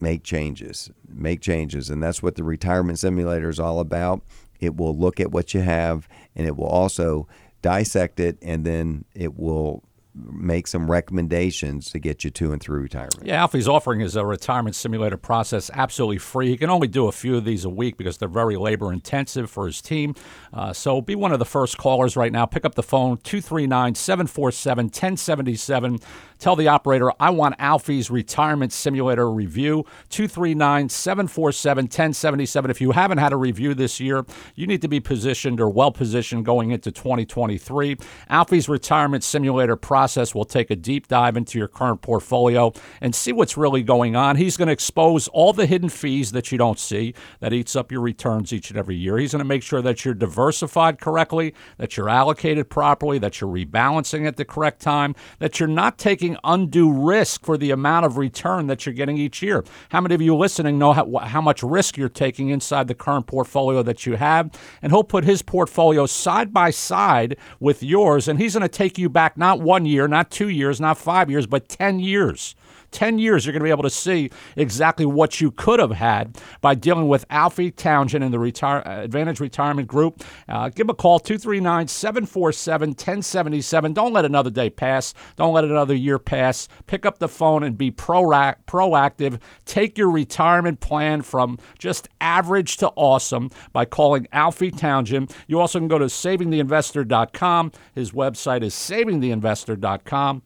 make 0.00 0.22
changes 0.22 0.90
make 1.08 1.40
changes 1.40 1.88
and 1.88 2.02
that's 2.02 2.22
what 2.22 2.34
the 2.34 2.44
retirement 2.44 2.98
simulator 2.98 3.48
is 3.48 3.60
all 3.60 3.80
about 3.80 4.20
it 4.64 4.76
will 4.76 4.96
look 4.96 5.20
at 5.20 5.30
what 5.30 5.54
you 5.54 5.60
have 5.60 6.08
and 6.34 6.46
it 6.46 6.56
will 6.56 6.66
also 6.66 7.28
dissect 7.62 8.20
it 8.20 8.36
and 8.42 8.64
then 8.64 9.04
it 9.14 9.38
will 9.38 9.82
make 10.14 10.68
some 10.68 10.88
recommendations 10.88 11.90
to 11.90 11.98
get 11.98 12.22
you 12.22 12.30
to 12.30 12.52
and 12.52 12.62
through 12.62 12.80
retirement. 12.80 13.22
Yeah, 13.24 13.42
Alfie's 13.42 13.66
offering 13.66 14.00
his 14.00 14.14
a 14.14 14.24
retirement 14.24 14.76
simulator 14.76 15.16
process 15.16 15.70
absolutely 15.74 16.18
free. 16.18 16.50
He 16.50 16.56
can 16.56 16.70
only 16.70 16.86
do 16.86 17.08
a 17.08 17.12
few 17.12 17.36
of 17.36 17.44
these 17.44 17.64
a 17.64 17.68
week 17.68 17.96
because 17.96 18.18
they're 18.18 18.28
very 18.28 18.56
labor 18.56 18.92
intensive 18.92 19.50
for 19.50 19.66
his 19.66 19.82
team. 19.82 20.14
Uh, 20.52 20.72
so 20.72 21.00
be 21.00 21.16
one 21.16 21.32
of 21.32 21.40
the 21.40 21.44
first 21.44 21.78
callers 21.78 22.16
right 22.16 22.30
now. 22.30 22.46
Pick 22.46 22.64
up 22.64 22.76
the 22.76 22.82
phone 22.82 23.16
239 23.18 23.96
747 23.96 24.84
1077. 24.86 25.98
Tell 26.38 26.56
the 26.56 26.68
operator, 26.68 27.12
I 27.18 27.30
want 27.30 27.56
Alfie's 27.58 28.10
retirement 28.10 28.72
simulator 28.72 29.30
review. 29.30 29.84
239 30.10 30.90
747 30.90 31.84
1077. 31.84 32.70
If 32.70 32.80
you 32.80 32.92
haven't 32.92 33.18
had 33.18 33.32
a 33.32 33.36
review 33.36 33.74
this 33.74 33.98
year, 33.98 34.24
you 34.54 34.66
need 34.66 34.82
to 34.82 34.88
be 34.88 35.00
positioned 35.00 35.60
or 35.60 35.68
well 35.68 35.90
positioned 35.90 36.44
going 36.44 36.70
into 36.70 36.92
2023. 36.92 37.96
Alfie's 38.28 38.68
retirement 38.68 39.24
simulator 39.24 39.74
process 39.74 40.03
will 40.34 40.44
take 40.44 40.70
a 40.70 40.76
deep 40.76 41.08
dive 41.08 41.36
into 41.36 41.58
your 41.58 41.68
current 41.68 42.02
portfolio 42.02 42.72
and 43.00 43.14
see 43.14 43.32
what's 43.32 43.56
really 43.56 43.82
going 43.82 44.16
on. 44.16 44.36
He's 44.36 44.56
going 44.56 44.66
to 44.66 44.72
expose 44.72 45.28
all 45.28 45.52
the 45.52 45.66
hidden 45.66 45.88
fees 45.88 46.32
that 46.32 46.52
you 46.52 46.58
don't 46.58 46.78
see 46.78 47.14
that 47.40 47.52
eats 47.52 47.74
up 47.74 47.90
your 47.90 48.00
returns 48.00 48.52
each 48.52 48.70
and 48.70 48.78
every 48.78 48.96
year. 48.96 49.18
He's 49.18 49.32
going 49.32 49.40
to 49.40 49.44
make 49.44 49.62
sure 49.62 49.82
that 49.82 50.04
you're 50.04 50.14
diversified 50.14 51.00
correctly, 51.00 51.54
that 51.78 51.96
you're 51.96 52.08
allocated 52.08 52.68
properly, 52.68 53.18
that 53.18 53.40
you're 53.40 53.50
rebalancing 53.50 54.26
at 54.26 54.36
the 54.36 54.44
correct 54.44 54.80
time, 54.80 55.14
that 55.38 55.58
you're 55.58 55.68
not 55.68 55.98
taking 55.98 56.36
undue 56.44 56.92
risk 56.92 57.44
for 57.44 57.56
the 57.56 57.70
amount 57.70 58.06
of 58.06 58.18
return 58.18 58.66
that 58.66 58.84
you're 58.84 58.94
getting 58.94 59.16
each 59.16 59.42
year. 59.42 59.64
How 59.90 60.00
many 60.00 60.14
of 60.14 60.20
you 60.20 60.36
listening 60.36 60.78
know 60.78 60.92
how, 60.92 61.18
how 61.18 61.40
much 61.40 61.62
risk 61.62 61.96
you're 61.96 62.08
taking 62.08 62.50
inside 62.50 62.88
the 62.88 62.94
current 62.94 63.26
portfolio 63.26 63.82
that 63.82 64.04
you 64.06 64.16
have? 64.16 64.50
And 64.82 64.92
he'll 64.92 65.04
put 65.04 65.24
his 65.24 65.42
portfolio 65.42 66.06
side 66.06 66.52
by 66.52 66.70
side 66.70 67.36
with 67.60 67.82
yours, 67.82 68.28
and 68.28 68.38
he's 68.38 68.54
going 68.54 68.62
to 68.62 68.68
take 68.68 68.98
you 68.98 69.08
back 69.08 69.36
not 69.36 69.60
one 69.60 69.86
year, 69.86 69.93
not 70.08 70.30
two 70.30 70.48
years, 70.48 70.80
not 70.80 70.98
five 70.98 71.30
years, 71.30 71.46
but 71.46 71.68
10 71.68 72.00
years. 72.00 72.54
10 72.94 73.18
years, 73.18 73.44
you're 73.44 73.52
going 73.52 73.60
to 73.60 73.64
be 73.64 73.70
able 73.70 73.82
to 73.82 73.90
see 73.90 74.30
exactly 74.56 75.04
what 75.04 75.40
you 75.40 75.50
could 75.50 75.80
have 75.80 75.90
had 75.90 76.38
by 76.60 76.74
dealing 76.74 77.08
with 77.08 77.26
Alfie 77.28 77.70
Townsend 77.70 78.24
and 78.24 78.32
the 78.32 78.38
retire, 78.38 78.82
Advantage 78.86 79.40
Retirement 79.40 79.88
Group. 79.88 80.22
Uh, 80.48 80.68
give 80.70 80.88
a 80.88 80.94
call, 80.94 81.18
239 81.18 81.88
747 81.88 82.90
1077. 82.90 83.92
Don't 83.92 84.12
let 84.12 84.24
another 84.24 84.50
day 84.50 84.70
pass. 84.70 85.12
Don't 85.36 85.52
let 85.52 85.64
another 85.64 85.94
year 85.94 86.18
pass. 86.18 86.68
Pick 86.86 87.04
up 87.04 87.18
the 87.18 87.28
phone 87.28 87.64
and 87.64 87.76
be 87.76 87.90
proactive. 87.90 89.40
Take 89.66 89.98
your 89.98 90.10
retirement 90.10 90.80
plan 90.80 91.22
from 91.22 91.58
just 91.78 92.08
average 92.20 92.76
to 92.78 92.88
awesome 92.94 93.50
by 93.72 93.84
calling 93.84 94.28
Alfie 94.32 94.70
Townsend. 94.70 95.34
You 95.48 95.60
also 95.60 95.80
can 95.80 95.88
go 95.88 95.98
to 95.98 96.06
savingtheinvestor.com. 96.06 97.72
His 97.94 98.12
website 98.12 98.62
is 98.62 98.74
savingtheinvestor.com 98.74 100.42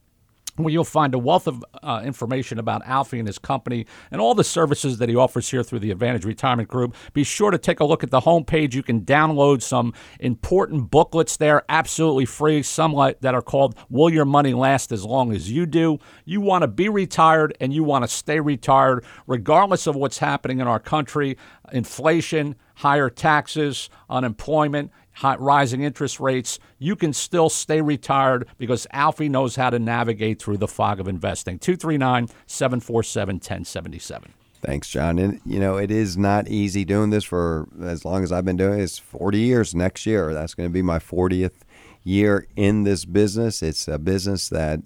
where 0.65 0.73
you'll 0.73 0.85
find 0.85 1.15
a 1.15 1.19
wealth 1.19 1.47
of 1.47 1.65
uh, 1.83 2.03
information 2.05 2.59
about 2.59 2.83
Alfie 2.87 3.19
and 3.19 3.27
his 3.27 3.39
company 3.39 3.87
and 4.11 4.21
all 4.21 4.35
the 4.35 4.45
services 4.45 4.99
that 4.99 5.09
he 5.09 5.17
offers 5.17 5.49
here 5.49 5.63
through 5.63 5.81
the 5.81 5.91
Advantage 5.91 6.25
Retirement 6.25 6.69
Group. 6.69 6.95
Be 7.13 7.25
sure 7.25 7.51
to 7.51 7.59
take 7.59 7.81
a 7.81 7.85
look 7.85 8.03
at 8.03 8.11
the 8.11 8.21
homepage. 8.21 8.75
You 8.75 8.83
can 8.83 9.03
download 9.03 9.63
some 9.63 9.95
important 10.21 10.91
booklets 10.91 11.37
there, 11.37 11.63
absolutely 11.69 12.25
free, 12.25 12.63
some 12.63 12.95
that 13.21 13.35
are 13.35 13.43
called 13.43 13.77
Will 13.91 14.11
Your 14.11 14.25
Money 14.25 14.55
Last 14.55 14.93
As 14.93 15.05
Long 15.05 15.33
As 15.33 15.51
You 15.51 15.67
Do? 15.67 15.99
You 16.25 16.41
want 16.41 16.63
to 16.63 16.69
be 16.69 16.89
retired 16.89 17.57
and 17.61 17.73
you 17.73 17.85
want 17.85 18.03
to 18.05 18.09
stay 18.09 18.41
retired, 18.41 19.05
regardless 19.27 19.87
of 19.87 19.95
what's 19.95 20.19
happening 20.19 20.61
in 20.61 20.67
our 20.67 20.81
country 20.81 21.37
inflation, 21.73 22.57
higher 22.77 23.11
taxes, 23.11 23.91
unemployment 24.09 24.91
high, 25.19 25.35
rising 25.37 25.83
interest 25.83 26.21
rates, 26.21 26.61
you 26.79 26.95
can 26.95 27.13
still 27.13 27.49
stay 27.49 27.81
retired 27.81 28.47
because 28.57 28.87
Alfie 28.93 29.29
knows 29.29 29.57
how 29.57 29.69
to 29.69 29.79
navigate 29.79 30.41
through 30.41 30.59
the 30.59 30.69
fog 30.69 31.01
of 31.01 31.09
investing. 31.09 31.59
239 31.59 32.29
747 32.47 33.37
1077. 33.37 34.33
Thanks, 34.61 34.89
John. 34.89 35.19
And 35.19 35.41
you 35.45 35.59
know, 35.59 35.77
it 35.77 35.91
is 35.91 36.17
not 36.17 36.49
easy 36.49 36.85
doing 36.85 37.11
this 37.11 37.25
for 37.25 37.69
as 37.83 38.05
long 38.05 38.23
as 38.23 38.31
I've 38.31 38.45
been 38.45 38.57
doing 38.57 38.79
it. 38.79 38.85
It's 38.85 38.99
40 38.99 39.39
years 39.39 39.75
next 39.75 40.07
year. 40.07 40.33
That's 40.33 40.55
going 40.55 40.69
to 40.69 40.73
be 40.73 40.83
my 40.83 40.99
40th 40.99 41.63
year 42.05 42.47
in 42.55 42.85
this 42.85 43.05
business. 43.05 43.63
It's 43.63 43.89
a 43.89 43.99
business 43.99 44.49
that 44.51 44.81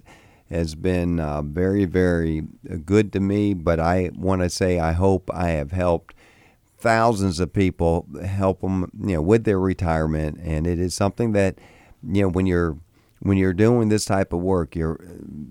has 0.49 0.73
been 0.73 1.19
uh, 1.19 1.43
very, 1.43 1.85
very 1.85 2.43
good 2.85 3.13
to 3.13 3.19
me. 3.19 3.53
But 3.53 3.79
I 3.79 4.09
want 4.15 4.41
to 4.41 4.49
say 4.49 4.79
I 4.79 4.93
hope 4.93 5.29
I 5.31 5.49
have 5.49 5.71
helped 5.71 6.15
thousands 6.83 7.39
of 7.39 7.53
people 7.53 8.05
help 8.25 8.59
them 8.59 8.91
you 8.99 9.15
know 9.15 9.21
with 9.21 9.45
their 9.45 9.59
retirement. 9.59 10.37
And 10.43 10.67
it 10.67 10.79
is 10.79 10.93
something 10.93 11.31
that 11.31 11.57
you 12.03 12.21
know 12.23 12.27
when 12.27 12.45
you're 12.45 12.77
when 13.21 13.37
you're 13.37 13.53
doing 13.53 13.87
this 13.87 14.03
type 14.03 14.33
of 14.33 14.41
work 14.41 14.75
your 14.75 14.99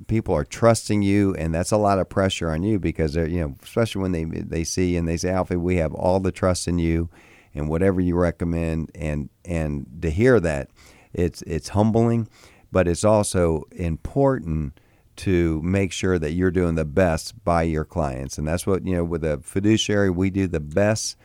people 0.06 0.34
are 0.34 0.44
trusting 0.44 1.00
you 1.00 1.34
and 1.36 1.54
that's 1.54 1.72
a 1.72 1.78
lot 1.78 1.98
of 1.98 2.06
pressure 2.06 2.50
on 2.50 2.62
you 2.62 2.78
because 2.78 3.14
they're 3.14 3.26
you 3.26 3.40
know 3.40 3.56
especially 3.62 4.02
when 4.02 4.12
they 4.12 4.24
they 4.24 4.62
see 4.62 4.94
and 4.94 5.08
they 5.08 5.16
say 5.16 5.30
Alfie 5.30 5.56
we 5.56 5.76
have 5.76 5.94
all 5.94 6.20
the 6.20 6.30
trust 6.30 6.68
in 6.68 6.78
you 6.78 7.08
and 7.54 7.68
whatever 7.68 8.00
you 8.00 8.14
recommend. 8.14 8.90
And 8.94 9.30
and 9.44 9.86
to 10.02 10.10
hear 10.10 10.38
that 10.40 10.68
it's 11.14 11.42
it's 11.42 11.70
humbling 11.70 12.28
but 12.70 12.88
it's 12.88 13.04
also 13.04 13.64
important 13.72 14.78
to 15.16 15.60
make 15.62 15.92
sure 15.92 16.18
that 16.18 16.32
you're 16.32 16.50
doing 16.50 16.74
the 16.74 16.84
best 16.84 17.44
by 17.44 17.62
your 17.62 17.84
clients. 17.84 18.38
And 18.38 18.46
that's 18.46 18.66
what, 18.66 18.86
you 18.86 18.96
know, 18.96 19.04
with 19.04 19.24
a 19.24 19.40
fiduciary, 19.42 20.10
we 20.10 20.30
do 20.30 20.46
the 20.46 20.60
best, 20.60 21.16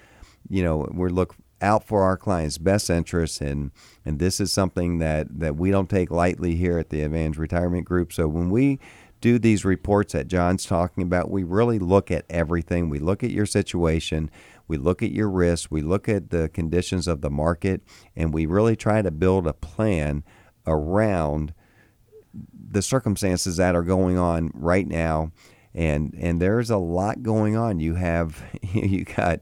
you 0.49 0.63
know, 0.63 0.87
we 0.91 1.09
look 1.09 1.35
out 1.61 1.83
for 1.83 2.03
our 2.03 2.17
clients' 2.17 2.57
best 2.57 2.89
interests. 2.89 3.41
And, 3.41 3.71
and 4.05 4.19
this 4.19 4.39
is 4.39 4.51
something 4.51 4.99
that, 4.99 5.39
that 5.39 5.55
we 5.55 5.71
don't 5.71 5.89
take 5.89 6.11
lightly 6.11 6.55
here 6.55 6.77
at 6.77 6.89
the 6.89 7.01
Advantage 7.01 7.37
Retirement 7.37 7.85
Group. 7.85 8.13
So 8.13 8.27
when 8.27 8.49
we 8.49 8.79
do 9.19 9.39
these 9.39 9.65
reports 9.65 10.13
that 10.13 10.27
John's 10.27 10.65
talking 10.65 11.03
about, 11.03 11.31
we 11.31 11.43
really 11.43 11.79
look 11.79 12.11
at 12.11 12.25
everything. 12.29 12.89
We 12.89 12.99
look 12.99 13.23
at 13.23 13.31
your 13.31 13.47
situation, 13.47 14.29
we 14.67 14.77
look 14.77 15.01
at 15.01 15.11
your 15.11 15.29
risk, 15.29 15.71
we 15.71 15.81
look 15.81 16.07
at 16.07 16.29
the 16.29 16.49
conditions 16.49 17.07
of 17.07 17.21
the 17.21 17.31
market, 17.31 17.81
and 18.15 18.33
we 18.33 18.45
really 18.45 18.75
try 18.75 19.01
to 19.01 19.09
build 19.09 19.47
a 19.47 19.53
plan 19.53 20.23
around 20.67 21.53
the 22.69 22.81
circumstances 22.81 23.57
that 23.57 23.75
are 23.75 23.83
going 23.83 24.17
on 24.17 24.51
right 24.53 24.87
now, 24.87 25.31
and 25.73 26.13
and 26.19 26.41
there's 26.41 26.69
a 26.69 26.77
lot 26.77 27.23
going 27.23 27.55
on. 27.55 27.79
You 27.79 27.95
have 27.95 28.43
you 28.61 29.05
got 29.05 29.39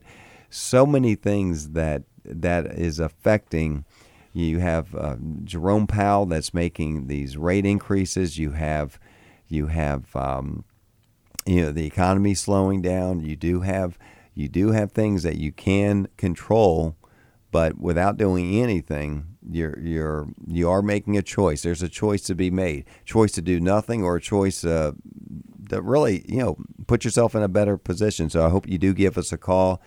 so 0.49 0.85
many 0.85 1.15
things 1.15 1.71
that 1.71 2.03
that 2.23 2.65
is 2.65 2.99
affecting. 2.99 3.85
You 4.33 4.59
have 4.59 4.93
uh, 4.93 5.15
Jerome 5.43 5.87
Powell 5.87 6.25
that's 6.25 6.53
making 6.53 7.07
these 7.07 7.37
rate 7.37 7.65
increases. 7.65 8.37
You 8.37 8.51
have 8.51 8.99
you 9.47 9.67
have 9.67 10.13
um, 10.15 10.65
you 11.45 11.61
know 11.61 11.71
the 11.71 11.85
economy 11.85 12.33
slowing 12.33 12.81
down. 12.81 13.21
You 13.21 13.35
do 13.35 13.61
have 13.61 13.97
you 14.33 14.49
do 14.49 14.71
have 14.71 14.91
things 14.91 15.23
that 15.23 15.37
you 15.37 15.51
can 15.51 16.09
control, 16.17 16.95
but 17.51 17.79
without 17.79 18.17
doing 18.17 18.55
anything, 18.55 19.34
you're 19.49 19.79
you're 19.79 20.27
you 20.47 20.69
are 20.69 20.81
making 20.81 21.17
a 21.17 21.21
choice. 21.21 21.61
There's 21.61 21.83
a 21.83 21.89
choice 21.89 22.21
to 22.23 22.35
be 22.35 22.49
made. 22.49 22.85
Choice 23.05 23.31
to 23.33 23.41
do 23.41 23.59
nothing 23.59 24.03
or 24.03 24.17
a 24.17 24.21
choice 24.21 24.63
uh, 24.63 24.93
that 25.69 25.81
really 25.81 26.25
you 26.27 26.39
know 26.39 26.57
put 26.87 27.03
yourself 27.03 27.35
in 27.35 27.43
a 27.43 27.47
better 27.47 27.77
position. 27.77 28.29
So 28.29 28.45
I 28.45 28.49
hope 28.49 28.67
you 28.67 28.77
do 28.77 28.93
give 28.93 29.17
us 29.17 29.31
a 29.31 29.37
call 29.37 29.81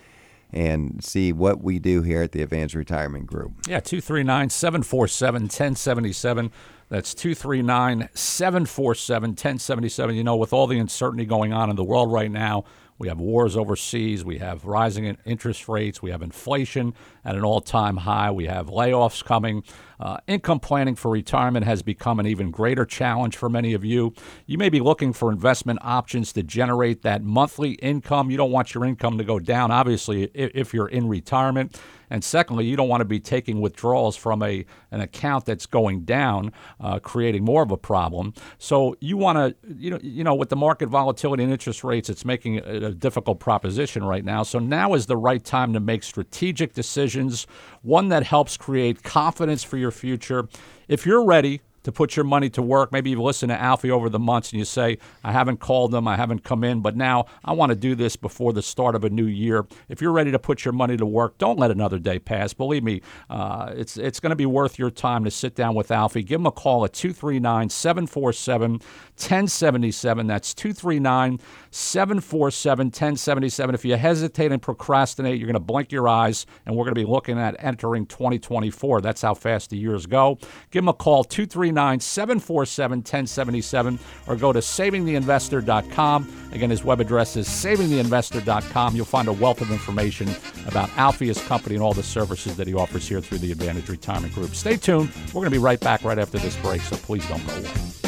and 0.53 1.03
see 1.05 1.33
what 1.33 1.63
we 1.63 1.79
do 1.79 2.03
here 2.03 2.23
at 2.23 2.33
the 2.33 2.43
Advanced 2.43 2.75
Retirement 2.75 3.27
Group. 3.27 3.53
Yeah, 3.67 3.81
239 3.81 4.51
747 4.51 5.43
1077. 5.43 6.51
That's 6.89 7.13
239 7.15 8.09
747 8.15 9.31
1077. 9.31 10.17
You 10.17 10.25
know, 10.25 10.37
with 10.37 10.53
all 10.53 10.67
the 10.67 10.79
uncertainty 10.79 11.27
going 11.27 11.53
on 11.53 11.69
in 11.69 11.77
the 11.77 11.85
world 11.85 12.11
right 12.11 12.31
now, 12.31 12.65
we 12.99 13.09
have 13.09 13.21
wars 13.21 13.57
overseas. 13.57 14.25
We 14.25 14.39
have 14.39 14.65
rising 14.65 15.17
interest 15.25 15.69
rates. 15.69 16.03
We 16.03 16.11
have 16.11 16.23
inflation 16.23 16.95
at 17.25 17.37
an 17.37 17.45
all 17.45 17.61
time 17.61 17.99
high. 17.99 18.31
We 18.31 18.47
have 18.47 18.67
layoffs 18.67 19.25
coming. 19.25 19.63
Uh, 20.01 20.19
income 20.27 20.61
planning 20.61 20.95
for 20.95 21.11
retirement 21.11 21.65
has 21.65 21.83
become 21.83 22.19
an 22.19 22.27
even 22.27 22.51
greater 22.51 22.85
challenge 22.85 23.37
for 23.37 23.49
many 23.49 23.73
of 23.73 23.85
you. 23.85 24.15
You 24.47 24.59
may 24.59 24.69
be 24.69 24.81
looking 24.81 25.13
for 25.13 25.31
investment 25.31 25.79
options 25.83 26.33
to 26.33 26.43
generate 26.43 27.03
that 27.03 27.23
monthly 27.23 27.73
income. 27.73 28.31
You 28.31 28.37
don't 28.37 28.53
want 28.53 28.75
your 28.75 28.85
income 28.85 29.19
to 29.19 29.25
go 29.25 29.39
down, 29.39 29.71
obviously, 29.71 30.25
if, 30.35 30.51
if 30.55 30.75
you're 30.75 30.89
in 30.89 31.09
retirement. 31.09 31.81
And 32.11 32.23
secondly, 32.25 32.67
you 32.67 32.77
don't 32.77 32.89
want 32.89 33.01
to 33.01 33.05
be 33.05 33.21
taking 33.21 33.61
withdrawals 33.61 34.17
from 34.17 34.43
a 34.43 34.65
an 34.91 35.01
account 35.01 35.45
that's 35.45 35.67
going 35.67 36.05
down, 36.05 36.53
uh, 36.81 36.99
creating 36.99 37.45
more 37.45 37.63
of 37.63 37.71
a 37.71 37.77
problem. 37.77 38.33
So 38.59 38.97
you 39.01 39.17
want 39.17 39.37
to, 39.39 39.75
you 39.77 39.91
know, 39.91 39.99
you 40.03 40.25
know, 40.25 40.35
with 40.35 40.49
the 40.49 40.57
market 40.57 40.89
volatility 40.89 41.43
and 41.43 41.53
interest 41.53 41.85
rates, 41.85 42.09
it's 42.09 42.25
making 42.25 42.57
it 42.57 42.83
a 42.83 42.95
difficult 42.95 43.41
proposition 43.41 44.05
right 44.05 44.25
now. 44.25 44.43
So 44.43 44.59
now 44.59 44.95
is 44.95 45.07
the 45.07 45.17
right 45.17 45.45
time 45.45 45.73
to 45.75 45.81
make 45.81 46.03
strategic 46.03 46.73
decisions, 46.73 47.47
one 47.83 48.09
that 48.09 48.23
helps 48.23 48.57
create 48.57 49.03
confidence 49.03 49.63
for 49.63 49.77
your 49.77 49.91
future. 49.91 50.49
If 50.89 51.05
you're 51.05 51.25
ready 51.25 51.61
to 51.89 51.93
put 51.93 52.17
your 52.17 52.25
money 52.25 52.51
to 52.51 52.61
work. 52.61 52.93
Maybe 52.93 53.09
you've 53.09 53.19
listened 53.21 53.49
to 53.49 53.59
Alfie 53.59 53.91
over 53.91 54.11
the 54.11 54.19
months 54.19 54.53
and 54.53 54.59
you 54.59 54.67
say, 54.67 54.99
I 55.25 55.33
haven't 55.33 55.57
called 55.57 55.91
them, 55.91 56.07
I 56.07 56.17
haven't 56.17 56.45
come 56.45 56.63
in, 56.63 56.83
but 56.83 56.97
now 56.97 57.25
I 57.43 57.53
want 57.53 57.71
to 57.71 57.77
do 57.77 57.95
this 57.95 58.15
before 58.15 58.53
the 58.53 58.61
start 58.61 58.95
of 58.95 59.05
a 59.05 59.11
new 59.11 59.25
year. 59.25 59.67
If 59.89 60.03
you're 60.03 60.13
ready 60.13 60.31
to 60.33 60.39
put 60.39 60.67
your 60.67 60.73
money 60.73 60.99
to 60.99 61.07
work, 61.07 61.39
don't 61.39 61.59
let 61.59 61.71
another 61.71 61.99
day 61.99 62.19
pass. 62.19 62.53
Believe 62.53 62.85
me, 62.85 63.01
uh, 63.31 63.73
it's, 63.75 63.97
it's 63.97 64.21
going 64.21 64.33
to 64.33 64.37
be 64.37 64.45
worth 64.45 64.79
your 64.79 64.91
time 64.91 65.25
to 65.25 65.31
sit 65.31 65.55
down 65.55 65.75
with 65.75 65.91
Alfie. 65.91 66.23
Give 66.23 66.41
him 66.41 66.47
a 66.47 66.53
call 66.53 66.85
at 66.85 66.93
239 66.93 67.71
747 67.71 68.73
1077. 68.73 70.27
That's 70.27 70.53
239 70.53 71.41
747 71.71 72.87
1077. 72.89 73.75
If 73.75 73.85
you 73.87 73.97
hesitate 73.97 74.53
and 74.53 74.61
procrastinate, 74.61 75.39
you're 75.39 75.47
going 75.47 75.55
to 75.55 75.61
blink 75.61 75.91
your 75.91 76.07
eyes, 76.07 76.45
and 76.67 76.77
we're 76.77 76.85
going 76.85 76.95
to 76.95 77.01
be 77.01 77.11
looking 77.11 77.39
at 77.39 77.57
entering 77.59 78.05
2024. 78.05 79.01
That's 79.01 79.23
how 79.23 79.33
fast 79.33 79.71
the 79.71 79.79
years 79.79 80.05
go. 80.05 80.39
Give 80.71 80.85
him 80.85 80.89
a 80.89 80.93
call, 80.93 81.25
239 81.25 81.78
747 81.79 82.99
1077, 82.99 83.99
or 84.27 84.37
go 84.37 84.53
to 84.53 84.59
savingtheinvestor.com. 84.59 86.51
Again, 86.53 86.71
his 86.71 86.85
web 86.85 87.01
address 87.01 87.37
is 87.37 87.49
savingtheinvestor.com. 87.49 88.97
You'll 88.97 89.05
find 89.05 89.29
a 89.29 89.33
wealth 89.33 89.61
of 89.61 89.71
information 89.71 90.29
about 90.67 90.91
Alfie's 90.97 91.41
Company 91.47 91.75
and 91.75 91.85
all 91.85 91.95
the 91.95 92.03
services 92.03 92.57
that 92.57 92.67
he 92.67 92.75
offers 92.75 93.09
here 93.09 93.21
through 93.21 93.39
the 93.39 93.53
Advantage 93.53 93.89
Retirement 93.89 94.35
Group. 94.35 94.55
Stay 94.55 94.77
tuned. 94.77 95.11
We're 95.29 95.41
going 95.41 95.45
to 95.45 95.51
be 95.51 95.59
right 95.59 95.81
back 95.81 96.05
right 96.05 96.19
after 96.19 96.39
this 96.39 96.57
break, 96.57 96.81
so 96.83 96.97
please 96.97 97.27
don't 97.29 97.47
go 97.47 97.55
away. 97.55 98.08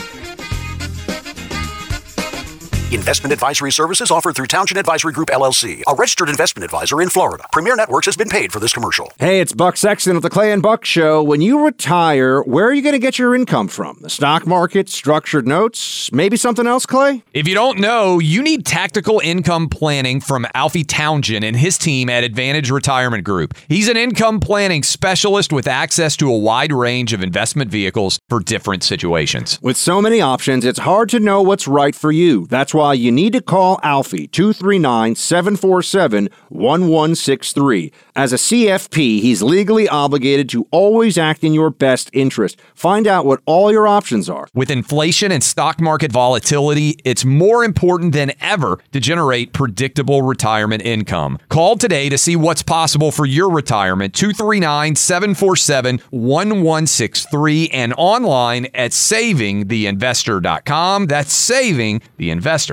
Investment 2.92 3.32
advisory 3.32 3.70
services 3.70 4.10
offered 4.10 4.34
through 4.34 4.48
Townsend 4.48 4.76
Advisory 4.76 5.12
Group 5.12 5.28
LLC, 5.28 5.84
a 5.86 5.94
registered 5.94 6.28
investment 6.28 6.64
advisor 6.64 7.00
in 7.00 7.08
Florida. 7.08 7.44
Premier 7.52 7.76
Networks 7.76 8.06
has 8.06 8.16
been 8.16 8.28
paid 8.28 8.52
for 8.52 8.58
this 8.58 8.72
commercial. 8.72 9.12
Hey, 9.20 9.40
it's 9.40 9.52
Buck 9.52 9.76
Sexton 9.76 10.16
of 10.16 10.22
the 10.22 10.30
Clay 10.30 10.50
and 10.50 10.60
Buck 10.60 10.84
Show. 10.84 11.22
When 11.22 11.40
you 11.40 11.64
retire, 11.64 12.42
where 12.42 12.66
are 12.66 12.74
you 12.74 12.82
going 12.82 12.94
to 12.94 12.98
get 12.98 13.16
your 13.16 13.32
income 13.32 13.68
from? 13.68 13.98
The 14.00 14.10
stock 14.10 14.44
market, 14.44 14.88
structured 14.88 15.46
notes, 15.46 16.10
maybe 16.10 16.36
something 16.36 16.66
else, 16.66 16.84
Clay? 16.84 17.22
If 17.32 17.46
you 17.46 17.54
don't 17.54 17.78
know, 17.78 18.18
you 18.18 18.42
need 18.42 18.66
tactical 18.66 19.20
income 19.20 19.68
planning 19.68 20.20
from 20.20 20.44
Alfie 20.54 20.82
Townsend 20.82 21.44
and 21.44 21.56
his 21.56 21.78
team 21.78 22.10
at 22.10 22.24
Advantage 22.24 22.72
Retirement 22.72 23.22
Group. 23.22 23.54
He's 23.68 23.88
an 23.88 23.96
income 23.96 24.40
planning 24.40 24.82
specialist 24.82 25.52
with 25.52 25.68
access 25.68 26.16
to 26.16 26.28
a 26.28 26.36
wide 26.36 26.72
range 26.72 27.12
of 27.12 27.22
investment 27.22 27.70
vehicles 27.70 28.18
for 28.28 28.40
different 28.40 28.82
situations. 28.82 29.60
With 29.62 29.76
so 29.76 30.02
many 30.02 30.20
options, 30.20 30.64
it's 30.64 30.80
hard 30.80 31.08
to 31.10 31.20
know 31.20 31.40
what's 31.40 31.68
right 31.68 31.94
for 31.94 32.10
you. 32.10 32.48
That's 32.48 32.74
why 32.74 32.79
you 32.88 33.12
need 33.12 33.34
to 33.34 33.42
call 33.42 33.78
Alfie 33.82 34.26
239 34.26 35.14
747 35.14 36.30
1163. 36.48 37.92
As 38.16 38.32
a 38.32 38.36
CFP, 38.36 39.20
he's 39.20 39.42
legally 39.42 39.86
obligated 39.88 40.48
to 40.48 40.66
always 40.70 41.18
act 41.18 41.44
in 41.44 41.52
your 41.52 41.68
best 41.70 42.08
interest. 42.12 42.58
Find 42.74 43.06
out 43.06 43.26
what 43.26 43.40
all 43.44 43.70
your 43.70 43.86
options 43.86 44.30
are. 44.30 44.48
With 44.54 44.70
inflation 44.70 45.30
and 45.30 45.44
stock 45.44 45.78
market 45.80 46.10
volatility, 46.10 46.98
it's 47.04 47.24
more 47.24 47.64
important 47.64 48.14
than 48.14 48.32
ever 48.40 48.80
to 48.92 49.00
generate 49.00 49.52
predictable 49.52 50.22
retirement 50.22 50.82
income. 50.82 51.38
Call 51.50 51.76
today 51.76 52.08
to 52.08 52.16
see 52.16 52.34
what's 52.34 52.62
possible 52.62 53.12
for 53.12 53.26
your 53.26 53.50
retirement 53.50 54.14
239 54.14 54.96
747 54.96 56.00
1163 56.10 57.68
and 57.68 57.92
online 57.98 58.68
at 58.74 58.92
savingtheinvestor.com. 58.92 61.06
That's 61.06 61.50
savingtheinvestor.com. 61.50 62.69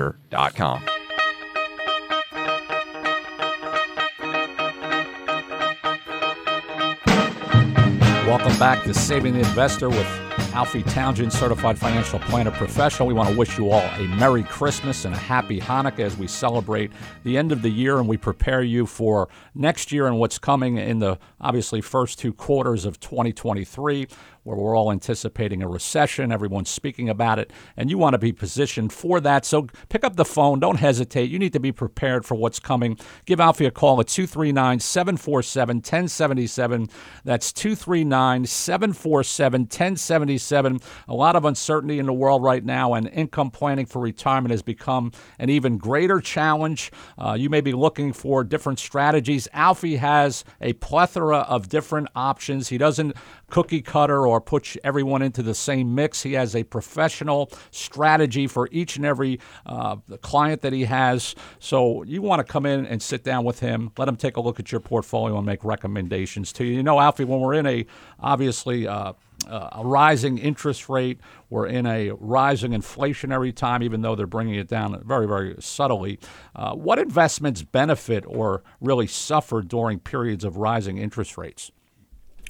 Welcome 8.28 8.58
back 8.58 8.84
to 8.84 8.94
Saving 8.94 9.32
the 9.32 9.40
Investor 9.40 9.88
with 9.88 10.06
Alfie 10.52 10.82
Townsend, 10.82 11.32
certified 11.32 11.78
financial 11.78 12.18
planner 12.18 12.50
professional. 12.50 13.08
We 13.08 13.14
want 13.14 13.30
to 13.30 13.36
wish 13.36 13.58
you 13.58 13.70
all 13.70 13.80
a 13.80 14.06
Merry 14.06 14.42
Christmas 14.42 15.04
and 15.04 15.14
a 15.14 15.18
Happy 15.18 15.60
Hanukkah 15.60 16.00
as 16.00 16.16
we 16.16 16.26
celebrate 16.26 16.90
the 17.24 17.38
end 17.38 17.52
of 17.52 17.62
the 17.62 17.70
year 17.70 17.98
and 17.98 18.08
we 18.08 18.16
prepare 18.16 18.62
you 18.62 18.86
for 18.86 19.28
next 19.54 19.92
year 19.92 20.06
and 20.06 20.18
what's 20.18 20.38
coming 20.38 20.76
in 20.76 20.98
the 20.98 21.18
obviously 21.40 21.80
first 21.80 22.18
two 22.18 22.32
quarters 22.32 22.84
of 22.84 23.00
2023 23.00 24.08
where 24.48 24.56
we're 24.56 24.74
all 24.74 24.90
anticipating 24.90 25.62
a 25.62 25.68
recession. 25.68 26.32
Everyone's 26.32 26.70
speaking 26.70 27.10
about 27.10 27.38
it, 27.38 27.52
and 27.76 27.90
you 27.90 27.98
want 27.98 28.14
to 28.14 28.18
be 28.18 28.32
positioned 28.32 28.94
for 28.94 29.20
that. 29.20 29.44
So 29.44 29.66
pick 29.90 30.04
up 30.04 30.16
the 30.16 30.24
phone. 30.24 30.58
Don't 30.58 30.78
hesitate. 30.78 31.30
You 31.30 31.38
need 31.38 31.52
to 31.52 31.60
be 31.60 31.70
prepared 31.70 32.24
for 32.24 32.34
what's 32.34 32.58
coming. 32.58 32.96
Give 33.26 33.40
Alfie 33.40 33.66
a 33.66 33.70
call 33.70 34.00
at 34.00 34.08
239 34.08 34.80
747 34.80 35.76
1077. 35.76 36.88
That's 37.24 37.52
239 37.52 38.46
747 38.46 39.60
1077. 39.60 40.80
A 41.08 41.14
lot 41.14 41.36
of 41.36 41.44
uncertainty 41.44 41.98
in 41.98 42.06
the 42.06 42.14
world 42.14 42.42
right 42.42 42.64
now, 42.64 42.94
and 42.94 43.06
income 43.08 43.50
planning 43.50 43.84
for 43.84 44.00
retirement 44.00 44.52
has 44.52 44.62
become 44.62 45.12
an 45.38 45.50
even 45.50 45.76
greater 45.76 46.22
challenge. 46.22 46.90
Uh, 47.18 47.36
you 47.38 47.50
may 47.50 47.60
be 47.60 47.72
looking 47.72 48.14
for 48.14 48.44
different 48.44 48.78
strategies. 48.78 49.46
Alfie 49.52 49.96
has 49.96 50.42
a 50.62 50.72
plethora 50.72 51.40
of 51.40 51.68
different 51.68 52.08
options. 52.16 52.68
He 52.68 52.78
doesn't 52.78 53.14
cookie 53.50 53.82
cutter 53.82 54.26
or 54.26 54.40
put 54.40 54.76
everyone 54.84 55.22
into 55.22 55.42
the 55.42 55.54
same 55.54 55.94
mix. 55.94 56.22
He 56.22 56.34
has 56.34 56.54
a 56.54 56.64
professional 56.64 57.50
strategy 57.70 58.46
for 58.46 58.68
each 58.70 58.96
and 58.96 59.04
every 59.04 59.40
uh, 59.66 59.96
client 60.22 60.62
that 60.62 60.72
he 60.72 60.84
has. 60.84 61.34
So 61.58 62.02
you 62.02 62.22
want 62.22 62.44
to 62.46 62.50
come 62.50 62.66
in 62.66 62.86
and 62.86 63.02
sit 63.02 63.24
down 63.24 63.44
with 63.44 63.60
him, 63.60 63.90
let 63.96 64.08
him 64.08 64.16
take 64.16 64.36
a 64.36 64.40
look 64.40 64.60
at 64.60 64.70
your 64.70 64.80
portfolio 64.80 65.36
and 65.36 65.46
make 65.46 65.64
recommendations 65.64 66.52
to 66.54 66.64
you. 66.64 66.74
You 66.74 66.82
know, 66.82 67.00
Alfie, 67.00 67.24
when 67.24 67.40
we're 67.40 67.54
in 67.54 67.66
a 67.66 67.86
obviously 68.20 68.86
uh, 68.86 69.12
uh, 69.46 69.68
a 69.72 69.84
rising 69.84 70.38
interest 70.38 70.88
rate. 70.88 71.20
We're 71.48 71.66
in 71.66 71.86
a 71.86 72.10
rising 72.10 72.72
inflationary 72.72 73.54
time, 73.54 73.82
even 73.82 74.02
though 74.02 74.14
they're 74.14 74.26
bringing 74.26 74.56
it 74.56 74.68
down 74.68 75.00
very, 75.04 75.26
very 75.26 75.54
subtly. 75.60 76.18
Uh, 76.54 76.74
what 76.74 76.98
investments 76.98 77.62
benefit 77.62 78.24
or 78.26 78.62
really 78.80 79.06
suffer 79.06 79.62
during 79.62 80.00
periods 80.00 80.44
of 80.44 80.56
rising 80.56 80.98
interest 80.98 81.38
rates? 81.38 81.70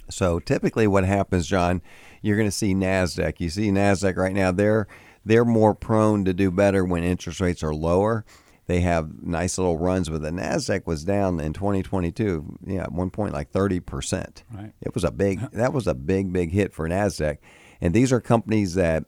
So 0.09 0.39
typically, 0.39 0.87
what 0.87 1.05
happens, 1.05 1.47
John, 1.47 1.81
you're 2.21 2.37
going 2.37 2.47
to 2.47 2.55
see 2.55 2.73
Nasdaq. 2.73 3.39
You 3.39 3.49
see 3.49 3.69
Nasdaq 3.69 4.17
right 4.17 4.33
now; 4.33 4.51
they're 4.51 4.87
they're 5.25 5.45
more 5.45 5.75
prone 5.75 6.25
to 6.25 6.33
do 6.33 6.51
better 6.51 6.83
when 6.83 7.03
interest 7.03 7.39
rates 7.39 7.63
are 7.63 7.73
lower. 7.73 8.25
They 8.67 8.81
have 8.81 9.23
nice 9.23 9.57
little 9.57 9.79
runs, 9.79 10.09
but 10.09 10.21
the 10.21 10.29
Nasdaq 10.29 10.85
was 10.85 11.03
down 11.03 11.39
in 11.39 11.53
2022. 11.53 12.57
Yeah, 12.67 12.83
at 12.83 12.91
one 12.91 13.09
point 13.09 13.33
like 13.33 13.49
30 13.49 13.79
percent. 13.79 14.43
Right. 14.53 14.73
It 14.81 14.93
was 14.93 15.03
a 15.03 15.11
big. 15.11 15.39
That 15.51 15.73
was 15.73 15.87
a 15.87 15.95
big, 15.95 16.31
big 16.31 16.51
hit 16.51 16.73
for 16.73 16.87
Nasdaq. 16.87 17.37
And 17.81 17.93
these 17.93 18.11
are 18.11 18.21
companies 18.21 18.75
that 18.75 19.05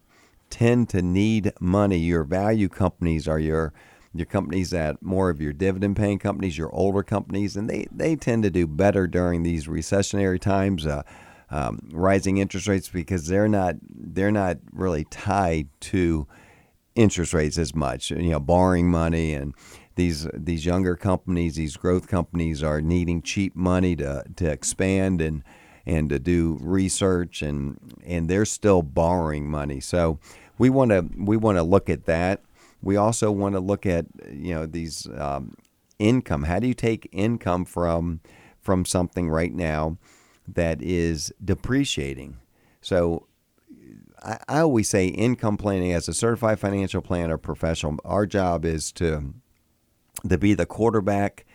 tend 0.49 0.89
to 0.89 1.02
need 1.02 1.54
money. 1.60 1.97
Your 1.97 2.24
value 2.24 2.70
companies 2.70 3.28
are 3.28 3.39
your 3.39 3.74
your 4.14 4.26
companies 4.26 4.72
that 4.72 5.01
more 5.01 5.30
of 5.30 5.39
your 5.39 5.53
dividend 5.53 5.95
paying 5.95 6.20
companies, 6.20 6.57
your 6.57 6.74
older 6.74 7.03
companies, 7.03 7.55
and 7.55 7.70
they, 7.70 7.88
they 7.91 8.16
tend 8.16 8.43
to 8.43 8.49
do 8.49 8.68
better 8.68 9.07
during 9.07 9.43
these 9.43 9.68
recessionary 9.68 10.39
times, 10.39 10.86
uh, 10.86 11.03
um, 11.49 11.80
rising 11.91 12.38
interest 12.38 12.68
rates 12.68 12.89
because 12.89 13.28
they're 13.28 13.47
not 13.47 13.76
they're 13.89 14.32
not 14.32 14.57
really 14.72 15.03
tied 15.05 15.68
to 15.82 16.26
interest 16.95 17.34
rates 17.34 17.57
as 17.57 17.76
much. 17.76 18.09
You 18.12 18.32
know, 18.32 18.39
borrowing 18.39 18.89
money 18.89 19.34
and 19.34 19.53
these 19.95 20.28
these 20.34 20.66
younger 20.66 20.95
companies, 20.95 21.55
these 21.55 21.76
growth 21.76 22.07
companies 22.07 22.64
are 22.64 22.82
needing 22.82 23.22
cheap 23.22 23.55
money 23.55 23.95
to 23.97 24.24
to 24.38 24.49
expand 24.49 25.22
and 25.22 25.43
and 25.86 26.09
to 26.09 26.20
do 26.20 26.57
research 26.62 27.41
and 27.41 27.78
and 28.05 28.30
they're 28.30 28.45
still 28.45 28.82
borrowing 28.82 29.49
money. 29.49 29.80
So 29.82 30.20
we 30.57 30.70
want 30.70 30.91
to 30.91 31.05
we 31.18 31.38
want 31.38 31.57
to 31.57 31.64
look 31.64 31.89
at 31.89 32.05
that 32.05 32.41
we 32.82 32.95
also 32.95 33.32
want 33.32 33.55
to 33.55 33.59
look 33.59 33.86
at 33.86 34.05
you 34.29 34.53
know 34.53 34.65
these 34.65 35.07
um, 35.17 35.55
income. 35.99 36.43
How 36.43 36.59
do 36.59 36.67
you 36.67 36.73
take 36.73 37.07
income 37.11 37.65
from 37.65 38.21
from 38.59 38.86
something 38.86 39.29
right 39.29 39.53
now 39.53 39.97
that 40.47 40.82
is 40.82 41.34
depreciating? 41.43 42.38
So 42.82 43.27
I, 44.21 44.39
I 44.47 44.59
always 44.59 44.89
say 44.89 45.07
income 45.07 45.57
planning 45.57 45.93
as 45.93 46.07
a 46.07 46.13
certified 46.13 46.59
financial 46.59 47.01
planner 47.01 47.38
professional. 47.38 47.97
Our 48.03 48.25
job 48.25 48.65
is 48.65 48.91
to 48.93 49.34
to 50.27 50.38
be 50.38 50.53
the 50.53 50.65
quarterback 50.65 51.45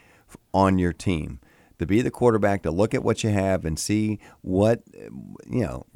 on 0.53 0.79
your 0.79 0.93
team 0.93 1.41
to 1.79 1.87
be 1.87 2.03
the 2.03 2.11
quarterback 2.11 2.62
to 2.62 2.70
look 2.70 2.95
at 2.95 3.03
what 3.03 3.22
you 3.22 3.31
have 3.31 3.64
and 3.64 3.79
see 3.79 4.18
what 4.43 4.83
you 5.49 5.62
know 5.62 5.87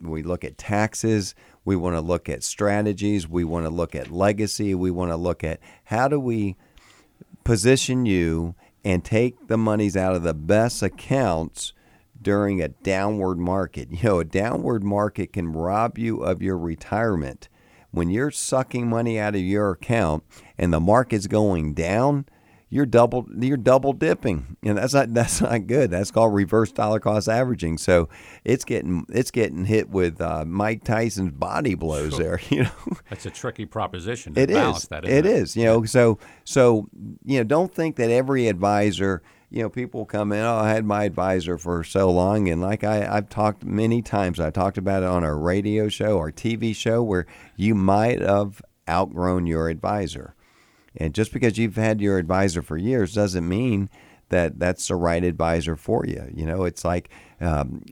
we 0.00 0.22
look 0.22 0.44
at 0.44 0.58
taxes 0.58 1.34
we 1.64 1.76
want 1.76 1.94
to 1.94 2.00
look 2.00 2.28
at 2.28 2.42
strategies. 2.42 3.28
We 3.28 3.44
want 3.44 3.66
to 3.66 3.70
look 3.70 3.94
at 3.94 4.10
legacy. 4.10 4.74
We 4.74 4.90
want 4.90 5.10
to 5.10 5.16
look 5.16 5.44
at 5.44 5.60
how 5.84 6.08
do 6.08 6.18
we 6.18 6.56
position 7.44 8.06
you 8.06 8.54
and 8.84 9.04
take 9.04 9.48
the 9.48 9.58
monies 9.58 9.96
out 9.96 10.14
of 10.14 10.22
the 10.22 10.34
best 10.34 10.82
accounts 10.82 11.72
during 12.20 12.62
a 12.62 12.68
downward 12.68 13.38
market. 13.38 13.90
You 13.90 14.02
know, 14.02 14.20
a 14.20 14.24
downward 14.24 14.82
market 14.82 15.32
can 15.32 15.52
rob 15.52 15.98
you 15.98 16.22
of 16.22 16.42
your 16.42 16.58
retirement. 16.58 17.48
When 17.90 18.08
you're 18.08 18.30
sucking 18.30 18.88
money 18.88 19.18
out 19.18 19.34
of 19.34 19.40
your 19.40 19.70
account 19.72 20.24
and 20.56 20.72
the 20.72 20.80
market's 20.80 21.26
going 21.26 21.74
down, 21.74 22.24
you're 22.70 22.86
double 22.86 23.26
you're 23.38 23.56
double 23.56 23.92
dipping 23.92 24.56
and 24.62 24.78
that's 24.78 24.94
not 24.94 25.12
that's 25.14 25.40
not 25.40 25.66
good 25.66 25.90
that's 25.90 26.10
called 26.10 26.32
reverse 26.32 26.72
dollar 26.72 27.00
cost 27.00 27.28
averaging 27.28 27.76
so 27.76 28.08
it's 28.44 28.64
getting 28.64 29.04
it's 29.10 29.30
getting 29.30 29.66
hit 29.66 29.90
with 29.90 30.20
uh, 30.20 30.44
mike 30.46 30.84
tyson's 30.84 31.32
body 31.32 31.74
blows 31.74 32.14
sure. 32.14 32.18
there 32.18 32.40
you 32.48 32.62
know 32.62 32.96
that's 33.10 33.26
a 33.26 33.30
tricky 33.30 33.66
proposition 33.66 34.32
it 34.36 34.50
is 34.50 34.84
that, 34.88 35.04
it, 35.04 35.10
it 35.10 35.26
is 35.26 35.56
you 35.56 35.64
know 35.64 35.84
so 35.84 36.18
so 36.44 36.88
you 37.24 37.38
know 37.38 37.44
don't 37.44 37.74
think 37.74 37.96
that 37.96 38.10
every 38.10 38.48
advisor 38.48 39.22
you 39.52 39.62
know, 39.62 39.68
people 39.68 40.06
come 40.06 40.30
in, 40.30 40.44
oh, 40.44 40.58
I 40.58 40.70
had 40.70 40.84
my 40.84 41.02
advisor 41.02 41.58
for 41.58 41.82
so 41.82 42.08
long. 42.08 42.48
And 42.48 42.62
like 42.62 42.84
I, 42.84 43.16
I've 43.16 43.28
talked 43.28 43.64
many 43.64 44.00
times, 44.00 44.38
I 44.38 44.50
talked 44.50 44.78
about 44.78 45.02
it 45.02 45.08
on 45.08 45.24
our 45.24 45.36
radio 45.36 45.88
show, 45.88 46.18
our 46.18 46.30
TV 46.30 46.74
show, 46.74 47.02
where 47.02 47.26
you 47.56 47.74
might 47.74 48.20
have 48.20 48.62
outgrown 48.88 49.46
your 49.46 49.68
advisor. 49.68 50.36
And 51.00 51.14
just 51.14 51.32
because 51.32 51.56
you've 51.56 51.76
had 51.76 52.00
your 52.00 52.18
advisor 52.18 52.60
for 52.60 52.76
years 52.76 53.14
doesn't 53.14 53.48
mean 53.48 53.88
that 54.28 54.58
that's 54.58 54.86
the 54.86 54.94
right 54.94 55.24
advisor 55.24 55.74
for 55.74 56.06
you. 56.06 56.30
You 56.32 56.46
know, 56.46 56.64
it's 56.64 56.84
like 56.84 57.10
um, 57.40 57.82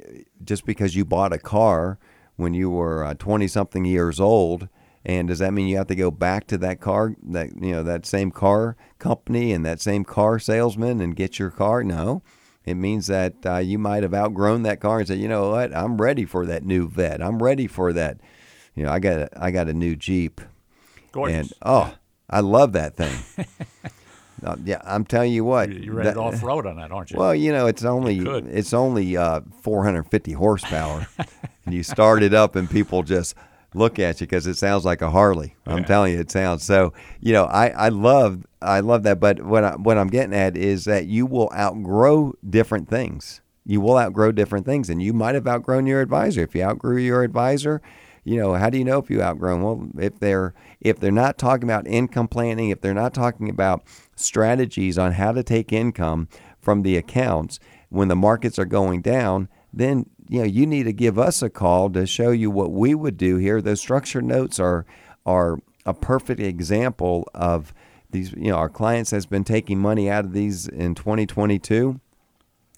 just 0.44 0.66
because 0.66 0.94
you 0.94 1.04
bought 1.04 1.32
a 1.32 1.38
car 1.38 1.98
when 2.36 2.54
you 2.54 2.70
were 2.70 3.12
20 3.18 3.44
uh, 3.44 3.48
something 3.48 3.84
years 3.84 4.20
old, 4.20 4.68
and 5.04 5.28
does 5.28 5.38
that 5.38 5.52
mean 5.52 5.68
you 5.68 5.78
have 5.78 5.86
to 5.88 5.94
go 5.94 6.10
back 6.10 6.46
to 6.48 6.58
that 6.58 6.80
car, 6.80 7.16
that 7.22 7.50
you 7.60 7.72
know, 7.72 7.82
that 7.82 8.04
same 8.04 8.30
car 8.30 8.76
company 8.98 9.52
and 9.52 9.64
that 9.64 9.80
same 9.80 10.04
car 10.04 10.38
salesman 10.38 11.00
and 11.00 11.16
get 11.16 11.38
your 11.38 11.50
car? 11.50 11.82
No, 11.82 12.22
it 12.64 12.74
means 12.74 13.06
that 13.06 13.34
uh, 13.46 13.56
you 13.56 13.78
might 13.78 14.02
have 14.02 14.14
outgrown 14.14 14.62
that 14.64 14.80
car 14.80 14.98
and 14.98 15.08
said, 15.08 15.18
you 15.18 15.28
know 15.28 15.50
what, 15.50 15.74
I'm 15.74 15.96
ready 15.96 16.26
for 16.26 16.44
that 16.44 16.62
new 16.62 16.86
Vette. 16.86 17.22
I'm 17.22 17.42
ready 17.42 17.66
for 17.66 17.92
that. 17.94 18.20
You 18.74 18.84
know, 18.84 18.92
I 18.92 18.98
got 18.98 19.18
a, 19.18 19.28
I 19.36 19.50
got 19.50 19.68
a 19.68 19.72
new 19.72 19.96
Jeep. 19.96 20.42
Gorgeous. 21.10 21.36
And 21.36 21.52
oh, 21.62 21.94
I 22.30 22.40
love 22.40 22.72
that 22.72 22.96
thing. 22.96 23.18
uh, 24.44 24.56
yeah, 24.64 24.80
I'm 24.84 25.04
telling 25.04 25.32
you 25.32 25.44
what. 25.44 25.70
You're 25.72 25.94
ready 25.94 26.10
that, 26.10 26.16
off 26.16 26.42
road 26.42 26.66
on 26.66 26.76
that, 26.76 26.92
aren't 26.92 27.10
you? 27.10 27.18
Well, 27.18 27.34
you 27.34 27.52
know, 27.52 27.66
it's 27.66 27.84
only 27.84 28.18
it's 28.18 28.72
only 28.72 29.16
uh, 29.16 29.40
450 29.62 30.32
horsepower, 30.32 31.06
and 31.64 31.74
you 31.74 31.82
start 31.82 32.22
it 32.22 32.34
up, 32.34 32.56
and 32.56 32.70
people 32.70 33.02
just 33.02 33.34
look 33.74 33.98
at 33.98 34.20
you 34.20 34.26
because 34.26 34.46
it 34.46 34.56
sounds 34.56 34.84
like 34.84 35.02
a 35.02 35.10
Harley. 35.10 35.54
I'm 35.66 35.84
telling 35.84 36.14
you, 36.14 36.20
it 36.20 36.30
sounds 36.30 36.64
so. 36.64 36.92
You 37.20 37.32
know, 37.32 37.44
I, 37.44 37.68
I 37.68 37.88
love 37.88 38.46
I 38.60 38.80
love 38.80 39.02
that. 39.04 39.20
But 39.20 39.42
what 39.42 39.64
I, 39.64 39.76
what 39.76 39.98
I'm 39.98 40.08
getting 40.08 40.34
at 40.34 40.56
is 40.56 40.84
that 40.84 41.06
you 41.06 41.26
will 41.26 41.50
outgrow 41.54 42.34
different 42.48 42.88
things. 42.88 43.40
You 43.64 43.80
will 43.80 43.98
outgrow 43.98 44.32
different 44.32 44.66
things, 44.66 44.88
and 44.88 45.02
you 45.02 45.12
might 45.12 45.34
have 45.34 45.46
outgrown 45.46 45.86
your 45.86 46.00
advisor. 46.00 46.42
If 46.42 46.54
you 46.54 46.62
outgrew 46.62 46.98
your 46.98 47.22
advisor, 47.22 47.82
you 48.24 48.36
know, 48.36 48.54
how 48.54 48.70
do 48.70 48.78
you 48.78 48.84
know 48.84 48.98
if 48.98 49.10
you 49.10 49.22
outgrown? 49.22 49.62
Well, 49.62 49.88
if 49.98 50.18
they're 50.18 50.54
if 50.80 50.98
they're 50.98 51.10
not 51.10 51.38
talking 51.38 51.64
about 51.64 51.86
income 51.86 52.28
planning, 52.28 52.70
if 52.70 52.80
they're 52.80 52.94
not 52.94 53.14
talking 53.14 53.48
about 53.48 53.82
strategies 54.16 54.98
on 54.98 55.12
how 55.12 55.32
to 55.32 55.42
take 55.42 55.72
income 55.72 56.28
from 56.60 56.82
the 56.82 56.96
accounts 56.96 57.58
when 57.88 58.08
the 58.08 58.16
markets 58.16 58.58
are 58.58 58.64
going 58.64 59.00
down, 59.00 59.48
then 59.72 60.06
you 60.28 60.40
know 60.40 60.44
you 60.46 60.66
need 60.66 60.84
to 60.84 60.92
give 60.92 61.18
us 61.18 61.42
a 61.42 61.50
call 61.50 61.90
to 61.90 62.06
show 62.06 62.30
you 62.30 62.50
what 62.50 62.72
we 62.72 62.94
would 62.94 63.16
do 63.16 63.36
here. 63.36 63.60
Those 63.60 63.80
structured 63.80 64.24
notes 64.24 64.58
are 64.58 64.84
are 65.24 65.58
a 65.86 65.94
perfect 65.94 66.40
example 66.40 67.28
of 67.34 67.72
these. 68.10 68.32
You 68.32 68.50
know, 68.50 68.56
our 68.56 68.68
clients 68.68 69.10
has 69.10 69.26
been 69.26 69.44
taking 69.44 69.78
money 69.78 70.10
out 70.10 70.24
of 70.24 70.32
these 70.32 70.68
in 70.68 70.94
2022. 70.94 72.00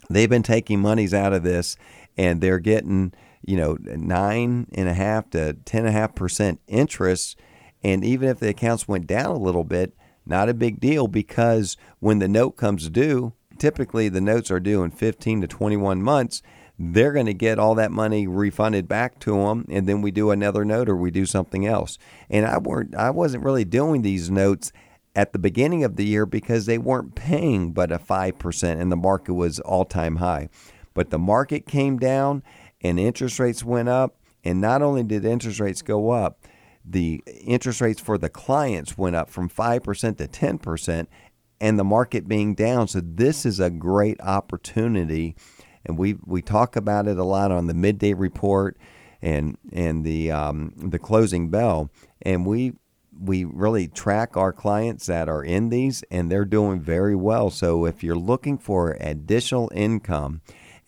They've 0.09 0.31
been 0.31 0.43
taking 0.43 0.81
monies 0.81 1.15
out 1.15 1.33
of 1.33 1.43
this, 1.43 1.77
and 2.17 2.41
they're 2.41 2.59
getting 2.59 3.13
you 3.43 3.57
know, 3.57 3.77
nine 3.81 4.67
and 4.73 4.89
a 4.89 4.95
half 4.95 5.31
to 5.31 5.55
ten 5.65 5.81
and 5.81 5.89
a 5.89 5.93
half 5.93 6.15
percent 6.15 6.61
interest. 6.67 7.39
And 7.83 8.05
even 8.05 8.29
if 8.29 8.39
the 8.39 8.49
accounts 8.49 8.87
went 8.87 9.07
down 9.07 9.27
a 9.27 9.39
little 9.39 9.65
bit, 9.65 9.95
not 10.27 10.49
a 10.49 10.55
big 10.55 10.81
deal 10.81 11.09
because 11.09 11.77
when 11.99 12.19
the 12.19 12.29
note 12.29 12.53
comes 12.53 12.89
due, 12.91 13.33
typically 13.59 14.09
the 14.09 14.21
notes 14.21 14.51
are 14.51 14.61
due 14.61 14.83
in 14.83 14.91
15 14.91 15.43
to 15.43 15.47
21 15.47 16.03
months. 16.03 16.43
They're 16.79 17.13
going 17.13 17.27
to 17.27 17.35
get 17.35 17.59
all 17.59 17.75
that 17.75 17.93
money 17.93 18.27
refunded 18.27 18.89
back 18.89 19.19
to 19.21 19.33
them, 19.33 19.67
and 19.69 19.87
then 19.87 20.01
we 20.01 20.11
do 20.11 20.31
another 20.31 20.65
note 20.65 20.89
or 20.89 20.97
we 20.97 21.11
do 21.11 21.27
something 21.27 21.67
else. 21.67 21.99
And 22.31 22.47
I 22.47 22.57
weren't, 22.57 22.95
I 22.95 23.11
wasn't 23.11 23.45
really 23.45 23.67
doing 23.67 24.01
these 24.01 24.31
notes 24.31 24.73
at 25.15 25.33
the 25.33 25.39
beginning 25.39 25.85
of 25.85 25.97
the 25.97 26.07
year 26.07 26.25
because 26.25 26.65
they 26.65 26.79
weren't 26.79 27.15
paying 27.15 27.73
but 27.73 27.93
a 27.93 27.99
five 27.99 28.39
percent, 28.39 28.81
and 28.81 28.91
the 28.91 28.97
market 28.97 29.35
was 29.35 29.61
all 29.61 29.85
time 29.85 30.17
high. 30.17 30.49
But 30.95 31.11
the 31.11 31.19
market 31.19 31.67
came 31.67 31.99
down, 31.99 32.43
and 32.81 32.99
interest 32.99 33.39
rates 33.39 33.65
went 33.65 33.89
up. 33.89 34.17
And 34.43 34.61
not 34.61 34.81
only 34.81 35.03
did 35.03 35.25
interest 35.25 35.61
rates 35.61 35.83
go 35.83 36.11
up, 36.11 36.47
the 36.85 37.23
interest 37.27 37.81
rates 37.81 38.01
for 38.01 38.17
the 38.17 38.29
clients 38.31 38.97
went 38.97 39.17
up 39.17 39.29
from 39.29 39.49
5% 39.49 40.17
to 40.17 40.27
10%, 40.27 41.07
and 41.61 41.79
the 41.79 41.85
market 41.85 42.27
being 42.27 42.55
down. 42.55 42.89
So, 42.89 43.01
this 43.03 43.45
is 43.45 43.61
a 43.61 43.71
great 43.71 44.21
opportunity. 44.23 45.37
And 45.85 45.99
we, 45.99 46.17
we 46.25 46.43
talk 46.43 46.77
about 46.77 47.07
it 47.07 47.19
a 47.19 47.25
lot 47.25 47.51
on 47.51 47.67
the 47.67 47.75
midday 47.75 48.15
report 48.15 48.77
and, 49.23 49.57
and 49.73 50.05
the, 50.05 50.31
um, 50.31 50.73
the 50.77 50.99
closing 50.99 51.51
bell. 51.51 51.91
And 52.23 52.47
we, 52.47 52.73
we 53.19 53.45
really 53.45 53.89
track 53.89 54.37
our 54.37 54.53
clients 54.53 55.07
that 55.07 55.29
are 55.29 55.45
in 55.45 55.69
these, 55.69 56.03
and 56.11 56.31
they're 56.31 56.45
doing 56.45 56.81
very 56.81 57.15
well. 57.15 57.51
So, 57.51 57.85
if 57.85 58.03
you're 58.03 58.17
looking 58.17 58.57
for 58.57 58.97
additional 59.01 59.71
income, 59.75 60.41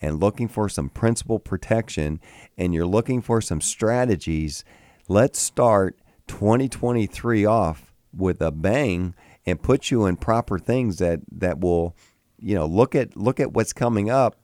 and 0.03 0.19
looking 0.19 0.49
for 0.49 0.67
some 0.67 0.89
principal 0.89 1.39
protection 1.39 2.19
and 2.57 2.73
you're 2.73 2.85
looking 2.85 3.21
for 3.21 3.39
some 3.39 3.61
strategies, 3.61 4.65
let's 5.07 5.39
start 5.39 5.97
2023 6.27 7.45
off 7.45 7.93
with 8.15 8.41
a 8.41 8.51
bang 8.51 9.15
and 9.45 9.61
put 9.61 9.89
you 9.89 10.05
in 10.05 10.17
proper 10.17 10.59
things 10.59 10.97
that 10.97 11.21
that 11.31 11.59
will 11.61 11.95
you 12.37 12.53
know 12.53 12.65
look 12.65 12.93
at 12.93 13.15
look 13.15 13.39
at 13.39 13.53
what's 13.53 13.73
coming 13.73 14.09
up 14.09 14.35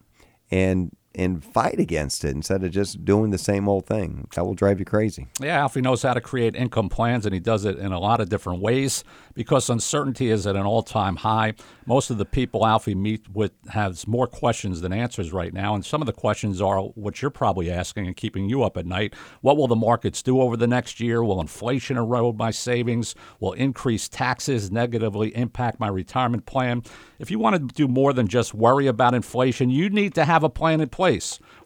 and 0.49 0.95
and 1.15 1.43
fight 1.43 1.79
against 1.79 2.23
it 2.23 2.35
instead 2.35 2.63
of 2.63 2.71
just 2.71 3.03
doing 3.03 3.31
the 3.31 3.37
same 3.37 3.67
old 3.67 3.85
thing. 3.85 4.27
That 4.35 4.45
will 4.45 4.53
drive 4.53 4.79
you 4.79 4.85
crazy. 4.85 5.27
Yeah, 5.41 5.59
Alfie 5.59 5.81
knows 5.81 6.03
how 6.03 6.13
to 6.13 6.21
create 6.21 6.55
income 6.55 6.89
plans, 6.89 7.25
and 7.25 7.33
he 7.33 7.39
does 7.39 7.65
it 7.65 7.77
in 7.79 7.91
a 7.91 7.99
lot 7.99 8.21
of 8.21 8.29
different 8.29 8.61
ways 8.61 9.03
because 9.33 9.69
uncertainty 9.69 10.29
is 10.29 10.45
at 10.45 10.55
an 10.55 10.65
all 10.65 10.83
time 10.83 11.17
high. 11.17 11.53
Most 11.85 12.09
of 12.09 12.17
the 12.19 12.25
people 12.25 12.65
Alfie 12.65 12.93
meet 12.93 13.27
with 13.29 13.51
has 13.69 14.07
more 14.07 14.27
questions 14.27 14.81
than 14.81 14.93
answers 14.93 15.33
right 15.33 15.53
now, 15.53 15.73
and 15.73 15.83
some 15.83 16.01
of 16.01 16.05
the 16.05 16.13
questions 16.13 16.61
are 16.61 16.79
what 16.79 17.21
you're 17.21 17.31
probably 17.31 17.71
asking 17.71 18.05
and 18.05 18.15
keeping 18.15 18.47
you 18.47 18.63
up 18.63 18.77
at 18.77 18.85
night. 18.85 19.15
What 19.41 19.57
will 19.57 19.67
the 19.67 19.75
markets 19.75 20.21
do 20.21 20.39
over 20.41 20.55
the 20.55 20.67
next 20.67 20.99
year? 20.99 21.23
Will 21.23 21.41
inflation 21.41 21.97
erode 21.97 22.37
my 22.37 22.51
savings? 22.51 23.15
Will 23.39 23.53
increased 23.53 24.13
taxes 24.13 24.71
negatively 24.71 25.35
impact 25.35 25.79
my 25.79 25.87
retirement 25.87 26.45
plan? 26.45 26.83
If 27.17 27.31
you 27.31 27.39
want 27.39 27.55
to 27.55 27.73
do 27.73 27.87
more 27.87 28.13
than 28.13 28.27
just 28.27 28.53
worry 28.53 28.87
about 28.87 29.13
inflation, 29.13 29.69
you 29.69 29.89
need 29.89 30.13
to 30.15 30.25
have 30.25 30.43
a 30.43 30.49
plan 30.49 30.79
in 30.81 30.89
place, 30.89 30.98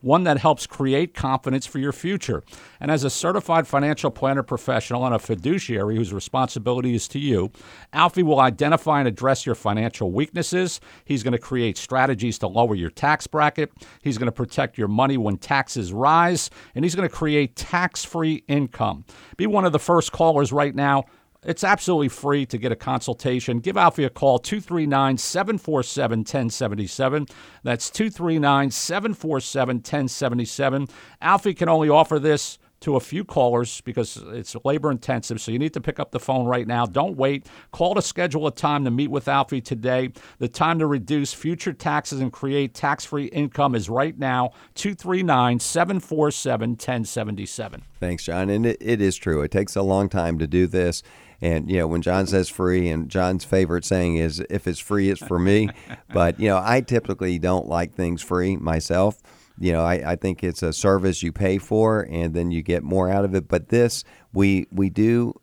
one 0.01 0.23
that 0.25 0.37
helps 0.37 0.67
create 0.67 1.13
confidence 1.13 1.65
for 1.65 1.79
your 1.79 1.93
future. 1.93 2.43
And 2.79 2.91
as 2.91 3.03
a 3.03 3.09
certified 3.09 3.67
financial 3.67 4.11
planner 4.11 4.43
professional 4.43 5.05
and 5.05 5.15
a 5.15 5.19
fiduciary 5.19 5.95
whose 5.95 6.13
responsibility 6.13 6.93
is 6.93 7.07
to 7.09 7.19
you, 7.19 7.51
Alfie 7.93 8.23
will 8.23 8.39
identify 8.39 8.99
and 8.99 9.07
address 9.07 9.45
your 9.45 9.55
financial 9.55 10.11
weaknesses. 10.11 10.81
He's 11.05 11.23
going 11.23 11.31
to 11.31 11.39
create 11.39 11.77
strategies 11.77 12.37
to 12.39 12.47
lower 12.47 12.75
your 12.75 12.89
tax 12.89 13.27
bracket. 13.27 13.71
He's 14.01 14.17
going 14.17 14.27
to 14.27 14.31
protect 14.31 14.77
your 14.77 14.89
money 14.89 15.17
when 15.17 15.37
taxes 15.37 15.93
rise, 15.93 16.49
and 16.75 16.85
he's 16.85 16.95
going 16.95 17.07
to 17.07 17.15
create 17.15 17.55
tax 17.55 18.03
free 18.03 18.43
income. 18.47 19.05
Be 19.37 19.47
one 19.47 19.65
of 19.65 19.71
the 19.71 19.79
first 19.79 20.11
callers 20.11 20.51
right 20.51 20.75
now 20.75 21.05
it's 21.45 21.63
absolutely 21.63 22.09
free 22.09 22.45
to 22.47 22.57
get 22.57 22.71
a 22.71 22.75
consultation. 22.75 23.59
Give 23.59 23.77
Alfie 23.77 24.03
a 24.03 24.09
call, 24.09 24.39
239 24.39 25.17
747 25.17 26.19
1077. 26.19 27.27
That's 27.63 27.89
239 27.89 28.71
747 28.71 29.75
1077. 29.77 30.87
Alfie 31.21 31.53
can 31.53 31.69
only 31.69 31.89
offer 31.89 32.19
this 32.19 32.59
to 32.83 32.97
a 32.97 32.99
few 32.99 33.23
callers 33.23 33.79
because 33.81 34.17
it's 34.33 34.57
labor 34.65 34.91
intensive. 34.91 35.39
So 35.39 35.53
you 35.53 35.59
need 35.59 35.73
to 35.73 35.79
pick 35.79 36.01
up 36.01 36.11
the 36.11 36.19
phone 36.19 36.45
right 36.45 36.67
now. 36.67 36.85
Don't 36.85 37.15
wait. 37.15 37.45
Call 37.71 37.95
to 37.95 38.01
schedule 38.01 38.45
a 38.45 38.51
time 38.51 38.83
to 38.83 38.91
meet 38.91 39.09
with 39.09 39.29
Alfie 39.29 39.61
today. 39.61 40.11
The 40.39 40.49
time 40.49 40.79
to 40.79 40.85
reduce 40.85 41.33
future 41.33 41.71
taxes 41.71 42.19
and 42.19 42.31
create 42.31 42.73
tax 42.73 43.05
free 43.05 43.27
income 43.27 43.73
is 43.73 43.89
right 43.89 44.19
now 44.19 44.51
239 44.75 45.61
747 45.61 46.71
1077. 46.71 47.83
Thanks, 48.01 48.25
John. 48.25 48.49
And 48.49 48.65
it, 48.65 48.77
it 48.81 49.01
is 49.01 49.15
true. 49.15 49.43
It 49.43 49.51
takes 49.51 49.77
a 49.77 49.81
long 49.81 50.09
time 50.09 50.37
to 50.39 50.45
do 50.45 50.67
this. 50.67 51.03
And 51.43 51.69
you 51.69 51.77
know, 51.77 51.87
when 51.87 52.01
John 52.01 52.25
says 52.25 52.47
free, 52.47 52.87
and 52.87 53.09
John's 53.09 53.43
favorite 53.43 53.83
saying 53.83 54.15
is, 54.15 54.41
"If 54.49 54.65
it's 54.65 54.79
free, 54.79 55.09
it's 55.09 55.21
for 55.21 55.37
me." 55.37 55.69
but 56.13 56.39
you 56.39 56.47
know, 56.47 56.61
I 56.63 56.79
typically 56.79 57.37
don't 57.37 57.67
like 57.67 57.93
things 57.93 58.21
free 58.21 58.55
myself. 58.55 59.21
You 59.59 59.73
know, 59.73 59.83
I, 59.83 60.13
I 60.13 60.15
think 60.15 60.41
it's 60.41 60.63
a 60.63 60.71
service 60.71 61.21
you 61.21 61.33
pay 61.33 61.57
for, 61.57 62.07
and 62.09 62.33
then 62.33 62.51
you 62.51 62.61
get 62.61 62.81
more 62.81 63.09
out 63.09 63.25
of 63.25 63.35
it. 63.35 63.49
But 63.49 63.67
this, 63.67 64.05
we 64.31 64.67
we 64.71 64.89
do, 64.89 65.33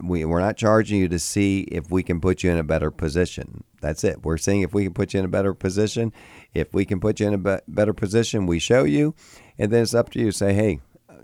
we 0.00 0.24
we're 0.24 0.38
not 0.38 0.56
charging 0.56 1.00
you 1.00 1.08
to 1.08 1.18
see 1.18 1.62
if 1.62 1.90
we 1.90 2.04
can 2.04 2.20
put 2.20 2.44
you 2.44 2.52
in 2.52 2.58
a 2.58 2.62
better 2.62 2.92
position. 2.92 3.64
That's 3.80 4.04
it. 4.04 4.24
We're 4.24 4.38
seeing 4.38 4.60
if 4.60 4.72
we 4.72 4.84
can 4.84 4.94
put 4.94 5.12
you 5.12 5.18
in 5.18 5.26
a 5.26 5.28
better 5.28 5.54
position. 5.54 6.12
If 6.54 6.72
we 6.72 6.84
can 6.84 7.00
put 7.00 7.18
you 7.18 7.26
in 7.26 7.34
a 7.34 7.38
be- 7.38 7.64
better 7.66 7.92
position, 7.92 8.46
we 8.46 8.60
show 8.60 8.84
you, 8.84 9.16
and 9.58 9.72
then 9.72 9.82
it's 9.82 9.92
up 9.92 10.10
to 10.10 10.20
you 10.20 10.26
to 10.26 10.32
say, 10.32 10.54
"Hey, 10.54 10.78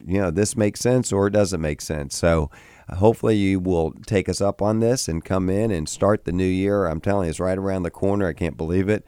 you 0.05 0.21
know, 0.21 0.33
this 0.33 0.57
makes 0.57 0.81
sense 0.81 1.13
or 1.13 1.29
it 1.29 1.33
doesn't 1.33 1.61
make 1.61 1.81
sense." 1.81 2.17
So 2.17 2.51
hopefully 2.91 3.37
you 3.37 3.61
will 3.61 3.93
take 4.07 4.29
us 4.29 4.41
up 4.41 4.61
on 4.61 4.81
this 4.81 5.09
and 5.09 5.25
come 5.25 5.49
in 5.49 5.71
and 5.71 5.89
start 5.89 6.25
the 6.25 6.33
new 6.33 6.45
year. 6.45 6.87
I'm 6.87 7.01
telling 7.01 7.27
you, 7.27 7.31
it's 7.31 7.41
right 7.41 7.59
around 7.59 7.83
the 7.83 7.91
corner. 7.91 8.29
I 8.29 8.33
can't 8.33 8.57
believe 8.57 8.89
it. 8.89 9.05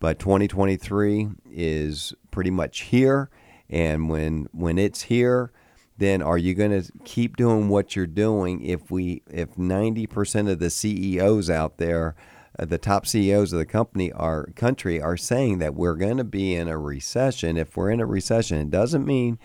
But 0.00 0.18
2023 0.18 1.28
is 1.50 2.14
pretty 2.30 2.50
much 2.50 2.82
here. 2.82 3.30
And 3.68 4.08
when 4.08 4.48
when 4.52 4.78
it's 4.78 5.02
here, 5.02 5.52
then 5.98 6.22
are 6.22 6.38
you 6.38 6.54
going 6.54 6.82
to 6.82 6.90
keep 7.04 7.36
doing 7.36 7.68
what 7.68 7.94
you're 7.94 8.06
doing 8.06 8.64
if 8.64 8.90
we 8.90 9.22
if 9.28 9.56
90% 9.56 10.50
of 10.50 10.58
the 10.58 10.70
CEOs 10.70 11.50
out 11.50 11.76
there 11.76 12.14
uh, 12.58 12.64
the 12.64 12.78
top 12.78 13.06
CEOs 13.06 13.52
of 13.52 13.58
the 13.58 13.66
company 13.66 14.10
our 14.12 14.46
country 14.54 15.02
are 15.02 15.16
saying 15.16 15.58
that 15.58 15.74
we're 15.74 15.96
going 15.96 16.16
to 16.16 16.24
be 16.24 16.54
in 16.54 16.68
a 16.68 16.78
recession 16.78 17.56
if 17.56 17.76
we're 17.76 17.90
in 17.90 18.00
a 18.00 18.06
recession 18.06 18.58
it 18.58 18.70
doesn't 18.70 19.04
mean 19.04 19.38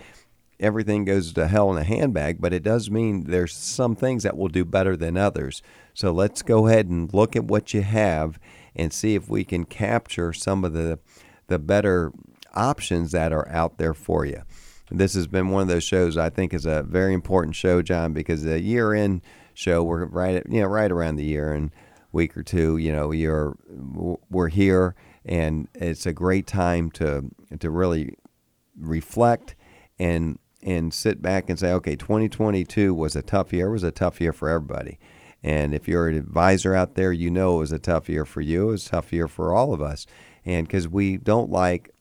everything 0.64 1.06
goes 1.06 1.34
to 1.34 1.48
hell 1.48 1.72
in 1.72 1.78
a 1.78 1.84
handbag 1.84 2.40
but 2.40 2.54
it 2.54 2.64
does 2.64 2.90
mean 2.90 3.26
there's 3.26 3.54
some 3.54 3.96
things 3.96 4.24
that 4.24 4.38
will 4.38 4.48
do 4.48 4.66
better 4.66 4.96
than 4.96 5.18
others 5.18 5.62
so 5.94 6.12
let's 6.12 6.42
go 6.42 6.68
ahead 6.68 6.88
and 6.88 7.14
look 7.14 7.36
at 7.36 7.46
what 7.46 7.74
you 7.74 7.82
have 7.82 8.40
and 8.76 8.92
see 8.92 9.16
if 9.16 9.30
we 9.30 9.44
can 9.44 9.66
capture 9.66 10.34
some 10.34 10.64
of 10.64 10.74
the 10.74 10.98
the 11.48 11.60
better 11.60 12.12
options 12.54 13.12
that 13.12 13.34
are 13.34 13.48
out 13.50 13.78
there 13.78 13.94
for 13.94 14.26
you 14.26 14.42
this 14.92 15.16
has 15.16 15.28
been 15.28 15.50
one 15.50 15.64
of 15.64 15.68
those 15.68 15.84
shows 15.84 16.18
I 16.18 16.30
think 16.30 16.54
is 16.54 16.66
a 16.66 16.84
very 16.84 17.14
important 17.14 17.56
show, 17.56 17.82
John, 17.82 18.14
because 18.14 18.44
the 18.44 18.62
year 18.62 18.94
end 18.94 19.22
show 19.54 19.84
we're 19.84 20.06
right 20.06 20.36
at, 20.36 20.52
you 20.52 20.62
know 20.62 20.68
right 20.68 20.92
around 20.92 21.16
the 21.16 21.26
year 21.26 21.52
and 21.52 21.72
week 22.12 22.38
or 22.38 22.44
two. 22.44 22.78
You 22.78 22.92
know, 22.92 23.12
you're 23.12 23.58
we're 24.30 24.50
here, 24.50 24.96
and 25.26 25.68
it's 25.74 26.06
a 26.06 26.14
great 26.14 26.48
time 26.48 26.92
to 26.92 27.30
to 27.60 27.70
really 27.70 28.16
reflect 28.78 29.56
and 30.00 30.40
and 30.64 30.94
sit 30.94 31.22
back 31.22 31.50
and 31.50 31.60
say, 31.60 31.72
okay, 31.74 31.96
2022 31.96 32.94
was 32.94 33.16
a 33.16 33.22
tough 33.22 33.54
year. 33.54 33.68
It 33.68 33.72
was 33.72 33.84
a 33.84 33.92
tough 33.92 34.20
year 34.22 34.34
for 34.34 34.50
everybody. 34.50 35.00
And 35.44 35.74
if 35.74 35.88
you're 35.88 36.08
an 36.08 36.18
advisor 36.18 36.74
out 36.74 36.96
there, 36.96 37.12
you 37.12 37.30
know 37.30 37.58
it 37.58 37.60
was 37.60 37.72
a 37.72 37.80
tough 37.80 38.08
year 38.08 38.26
for 38.26 38.42
you. 38.42 38.70
It 38.70 38.72
was 38.72 38.88
a 38.88 38.90
tough 38.92 39.12
year 39.12 39.28
for 39.28 39.54
all 39.54 39.74
of 39.74 39.82
us. 39.82 40.06
And 40.46 40.68
because 40.68 40.88
we 40.88 41.18
don't 41.18 41.50
like 41.50 41.94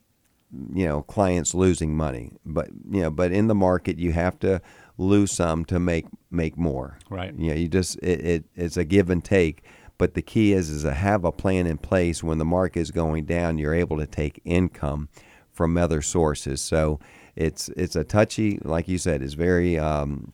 you 0.75 0.87
know 0.87 1.03
clients 1.03 1.55
losing 1.55 1.97
money 1.97 2.33
but 2.45 2.69
you 2.91 3.01
know 3.01 3.11
but 3.11 3.33
in 3.33 3.47
the 3.47 3.55
market 3.55 3.99
you 3.99 4.13
have 4.13 4.39
to 4.39 4.61
lose 4.99 5.33
some 5.33 5.65
to 5.65 5.79
make 5.79 6.05
make 6.31 6.59
more 6.59 6.99
right 7.09 7.35
yeah 7.39 7.43
you, 7.43 7.51
know, 7.51 7.57
you 7.57 7.69
just 7.69 7.97
it, 8.03 8.21
it 8.21 8.45
it's 8.55 8.77
a 8.77 8.85
give 8.85 9.09
and 9.09 9.25
take 9.25 9.63
but 9.97 10.15
the 10.15 10.23
key 10.23 10.53
is 10.53 10.69
is 10.69 10.83
to 10.83 10.93
have 10.93 11.25
a 11.25 11.33
plan 11.33 11.67
in 11.67 11.79
place 11.79 12.23
when 12.23 12.39
the 12.39 12.45
market 12.45 12.81
is 12.81 12.91
going 12.91 13.25
down 13.25 13.57
you're 13.57 13.75
able 13.75 13.97
to 13.97 14.07
take 14.07 14.41
income 14.45 15.09
from 15.51 15.79
other 15.79 16.03
sources 16.03 16.61
so 16.61 17.01
it's 17.37 17.69
it's 17.71 17.97
a 17.97 18.05
touchy 18.05 18.59
like 18.63 18.89
you 18.89 18.99
said 18.99 19.23
it's 19.23 19.35
very 19.35 19.79
um, 19.79 20.33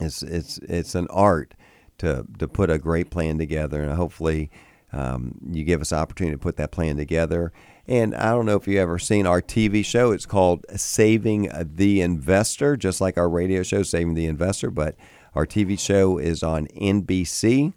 it's 0.00 0.22
it's 0.22 0.58
it's 0.58 0.94
an 0.94 1.06
art 1.10 1.54
to 1.98 2.24
to 2.38 2.46
put 2.46 2.70
a 2.70 2.78
great 2.78 3.10
plan 3.10 3.38
together 3.38 3.82
and 3.82 3.92
hopefully 3.92 4.50
um, 4.92 5.34
you 5.50 5.64
give 5.64 5.80
us 5.80 5.92
opportunity 5.92 6.34
to 6.34 6.40
put 6.40 6.56
that 6.56 6.70
plan 6.70 6.96
together 6.96 7.52
and 7.88 8.14
I 8.14 8.30
don't 8.32 8.44
know 8.44 8.56
if 8.56 8.68
you've 8.68 8.76
ever 8.76 8.98
seen 8.98 9.26
our 9.26 9.40
TV 9.40 9.82
show. 9.82 10.12
It's 10.12 10.26
called 10.26 10.66
Saving 10.76 11.50
the 11.58 12.02
Investor, 12.02 12.76
just 12.76 13.00
like 13.00 13.16
our 13.16 13.30
radio 13.30 13.62
show, 13.62 13.82
Saving 13.82 14.12
the 14.12 14.26
Investor. 14.26 14.70
But 14.70 14.94
our 15.34 15.46
TV 15.46 15.80
show 15.80 16.18
is 16.18 16.42
on 16.42 16.66
NBC 16.66 17.72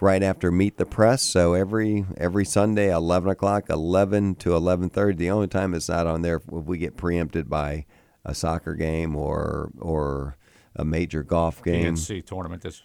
right 0.00 0.22
after 0.22 0.50
Meet 0.50 0.76
the 0.76 0.86
Press. 0.86 1.22
So 1.22 1.54
every 1.54 2.04
every 2.16 2.44
Sunday, 2.44 2.92
eleven 2.92 3.30
o'clock, 3.30 3.68
eleven 3.70 4.34
to 4.36 4.54
eleven 4.54 4.88
thirty. 4.88 5.16
The 5.16 5.30
only 5.30 5.48
time 5.48 5.74
it's 5.74 5.88
not 5.88 6.06
on 6.06 6.22
there 6.22 6.36
if 6.36 6.64
we 6.64 6.78
get 6.78 6.96
preempted 6.96 7.48
by 7.48 7.86
a 8.24 8.34
soccer 8.34 8.74
game 8.74 9.16
or 9.16 9.70
or 9.78 10.36
a 10.74 10.84
major 10.84 11.22
golf 11.22 11.62
game. 11.62 11.94
PNC 11.94 12.24
tournament 12.26 12.62
this 12.62 12.82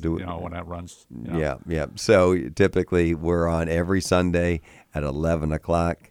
do 0.00 0.16
you 0.18 0.26
know 0.26 0.38
when 0.38 0.52
that 0.52 0.66
runs. 0.66 1.06
You 1.10 1.32
know. 1.32 1.38
Yeah, 1.38 1.56
yeah. 1.66 1.86
So 1.96 2.48
typically 2.50 3.14
we're 3.14 3.48
on 3.48 3.68
every 3.68 4.00
Sunday 4.00 4.60
at 4.94 5.02
11 5.02 5.52
o'clock, 5.52 6.10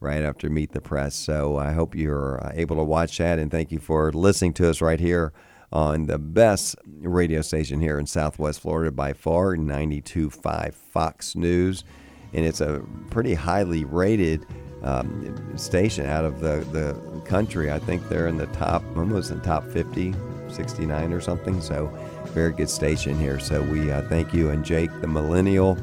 right 0.00 0.22
after 0.22 0.50
Meet 0.50 0.72
the 0.72 0.80
Press. 0.80 1.14
So 1.14 1.56
I 1.56 1.72
hope 1.72 1.94
you're 1.94 2.44
uh, 2.44 2.52
able 2.54 2.76
to 2.76 2.84
watch 2.84 3.18
that, 3.18 3.38
and 3.38 3.50
thank 3.50 3.70
you 3.70 3.78
for 3.78 4.12
listening 4.12 4.54
to 4.54 4.68
us 4.68 4.80
right 4.80 5.00
here 5.00 5.32
on 5.72 6.06
the 6.06 6.18
best 6.18 6.76
radio 7.00 7.42
station 7.42 7.80
here 7.80 7.98
in 7.98 8.06
Southwest 8.06 8.60
Florida 8.60 8.90
by 8.90 9.12
far, 9.12 9.56
92.5 9.56 10.74
Fox 10.74 11.36
News, 11.36 11.84
and 12.32 12.44
it's 12.44 12.60
a 12.60 12.82
pretty 13.10 13.34
highly 13.34 13.84
rated. 13.84 14.46
Um, 14.82 15.58
station 15.58 16.06
out 16.06 16.24
of 16.24 16.38
the, 16.38 16.64
the 16.70 17.20
country. 17.22 17.72
I 17.72 17.78
think 17.78 18.08
they're 18.08 18.28
in 18.28 18.36
the 18.36 18.46
top, 18.48 18.84
almost 18.94 19.32
in 19.32 19.40
top 19.40 19.66
50, 19.68 20.14
69 20.48 21.12
or 21.12 21.20
something. 21.20 21.60
So 21.60 21.90
very 22.26 22.52
good 22.52 22.70
station 22.70 23.18
here. 23.18 23.40
So 23.40 23.62
we 23.62 23.90
uh, 23.90 24.02
thank 24.02 24.34
you. 24.34 24.50
And 24.50 24.64
Jake, 24.64 24.90
the 25.00 25.08
millennial, 25.08 25.76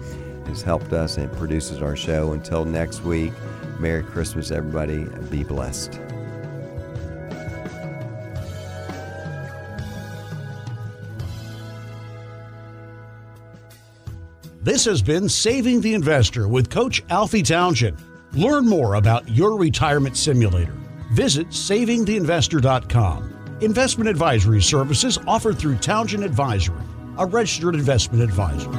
has 0.45 0.61
helped 0.61 0.93
us 0.93 1.17
and 1.17 1.31
produces 1.33 1.81
our 1.81 1.95
show. 1.95 2.33
Until 2.33 2.65
next 2.65 3.03
week, 3.03 3.33
Merry 3.79 4.03
Christmas, 4.03 4.51
everybody. 4.51 5.05
Be 5.29 5.43
blessed. 5.43 6.02
This 14.63 14.85
has 14.85 15.01
been 15.01 15.27
Saving 15.27 15.81
the 15.81 15.93
Investor 15.93 16.47
with 16.47 16.69
Coach 16.69 17.03
Alfie 17.09 17.43
Townsend. 17.43 17.97
Learn 18.31 18.65
more 18.65 18.93
about 18.93 19.27
your 19.27 19.57
retirement 19.57 20.15
simulator. 20.15 20.71
Visit 21.11 21.49
savingtheinvestor.com. 21.49 23.57
Investment 23.59 24.09
advisory 24.09 24.61
services 24.61 25.19
offered 25.27 25.59
through 25.59 25.79
Townsend 25.79 26.23
Advisory, 26.23 26.81
a 27.17 27.25
registered 27.25 27.75
investment 27.75 28.23
advisor. 28.23 28.69